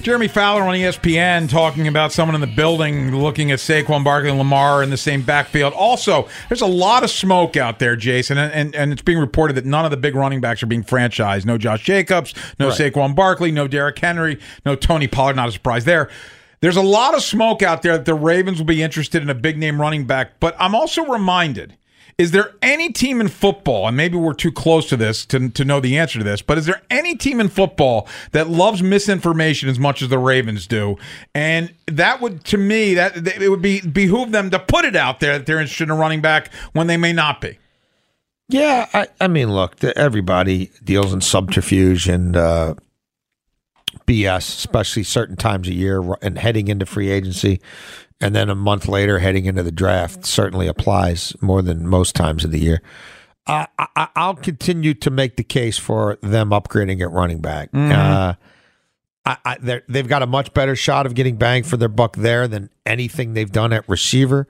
Jeremy 0.00 0.28
Fowler 0.28 0.60
on 0.64 0.74
ESPN 0.74 1.48
talking 1.48 1.88
about 1.88 2.12
someone 2.12 2.34
in 2.34 2.42
the 2.42 2.46
building 2.46 3.16
looking 3.16 3.50
at 3.52 3.58
Saquon 3.58 4.04
Barkley 4.04 4.28
and 4.28 4.36
Lamar 4.36 4.82
in 4.82 4.90
the 4.90 4.98
same 4.98 5.22
backfield. 5.22 5.72
Also, 5.72 6.28
there's 6.50 6.60
a 6.60 6.66
lot 6.66 7.04
of 7.04 7.10
smoke 7.10 7.56
out 7.56 7.78
there, 7.78 7.96
Jason, 7.96 8.36
and, 8.36 8.52
and, 8.52 8.74
and 8.74 8.92
it's 8.92 9.00
being 9.00 9.16
reported 9.18 9.54
that 9.54 9.64
none 9.64 9.86
of 9.86 9.90
the 9.90 9.96
big 9.96 10.14
running 10.14 10.42
backs 10.42 10.62
are 10.62 10.66
being 10.66 10.84
franchised. 10.84 11.46
No 11.46 11.56
Josh 11.56 11.84
Jacobs, 11.84 12.34
no 12.58 12.68
Right. 12.68 12.78
Saquon 12.78 13.14
Barkley, 13.14 13.50
no 13.50 13.66
Derrick 13.66 13.98
Henry, 13.98 14.38
no 14.66 14.76
Tony 14.76 15.06
Pollard. 15.06 15.36
Not 15.36 15.48
a 15.48 15.52
surprise 15.52 15.86
there. 15.86 16.10
There's 16.60 16.76
a 16.76 16.82
lot 16.82 17.14
of 17.14 17.22
smoke 17.22 17.62
out 17.62 17.80
there 17.80 17.96
that 17.96 18.04
the 18.04 18.14
Ravens 18.14 18.58
will 18.58 18.66
be 18.66 18.82
interested 18.82 19.22
in 19.22 19.30
a 19.30 19.34
big 19.34 19.56
name 19.56 19.80
running 19.80 20.04
back, 20.06 20.38
but 20.38 20.54
I'm 20.58 20.74
also 20.74 21.06
reminded. 21.06 21.78
Is 22.16 22.30
there 22.30 22.52
any 22.62 22.92
team 22.92 23.20
in 23.20 23.28
football, 23.28 23.88
and 23.88 23.96
maybe 23.96 24.16
we're 24.16 24.34
too 24.34 24.52
close 24.52 24.88
to 24.88 24.96
this 24.96 25.26
to, 25.26 25.48
to 25.48 25.64
know 25.64 25.80
the 25.80 25.98
answer 25.98 26.18
to 26.18 26.24
this, 26.24 26.42
but 26.42 26.58
is 26.58 26.66
there 26.66 26.82
any 26.88 27.16
team 27.16 27.40
in 27.40 27.48
football 27.48 28.08
that 28.30 28.48
loves 28.48 28.82
misinformation 28.82 29.68
as 29.68 29.78
much 29.78 30.00
as 30.00 30.08
the 30.08 30.18
Ravens 30.18 30.66
do? 30.66 30.96
And 31.34 31.74
that 31.86 32.20
would, 32.20 32.44
to 32.44 32.56
me, 32.56 32.94
that 32.94 33.26
it 33.26 33.48
would 33.48 33.62
be 33.62 33.80
behoove 33.80 34.30
them 34.30 34.50
to 34.50 34.58
put 34.60 34.84
it 34.84 34.94
out 34.94 35.18
there 35.18 35.38
that 35.38 35.46
they're 35.46 35.60
interested 35.60 35.88
in 35.88 35.96
running 35.96 36.20
back 36.20 36.52
when 36.72 36.86
they 36.86 36.96
may 36.96 37.12
not 37.12 37.40
be. 37.40 37.58
Yeah, 38.48 38.88
I, 38.92 39.08
I 39.20 39.28
mean, 39.28 39.52
look, 39.52 39.82
everybody 39.82 40.70
deals 40.84 41.12
in 41.12 41.20
subterfuge 41.20 42.08
and 42.08 42.36
uh, 42.36 42.74
BS, 44.06 44.38
especially 44.38 45.02
certain 45.02 45.36
times 45.36 45.68
a 45.68 45.74
year 45.74 46.02
and 46.20 46.38
heading 46.38 46.68
into 46.68 46.86
free 46.86 47.10
agency, 47.10 47.60
and 48.20 48.34
then 48.34 48.48
a 48.48 48.54
month 48.54 48.88
later 48.88 49.18
heading 49.18 49.44
into 49.44 49.62
the 49.62 49.72
draft 49.72 50.24
certainly 50.24 50.66
applies 50.66 51.34
more 51.40 51.62
than 51.62 51.86
most 51.86 52.14
times 52.14 52.44
of 52.44 52.50
the 52.50 52.58
year. 52.60 52.82
Uh, 53.46 53.66
I, 53.78 54.08
I'll 54.16 54.36
continue 54.36 54.94
to 54.94 55.10
make 55.10 55.36
the 55.36 55.44
case 55.44 55.76
for 55.76 56.16
them 56.22 56.50
upgrading 56.50 57.02
at 57.02 57.10
running 57.10 57.40
back. 57.40 57.70
Mhm. 57.72 57.92
Uh, 57.92 58.34
I, 59.26 59.36
I, 59.44 59.80
they've 59.88 60.08
got 60.08 60.22
a 60.22 60.26
much 60.26 60.52
better 60.54 60.76
shot 60.76 61.06
of 61.06 61.14
getting 61.14 61.36
bang 61.36 61.62
for 61.62 61.76
their 61.76 61.88
buck 61.88 62.16
there 62.16 62.46
than 62.46 62.70
anything 62.84 63.34
they've 63.34 63.50
done 63.50 63.72
at 63.72 63.88
receiver. 63.88 64.46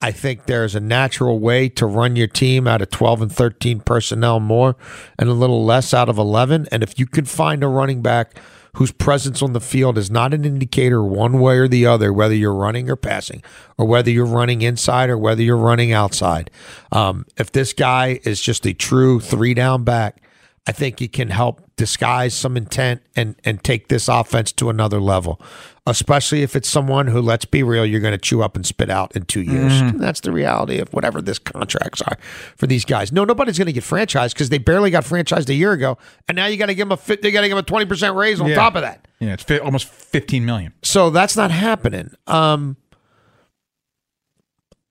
I 0.00 0.12
think 0.12 0.44
there's 0.46 0.74
a 0.74 0.80
natural 0.80 1.38
way 1.38 1.68
to 1.70 1.86
run 1.86 2.16
your 2.16 2.26
team 2.26 2.66
out 2.66 2.82
of 2.82 2.90
12 2.90 3.22
and 3.22 3.32
13 3.32 3.80
personnel 3.80 4.40
more 4.40 4.76
and 5.18 5.28
a 5.28 5.32
little 5.32 5.64
less 5.64 5.94
out 5.94 6.08
of 6.10 6.18
11. 6.18 6.68
And 6.70 6.82
if 6.82 6.98
you 6.98 7.06
can 7.06 7.24
find 7.24 7.62
a 7.64 7.68
running 7.68 8.02
back 8.02 8.38
whose 8.74 8.92
presence 8.92 9.42
on 9.42 9.52
the 9.52 9.60
field 9.60 9.96
is 9.98 10.10
not 10.10 10.34
an 10.34 10.44
indicator 10.44 11.02
one 11.02 11.40
way 11.40 11.56
or 11.56 11.68
the 11.68 11.86
other, 11.86 12.12
whether 12.12 12.34
you're 12.34 12.54
running 12.54 12.90
or 12.90 12.96
passing, 12.96 13.42
or 13.78 13.86
whether 13.86 14.10
you're 14.10 14.26
running 14.26 14.62
inside 14.62 15.10
or 15.10 15.18
whether 15.18 15.42
you're 15.42 15.56
running 15.56 15.92
outside, 15.92 16.50
um, 16.92 17.24
if 17.36 17.52
this 17.52 17.72
guy 17.72 18.20
is 18.24 18.40
just 18.40 18.66
a 18.66 18.74
true 18.74 19.20
three 19.20 19.54
down 19.54 19.84
back, 19.84 20.23
I 20.66 20.72
think 20.72 20.98
he 20.98 21.08
can 21.08 21.28
help 21.28 21.60
disguise 21.76 22.32
some 22.34 22.56
intent 22.56 23.02
and 23.14 23.36
and 23.44 23.62
take 23.62 23.88
this 23.88 24.08
offense 24.08 24.50
to 24.52 24.70
another 24.70 24.98
level. 25.00 25.40
Especially 25.86 26.40
if 26.42 26.56
it's 26.56 26.66
someone 26.66 27.08
who, 27.08 27.20
let's 27.20 27.44
be 27.44 27.62
real, 27.62 27.84
you're 27.84 28.00
going 28.00 28.12
to 28.12 28.18
chew 28.18 28.42
up 28.42 28.56
and 28.56 28.64
spit 28.64 28.88
out 28.88 29.14
in 29.14 29.26
two 29.26 29.42
years. 29.42 29.72
Mhm. 29.74 29.98
That's 29.98 30.20
the 30.20 30.32
reality 30.32 30.78
of 30.78 30.88
whatever 30.94 31.20
this 31.20 31.38
contracts 31.38 32.00
are 32.00 32.16
for 32.56 32.66
these 32.66 32.86
guys. 32.86 33.12
No, 33.12 33.24
nobody's 33.26 33.58
going 33.58 33.66
to 33.66 33.72
get 33.74 33.84
franchised 33.84 34.32
because 34.32 34.48
they 34.48 34.56
barely 34.56 34.90
got 34.90 35.04
franchised 35.04 35.50
a 35.50 35.54
year 35.54 35.72
ago, 35.72 35.98
and 36.26 36.36
now 36.36 36.46
you 36.46 36.56
got 36.56 36.66
to 36.66 36.74
give 36.74 36.88
them 36.88 36.92
a 36.92 36.96
fit, 36.96 37.20
they 37.20 37.30
got 37.30 37.42
to 37.42 37.48
give 37.48 37.56
them 37.56 37.62
a 37.64 37.66
twenty 37.66 37.84
percent 37.84 38.16
raise 38.16 38.40
on 38.40 38.48
Yeah. 38.48 38.54
top 38.54 38.76
of 38.76 38.80
that. 38.80 39.06
Yeah, 39.20 39.34
it's 39.34 39.42
fi- 39.42 39.58
almost 39.58 39.86
15 39.86 40.46
million. 40.46 40.72
So 40.82 41.10
that's 41.10 41.36
not 41.36 41.50
happening. 41.50 42.12
Um, 42.26 42.78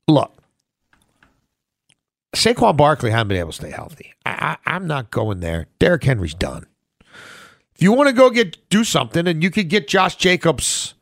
look, 0.07 0.42
Saquon 2.33 2.75
Barkley 2.77 3.11
hasn't 3.11 3.29
been 3.29 3.37
able 3.37 3.51
to 3.51 3.55
stay 3.55 3.69
healthy. 3.71 4.13
I, 4.25 4.57
I, 4.65 4.75
I'm 4.75 4.87
not 4.87 5.11
going 5.11 5.39
there. 5.39 5.67
Derrick 5.79 6.03
Henry's 6.03 6.33
done. 6.33 6.65
If 7.75 7.81
you 7.81 7.91
want 7.93 8.07
to 8.07 8.13
go 8.13 8.29
get 8.29 8.69
do 8.69 8.83
something, 8.83 9.27
and 9.27 9.41
you 9.43 9.49
could 9.51 9.69
get 9.69 9.87
Josh 9.87 10.15
Jacobs, 10.15 10.93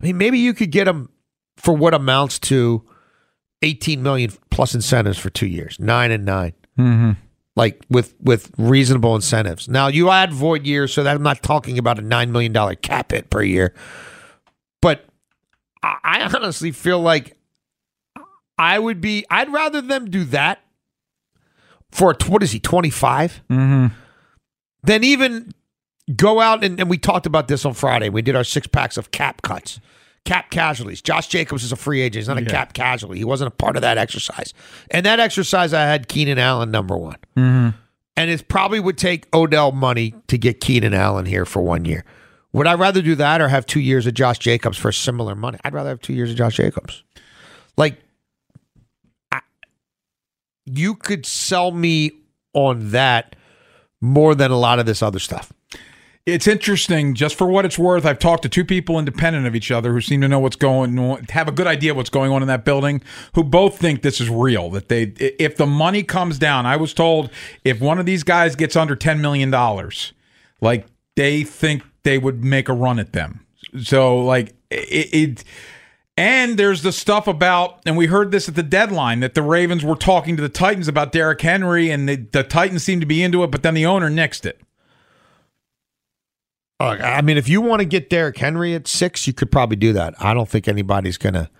I 0.00 0.06
mean, 0.06 0.18
maybe 0.18 0.38
you 0.38 0.54
could 0.54 0.70
get 0.70 0.86
him 0.88 1.08
for 1.56 1.74
what 1.74 1.92
amounts 1.94 2.38
to 2.40 2.82
18 3.62 4.02
million 4.02 4.32
plus 4.50 4.74
incentives 4.74 5.18
for 5.18 5.28
two 5.30 5.46
years, 5.46 5.78
nine 5.78 6.10
and 6.10 6.24
9 6.24 6.52
Mm-hmm. 6.78 7.10
like 7.56 7.84
with 7.90 8.14
with 8.22 8.50
reasonable 8.56 9.14
incentives. 9.14 9.68
Now 9.68 9.88
you 9.88 10.08
add 10.08 10.32
void 10.32 10.64
years, 10.66 10.94
so 10.94 11.02
that 11.02 11.14
I'm 11.14 11.22
not 11.22 11.42
talking 11.42 11.76
about 11.78 11.98
a 11.98 12.02
nine 12.02 12.32
million 12.32 12.52
dollar 12.52 12.74
cap 12.74 13.10
hit 13.10 13.28
per 13.28 13.42
year, 13.42 13.74
but 14.80 15.04
I, 15.82 15.96
I 16.02 16.30
honestly 16.34 16.72
feel 16.72 17.00
like 17.00 17.36
I 18.56 18.78
would 18.78 19.02
be. 19.02 19.26
I'd 19.28 19.52
rather 19.52 19.82
them 19.82 20.08
do 20.10 20.24
that 20.26 20.62
for 21.90 22.14
what 22.26 22.42
is 22.42 22.52
he 22.52 22.60
twenty 22.60 22.90
five 22.90 23.40
Mm-hmm. 23.50 23.94
than 24.82 25.04
even 25.04 25.52
go 26.16 26.40
out 26.40 26.64
and, 26.64 26.80
and 26.80 26.90
we 26.90 26.98
talked 26.98 27.26
about 27.26 27.48
this 27.48 27.64
on 27.64 27.74
Friday. 27.74 28.08
We 28.08 28.22
did 28.22 28.34
our 28.36 28.44
six 28.44 28.66
packs 28.66 28.96
of 28.96 29.10
cap 29.10 29.42
cuts. 29.42 29.80
Cap 30.26 30.50
casualties. 30.50 31.00
Josh 31.00 31.28
Jacobs 31.28 31.64
is 31.64 31.72
a 31.72 31.76
free 31.76 32.00
agent. 32.02 32.16
He's 32.22 32.28
not 32.28 32.36
a 32.36 32.42
Yeah. 32.42 32.50
cap 32.50 32.72
casualty. 32.74 33.18
He 33.18 33.24
wasn't 33.24 33.48
a 33.48 33.56
part 33.56 33.76
of 33.76 33.82
that 33.82 33.96
exercise. 33.96 34.52
And 34.90 35.06
that 35.06 35.18
exercise, 35.18 35.72
I 35.72 35.82
had 35.84 36.08
Keenan 36.08 36.38
Allen 36.38 36.70
number 36.70 36.96
one. 36.96 37.16
Mm-hmm. 37.36 37.76
And 38.16 38.30
it 38.30 38.46
probably 38.48 38.80
would 38.80 38.98
take 38.98 39.26
Odell 39.34 39.72
money 39.72 40.14
to 40.26 40.36
get 40.36 40.60
Keenan 40.60 40.92
Allen 40.92 41.24
here 41.24 41.46
for 41.46 41.62
one 41.62 41.86
year. 41.86 42.04
Would 42.52 42.66
I 42.66 42.74
rather 42.74 43.00
do 43.00 43.14
that 43.14 43.40
or 43.40 43.48
have 43.48 43.64
two 43.64 43.80
years 43.80 44.06
of 44.06 44.12
Josh 44.12 44.38
Jacobs 44.38 44.76
for 44.76 44.92
similar 44.92 45.34
money? 45.34 45.58
I'd 45.64 45.72
rather 45.72 45.88
have 45.88 46.00
two 46.02 46.12
years 46.12 46.30
of 46.30 46.36
Josh 46.36 46.56
Jacobs. 46.56 47.02
Like, 47.78 47.98
you 50.66 50.94
could 50.94 51.26
sell 51.26 51.70
me 51.70 52.12
on 52.52 52.90
that 52.90 53.36
more 54.00 54.34
than 54.34 54.50
a 54.50 54.56
lot 54.56 54.78
of 54.78 54.86
this 54.86 55.02
other 55.02 55.18
stuff. 55.18 55.52
It's 56.26 56.46
interesting, 56.46 57.14
just 57.14 57.34
for 57.34 57.46
what 57.46 57.64
it's 57.64 57.78
worth. 57.78 58.04
I've 58.04 58.18
talked 58.18 58.42
to 58.42 58.48
two 58.48 58.64
people 58.64 58.98
independent 58.98 59.46
of 59.46 59.56
each 59.56 59.70
other 59.70 59.92
who 59.92 60.00
seem 60.00 60.20
to 60.20 60.28
know 60.28 60.38
what's 60.38 60.56
going 60.56 60.98
on, 60.98 61.24
have 61.30 61.48
a 61.48 61.52
good 61.52 61.66
idea 61.66 61.94
what's 61.94 62.10
going 62.10 62.30
on 62.30 62.42
in 62.42 62.48
that 62.48 62.64
building, 62.64 63.02
who 63.34 63.42
both 63.42 63.78
think 63.78 64.02
this 64.02 64.20
is 64.20 64.28
real. 64.28 64.70
That 64.70 64.88
they, 64.88 65.04
if 65.38 65.56
the 65.56 65.66
money 65.66 66.02
comes 66.02 66.38
down, 66.38 66.66
I 66.66 66.76
was 66.76 66.92
told 66.92 67.30
if 67.64 67.80
one 67.80 67.98
of 67.98 68.06
these 68.06 68.22
guys 68.22 68.54
gets 68.54 68.76
under 68.76 68.94
ten 68.94 69.20
million 69.20 69.50
dollars, 69.50 70.12
like 70.60 70.86
they 71.16 71.42
think 71.42 71.82
they 72.02 72.18
would 72.18 72.44
make 72.44 72.68
a 72.68 72.74
run 72.74 72.98
at 72.98 73.12
them. 73.12 73.46
So, 73.82 74.22
like 74.22 74.54
it. 74.70 75.14
it 75.14 75.44
and 76.16 76.58
there's 76.58 76.82
the 76.82 76.92
stuff 76.92 77.26
about, 77.26 77.80
and 77.86 77.96
we 77.96 78.06
heard 78.06 78.30
this 78.30 78.48
at 78.48 78.54
the 78.54 78.62
deadline 78.62 79.20
that 79.20 79.34
the 79.34 79.42
Ravens 79.42 79.84
were 79.84 79.96
talking 79.96 80.36
to 80.36 80.42
the 80.42 80.48
Titans 80.48 80.88
about 80.88 81.12
Derrick 81.12 81.40
Henry, 81.40 81.90
and 81.90 82.08
the, 82.08 82.16
the 82.16 82.42
Titans 82.42 82.84
seemed 82.84 83.00
to 83.02 83.06
be 83.06 83.22
into 83.22 83.42
it, 83.44 83.50
but 83.50 83.62
then 83.62 83.74
the 83.74 83.86
owner 83.86 84.10
nixed 84.10 84.44
it. 84.44 84.60
Uh, 86.78 86.96
I 87.02 87.20
mean, 87.22 87.36
if 87.36 87.48
you 87.48 87.60
want 87.60 87.80
to 87.80 87.84
get 87.86 88.08
Derrick 88.08 88.38
Henry 88.38 88.74
at 88.74 88.88
six, 88.88 89.26
you 89.26 89.32
could 89.32 89.50
probably 89.52 89.76
do 89.76 89.92
that. 89.92 90.14
I 90.18 90.32
don't 90.32 90.48
think 90.48 90.66
anybody's 90.66 91.18
going 91.18 91.34
to 91.34 91.50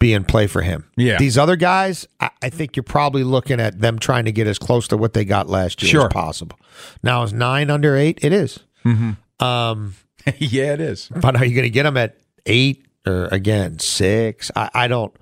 be 0.00 0.12
in 0.12 0.24
play 0.24 0.48
for 0.48 0.62
him. 0.62 0.90
Yeah. 0.96 1.16
These 1.16 1.38
other 1.38 1.54
guys, 1.54 2.08
I, 2.18 2.30
I 2.42 2.50
think 2.50 2.74
you're 2.74 2.82
probably 2.82 3.22
looking 3.22 3.60
at 3.60 3.80
them 3.80 4.00
trying 4.00 4.24
to 4.24 4.32
get 4.32 4.48
as 4.48 4.58
close 4.58 4.88
to 4.88 4.96
what 4.96 5.12
they 5.12 5.24
got 5.24 5.48
last 5.48 5.80
year 5.82 5.90
Sure. 5.90 6.06
as 6.06 6.12
possible. 6.12 6.58
Now, 7.04 7.22
is 7.22 7.32
nine 7.32 7.70
under 7.70 7.96
eight? 7.96 8.18
It 8.22 8.32
is. 8.32 8.58
Mm-hmm. 8.84 9.44
Um, 9.44 9.94
yeah, 10.38 10.72
it 10.72 10.80
is. 10.80 11.08
But 11.20 11.36
are 11.36 11.44
you 11.44 11.54
going 11.54 11.62
to 11.66 11.70
get 11.70 11.84
them 11.84 11.96
at 11.96 12.16
eight 12.46 12.83
or 13.06 13.26
again 13.26 13.78
six? 13.78 14.50
I, 14.56 14.70
I 14.74 14.88
don't. 14.88 15.14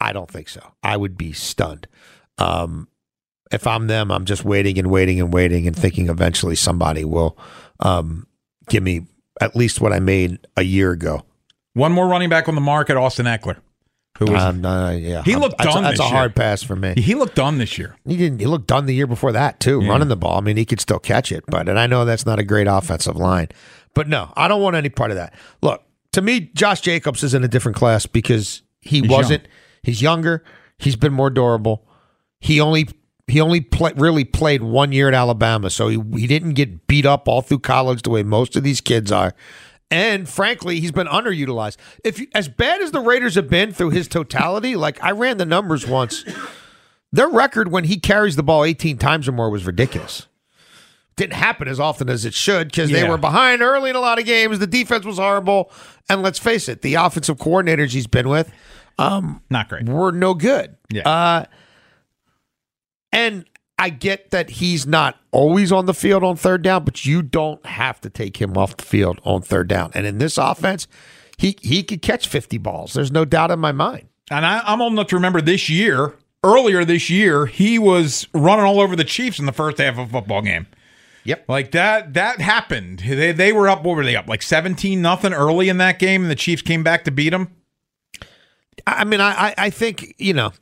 I 0.00 0.12
don't 0.12 0.30
think 0.30 0.48
so. 0.48 0.60
I 0.82 0.96
would 0.96 1.16
be 1.16 1.32
stunned. 1.32 1.86
Um, 2.38 2.88
if 3.52 3.66
I'm 3.66 3.86
them, 3.86 4.10
I'm 4.10 4.24
just 4.24 4.44
waiting 4.44 4.78
and 4.78 4.90
waiting 4.90 5.20
and 5.20 5.32
waiting 5.32 5.66
and 5.66 5.76
thinking 5.76 6.08
eventually 6.08 6.56
somebody 6.56 7.04
will 7.04 7.38
um, 7.80 8.26
give 8.68 8.82
me 8.82 9.06
at 9.40 9.54
least 9.54 9.80
what 9.80 9.92
I 9.92 10.00
made 10.00 10.38
a 10.56 10.62
year 10.62 10.90
ago. 10.90 11.22
One 11.74 11.92
more 11.92 12.08
running 12.08 12.28
back 12.30 12.48
on 12.48 12.54
the 12.54 12.60
market, 12.60 12.96
Austin 12.96 13.26
Ekeler. 13.26 13.58
Who 14.18 14.26
was 14.32 14.42
Um, 14.42 14.64
uh, 14.64 14.90
yeah, 14.92 15.22
He 15.22 15.36
looked 15.36 15.56
that's, 15.58 15.72
done 15.72 15.84
That's 15.84 15.98
this 15.98 16.06
a 16.06 16.10
hard 16.10 16.34
pass 16.36 16.62
for 16.62 16.76
me. 16.76 16.94
he 16.96 17.14
looked 17.14 17.34
done 17.36 17.58
this 17.58 17.78
year. 17.78 17.96
He 18.06 18.16
didn't. 18.16 18.40
He 18.40 18.46
looked 18.46 18.66
done 18.66 18.86
the 18.86 18.94
year 18.94 19.06
before 19.06 19.32
that 19.32 19.58
too, 19.60 19.80
Yeah. 19.82 19.88
running 19.88 20.08
the 20.08 20.16
ball. 20.16 20.36
I 20.36 20.40
mean, 20.40 20.56
he 20.56 20.64
could 20.64 20.80
still 20.80 20.98
catch 20.98 21.30
it, 21.32 21.44
but 21.46 21.68
and 21.68 21.78
I 21.78 21.86
know 21.86 22.04
that's 22.04 22.26
not 22.26 22.38
a 22.38 22.44
great 22.44 22.66
offensive 22.66 23.16
line, 23.16 23.48
but 23.94 24.08
no, 24.08 24.32
I 24.36 24.48
don't 24.48 24.60
want 24.60 24.76
any 24.76 24.90
part 24.90 25.10
of 25.12 25.16
that. 25.16 25.32
Look, 25.62 25.82
to 26.12 26.22
me, 26.22 26.40
Josh 26.54 26.80
Jacobs 26.80 27.22
is 27.22 27.34
in 27.34 27.44
a 27.44 27.48
different 27.48 27.76
class 27.76 28.06
because 28.06 28.62
he 28.80 29.00
He's 29.00 29.10
wasn't. 29.10 29.48
He's 29.82 30.02
younger. 30.02 30.44
He's 30.78 30.96
been 30.96 31.12
more 31.12 31.30
durable. 31.30 31.86
He 32.40 32.60
only 32.60 32.88
he 33.26 33.40
only 33.40 33.60
play, 33.60 33.92
really 33.96 34.24
played 34.24 34.62
one 34.62 34.92
year 34.92 35.08
at 35.08 35.14
Alabama, 35.14 35.70
so 35.70 35.88
he 35.88 36.00
he 36.18 36.26
didn't 36.26 36.54
get 36.54 36.86
beat 36.86 37.06
up 37.06 37.28
all 37.28 37.42
through 37.42 37.60
college 37.60 38.02
the 38.02 38.10
way 38.10 38.22
most 38.22 38.56
of 38.56 38.62
these 38.62 38.80
kids 38.80 39.10
are. 39.10 39.34
And 39.90 40.28
frankly, 40.28 40.80
he's 40.80 40.92
been 40.92 41.06
underutilized. 41.06 41.76
If 42.02 42.18
you, 42.18 42.26
as 42.34 42.48
bad 42.48 42.80
as 42.80 42.92
the 42.92 43.00
Raiders 43.00 43.34
have 43.34 43.48
been 43.48 43.72
through 43.72 43.90
his 43.90 44.08
totality, 44.08 44.74
like 44.74 45.02
I 45.02 45.10
ran 45.10 45.36
the 45.36 45.44
numbers 45.44 45.86
once, 45.86 46.24
their 47.12 47.28
record 47.28 47.70
when 47.70 47.84
he 47.84 48.00
carries 48.00 48.36
the 48.36 48.42
ball 48.42 48.64
18 48.64 48.96
times 48.96 49.28
or 49.28 49.32
more 49.32 49.50
was 49.50 49.66
ridiculous. 49.66 50.26
Didn't 51.16 51.34
happen 51.34 51.68
as 51.68 51.78
often 51.78 52.08
as 52.08 52.24
it 52.24 52.32
should 52.34 52.68
because 52.68 52.90
they 52.90 53.06
were 53.08 53.18
behind 53.18 53.60
early 53.62 53.90
in 53.90 53.96
a 53.96 54.00
lot 54.00 54.18
of 54.18 54.24
games. 54.24 54.58
The 54.58 54.66
defense 54.66 55.04
was 55.04 55.18
horrible, 55.18 55.70
and 56.08 56.22
let's 56.22 56.38
face 56.38 56.68
it, 56.68 56.82
the 56.82 56.94
offensive 56.94 57.36
coordinators 57.36 57.92
he's 57.92 58.06
been 58.06 58.28
with, 58.28 58.50
um, 58.98 59.42
Not 59.50 59.68
great. 59.68 59.86
were 59.88 60.10
no 60.12 60.32
good. 60.34 60.76
Yeah. 60.90 61.08
Uh, 61.08 61.44
and 63.12 63.44
I 63.78 63.90
get 63.90 64.30
that 64.30 64.50
he's 64.50 64.86
not 64.86 65.18
always 65.32 65.72
on 65.72 65.86
the 65.86 65.94
field 65.94 66.22
on 66.24 66.36
third 66.36 66.62
down, 66.62 66.84
but 66.84 67.04
you 67.04 67.20
don't 67.22 67.64
have 67.66 68.00
to 68.02 68.10
take 68.10 68.38
him 68.40 68.56
off 68.56 68.76
the 68.76 68.84
field 68.84 69.20
on 69.24 69.42
third 69.42 69.68
down. 69.68 69.90
And 69.94 70.06
in 70.06 70.18
this 70.18 70.38
offense, 70.38 70.86
he 71.36 71.56
he 71.60 71.82
could 71.82 72.00
catch 72.02 72.26
50 72.28 72.58
balls. 72.58 72.92
There's 72.94 73.12
no 73.12 73.24
doubt 73.24 73.50
in 73.50 73.58
my 73.58 73.72
mind. 73.72 74.08
And 74.30 74.46
I, 74.46 74.60
I'm 74.64 74.80
old 74.80 74.92
enough 74.92 75.08
to 75.08 75.16
remember 75.16 75.40
this 75.40 75.68
year, 75.68 76.14
earlier 76.44 76.84
this 76.84 77.10
year, 77.10 77.46
he 77.46 77.78
was 77.78 78.26
running 78.32 78.64
all 78.64 78.80
over 78.80 78.96
the 78.96 79.04
Chiefs 79.04 79.38
in 79.38 79.46
the 79.46 79.52
first 79.52 79.78
half 79.78 79.98
of 79.98 80.08
a 80.08 80.10
football 80.10 80.42
game. 80.42 80.66
Yep. 81.24 81.48
Like 81.48 81.70
that 81.72 82.14
that 82.14 82.40
happened. 82.40 83.00
They 83.00 83.32
they 83.32 83.52
were 83.52 83.68
up 83.68 83.84
what 83.84 83.96
were 83.96 84.04
they 84.04 84.16
up? 84.16 84.28
Like 84.28 84.42
17 84.42 85.00
nothing 85.00 85.32
early 85.32 85.68
in 85.68 85.78
that 85.78 85.98
game 85.98 86.22
and 86.22 86.30
the 86.30 86.36
Chiefs 86.36 86.62
came 86.62 86.82
back 86.82 87.04
to 87.04 87.10
beat 87.10 87.30
them. 87.30 87.54
I 88.86 89.04
mean, 89.04 89.20
I, 89.20 89.48
I, 89.48 89.54
I 89.58 89.70
think 89.70 90.14
you 90.18 90.34
know, 90.34 90.52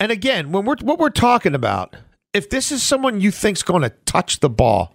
and 0.00 0.10
again, 0.12 0.52
when 0.52 0.64
we're 0.64 0.76
what 0.80 0.98
we're 0.98 1.10
talking 1.10 1.54
about, 1.54 1.96
if 2.32 2.48
this 2.48 2.72
is 2.72 2.82
someone 2.82 3.20
you 3.20 3.30
think's 3.30 3.62
going 3.62 3.82
to 3.82 3.90
touch 4.06 4.40
the 4.40 4.48
ball, 4.48 4.94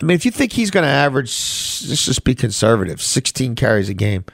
I 0.00 0.04
mean, 0.04 0.14
if 0.14 0.24
you 0.24 0.30
think 0.30 0.52
he's 0.52 0.70
going 0.70 0.84
to 0.84 0.90
average, 0.90 1.30
let's 1.30 2.04
just 2.04 2.24
be 2.24 2.34
conservative, 2.34 3.00
sixteen 3.00 3.54
carries 3.54 3.88
a 3.88 3.94
game, 3.94 4.24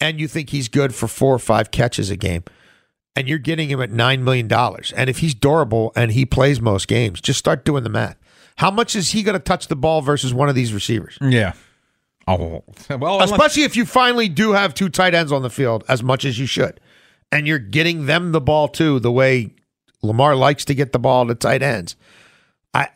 and 0.00 0.20
you 0.20 0.28
think 0.28 0.50
he's 0.50 0.68
good 0.68 0.94
for 0.94 1.08
four 1.08 1.34
or 1.34 1.40
five 1.40 1.70
catches 1.70 2.08
a 2.08 2.16
game, 2.16 2.44
and 3.16 3.28
you're 3.28 3.38
getting 3.38 3.68
him 3.68 3.82
at 3.82 3.90
nine 3.90 4.22
million 4.22 4.48
dollars, 4.48 4.92
and 4.96 5.10
if 5.10 5.18
he's 5.18 5.34
durable 5.34 5.92
and 5.96 6.12
he 6.12 6.24
plays 6.24 6.60
most 6.60 6.88
games, 6.88 7.20
just 7.20 7.38
start 7.38 7.64
doing 7.64 7.82
the 7.82 7.90
math. 7.90 8.16
How 8.60 8.70
much 8.70 8.94
is 8.94 9.12
he 9.12 9.22
going 9.22 9.38
to 9.38 9.42
touch 9.42 9.68
the 9.68 9.74
ball 9.74 10.02
versus 10.02 10.34
one 10.34 10.50
of 10.50 10.54
these 10.54 10.74
receivers? 10.74 11.16
Yeah. 11.22 11.54
Oh, 12.28 12.62
well, 12.90 13.14
unless- 13.14 13.30
especially 13.30 13.62
if 13.62 13.74
you 13.74 13.86
finally 13.86 14.28
do 14.28 14.52
have 14.52 14.74
two 14.74 14.90
tight 14.90 15.14
ends 15.14 15.32
on 15.32 15.40
the 15.40 15.48
field 15.48 15.82
as 15.88 16.02
much 16.02 16.26
as 16.26 16.38
you 16.38 16.44
should, 16.44 16.78
and 17.32 17.46
you're 17.46 17.58
getting 17.58 18.04
them 18.04 18.32
the 18.32 18.40
ball 18.40 18.68
too, 18.68 19.00
the 19.00 19.10
way 19.10 19.54
Lamar 20.02 20.36
likes 20.36 20.66
to 20.66 20.74
get 20.74 20.92
the 20.92 20.98
ball 20.98 21.26
to 21.26 21.34
tight 21.34 21.62
ends. 21.62 21.96
I 22.74 22.90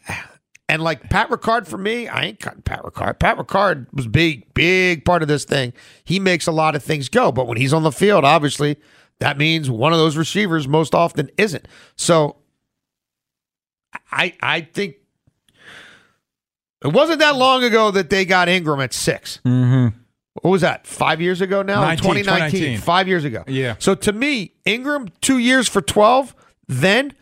and 0.69 0.83
like 0.83 1.09
Pat 1.09 1.31
Ricard 1.31 1.67
for 1.67 1.79
me, 1.79 2.09
I 2.09 2.25
ain't 2.25 2.41
cutting 2.41 2.61
Pat 2.61 2.83
Ricard. 2.83 3.19
Pat 3.19 3.39
Ricard 3.39 3.87
was 3.95 4.07
big, 4.07 4.53
big 4.53 5.07
part 5.07 5.23
of 5.23 5.29
this 5.29 5.47
thing. 5.47 5.73
He 6.05 6.21
makes 6.21 6.47
a 6.47 6.53
lot 6.53 6.77
of 6.77 6.83
things 6.83 7.09
go, 7.09 7.33
but 7.33 7.47
when 7.47 7.57
he's 7.57 7.73
on 7.73 7.85
the 7.85 7.91
field, 7.91 8.27
obviously 8.27 8.77
that 9.19 9.39
means 9.39 9.71
one 9.71 9.95
of 9.95 9.99
those 9.99 10.19
receivers 10.19 10.69
most 10.69 10.95
often 10.95 11.31
isn't. 11.39 11.67
So 11.97 12.37
I 14.13 14.35
I 14.43 14.61
think 14.61 14.97
it 16.85 16.93
wasn't 16.93 17.19
that 17.21 17.37
long 17.37 17.65
ago 17.65 17.91
that 17.91 18.11
they 18.11 18.25
got 18.25 18.49
Ingram 18.49 18.81
at 18.81 18.93
6 18.93 19.41
Mm-hmm. 19.45 19.99
What 20.43 20.51
was 20.51 20.61
that? 20.63 20.85
Five 20.87 21.21
years 21.21 21.41
ago 21.41 21.63
now? 21.63 21.81
19, 21.83 21.97
2019. 22.03 22.25
2019. 22.51 22.79
Five 22.81 23.07
years 23.09 23.25
ago. 23.25 23.45
Yeah. 23.47 23.77
So 23.79 23.95
to 23.95 24.13
me, 24.13 24.53
Ingram, 24.65 25.09
two 25.21 25.39
years 25.39 25.69
for 25.69 25.81
12. 25.81 26.35
Then, 26.67 27.13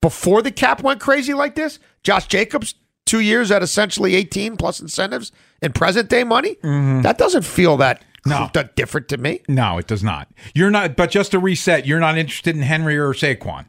before 0.00 0.40
the 0.42 0.52
cap 0.52 0.82
went 0.82 1.00
crazy 1.00 1.34
like 1.34 1.56
this, 1.56 1.80
Josh 2.04 2.28
Jacobs, 2.28 2.76
two 3.06 3.18
years 3.20 3.50
at 3.50 3.62
essentially 3.62 4.14
18 4.14 4.56
plus 4.56 4.80
incentives 4.80 5.32
and 5.60 5.74
present 5.74 6.08
day 6.08 6.22
money. 6.22 6.56
That 6.62 7.18
doesn't 7.18 7.42
feel 7.44 7.76
that, 7.78 8.04
No. 8.24 8.48
that 8.54 8.76
different 8.76 9.08
to 9.08 9.16
me. 9.18 9.40
No, 9.48 9.78
it 9.78 9.88
does 9.88 10.04
not. 10.04 10.28
You're 10.54 10.70
not. 10.70 10.94
But 10.96 11.10
just 11.10 11.32
to 11.32 11.40
reset, 11.40 11.86
you're 11.86 11.98
not 12.00 12.16
interested 12.16 12.54
in 12.54 12.62
Henry 12.62 12.96
or 12.96 13.12
Saquon. 13.14 13.66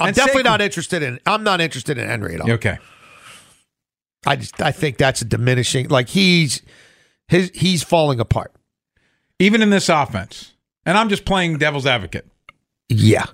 I'm 0.00 0.08
And 0.08 0.16
definitely 0.16 0.42
Saquon- 0.42 0.44
not 0.46 0.60
interested 0.62 1.02
in. 1.04 1.20
I'm 1.26 1.44
not 1.44 1.60
interested 1.60 1.96
in 1.96 2.08
Henry 2.08 2.34
at 2.34 2.40
all. 2.40 2.50
Okay. 2.52 2.78
I 4.26 4.36
just 4.36 4.60
I 4.60 4.72
think 4.72 4.96
that's 4.98 5.22
a 5.22 5.24
diminishing. 5.24 5.88
Like 5.88 6.08
he's 6.08 6.62
his 7.28 7.50
he's 7.54 7.82
falling 7.82 8.20
apart. 8.20 8.52
Even 9.38 9.62
in 9.62 9.70
this 9.70 9.88
offense, 9.88 10.54
and 10.84 10.98
I'm 10.98 11.08
just 11.08 11.24
playing 11.24 11.58
devil's 11.58 11.86
advocate. 11.86 12.26
Yeah. 12.88 13.26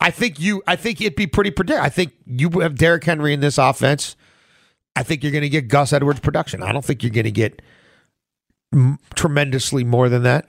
I 0.00 0.10
think 0.10 0.38
you. 0.38 0.62
I 0.66 0.76
think 0.76 1.00
it'd 1.00 1.16
be 1.16 1.26
pretty 1.26 1.50
predict. 1.50 1.80
I 1.80 1.88
think 1.88 2.12
you 2.26 2.50
have 2.60 2.76
Derrick 2.76 3.02
Henry 3.04 3.32
in 3.32 3.40
this 3.40 3.58
offense. 3.58 4.14
I 4.94 5.02
think 5.02 5.22
you're 5.22 5.32
going 5.32 5.42
to 5.42 5.48
get 5.48 5.68
Gus 5.68 5.92
Edwards 5.92 6.20
production. 6.20 6.62
I 6.62 6.72
don't 6.72 6.84
think 6.84 7.02
you're 7.02 7.10
going 7.12 7.24
to 7.24 7.30
get 7.30 7.62
m- 8.72 8.98
tremendously 9.14 9.82
more 9.84 10.08
than 10.08 10.22
that. 10.24 10.46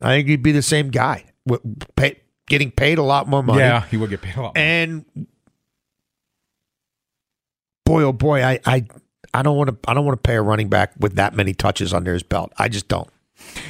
I 0.00 0.16
think 0.16 0.28
he'd 0.28 0.42
be 0.42 0.52
the 0.52 0.62
same 0.62 0.90
guy, 0.90 1.24
w- 1.46 1.76
pay, 1.96 2.20
getting 2.46 2.70
paid 2.70 2.98
a 2.98 3.02
lot 3.02 3.26
more 3.28 3.42
money. 3.42 3.58
Yeah, 3.60 3.84
he 3.86 3.96
would 3.96 4.10
get 4.10 4.22
paid 4.22 4.36
a 4.36 4.42
lot. 4.42 4.54
more. 4.54 4.62
And 4.62 5.04
boy, 7.86 8.02
oh 8.02 8.12
boy, 8.12 8.44
I 8.44 8.60
I 8.66 8.84
I 9.32 9.42
don't 9.42 9.56
want 9.56 9.70
to. 9.70 9.90
I 9.90 9.94
don't 9.94 10.04
want 10.04 10.22
to 10.22 10.26
pay 10.26 10.36
a 10.36 10.42
running 10.42 10.68
back 10.68 10.92
with 10.98 11.16
that 11.16 11.34
many 11.34 11.54
touches 11.54 11.94
under 11.94 12.12
his 12.12 12.22
belt. 12.22 12.52
I 12.58 12.68
just 12.68 12.88
don't. 12.88 13.08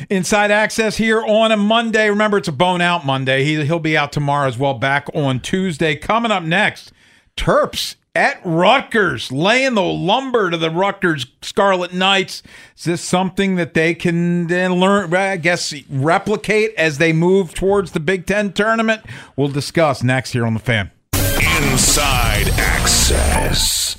Inside 0.08 0.50
access 0.50 0.96
here 0.96 1.22
on 1.24 1.52
a 1.52 1.56
Monday. 1.56 2.08
Remember, 2.08 2.38
it's 2.38 2.48
a 2.48 2.52
bone 2.52 2.80
out 2.80 3.04
Monday. 3.04 3.44
He, 3.44 3.64
he'll 3.64 3.78
be 3.80 3.96
out 3.96 4.12
tomorrow 4.12 4.48
as 4.48 4.56
well, 4.56 4.74
back 4.74 5.08
on 5.14 5.40
Tuesday. 5.40 5.96
Coming 5.96 6.30
up 6.30 6.44
next, 6.44 6.92
Terps 7.36 7.96
at 8.14 8.40
Rutgers, 8.44 9.30
laying 9.32 9.74
the 9.74 9.82
lumber 9.82 10.50
to 10.50 10.56
the 10.56 10.70
Rutgers 10.70 11.26
Scarlet 11.42 11.92
Knights. 11.92 12.42
Is 12.78 12.84
this 12.84 13.02
something 13.02 13.56
that 13.56 13.74
they 13.74 13.94
can 13.94 14.46
then 14.46 14.74
learn, 14.74 15.12
I 15.12 15.36
guess, 15.36 15.74
replicate 15.90 16.72
as 16.78 16.98
they 16.98 17.12
move 17.12 17.52
towards 17.52 17.90
the 17.90 18.00
Big 18.00 18.24
Ten 18.24 18.52
tournament? 18.52 19.02
We'll 19.36 19.48
discuss 19.48 20.02
next 20.02 20.30
here 20.30 20.46
on 20.46 20.54
The 20.54 20.60
Fan. 20.60 20.92
Inside 21.12 22.48
Access. 22.56 23.98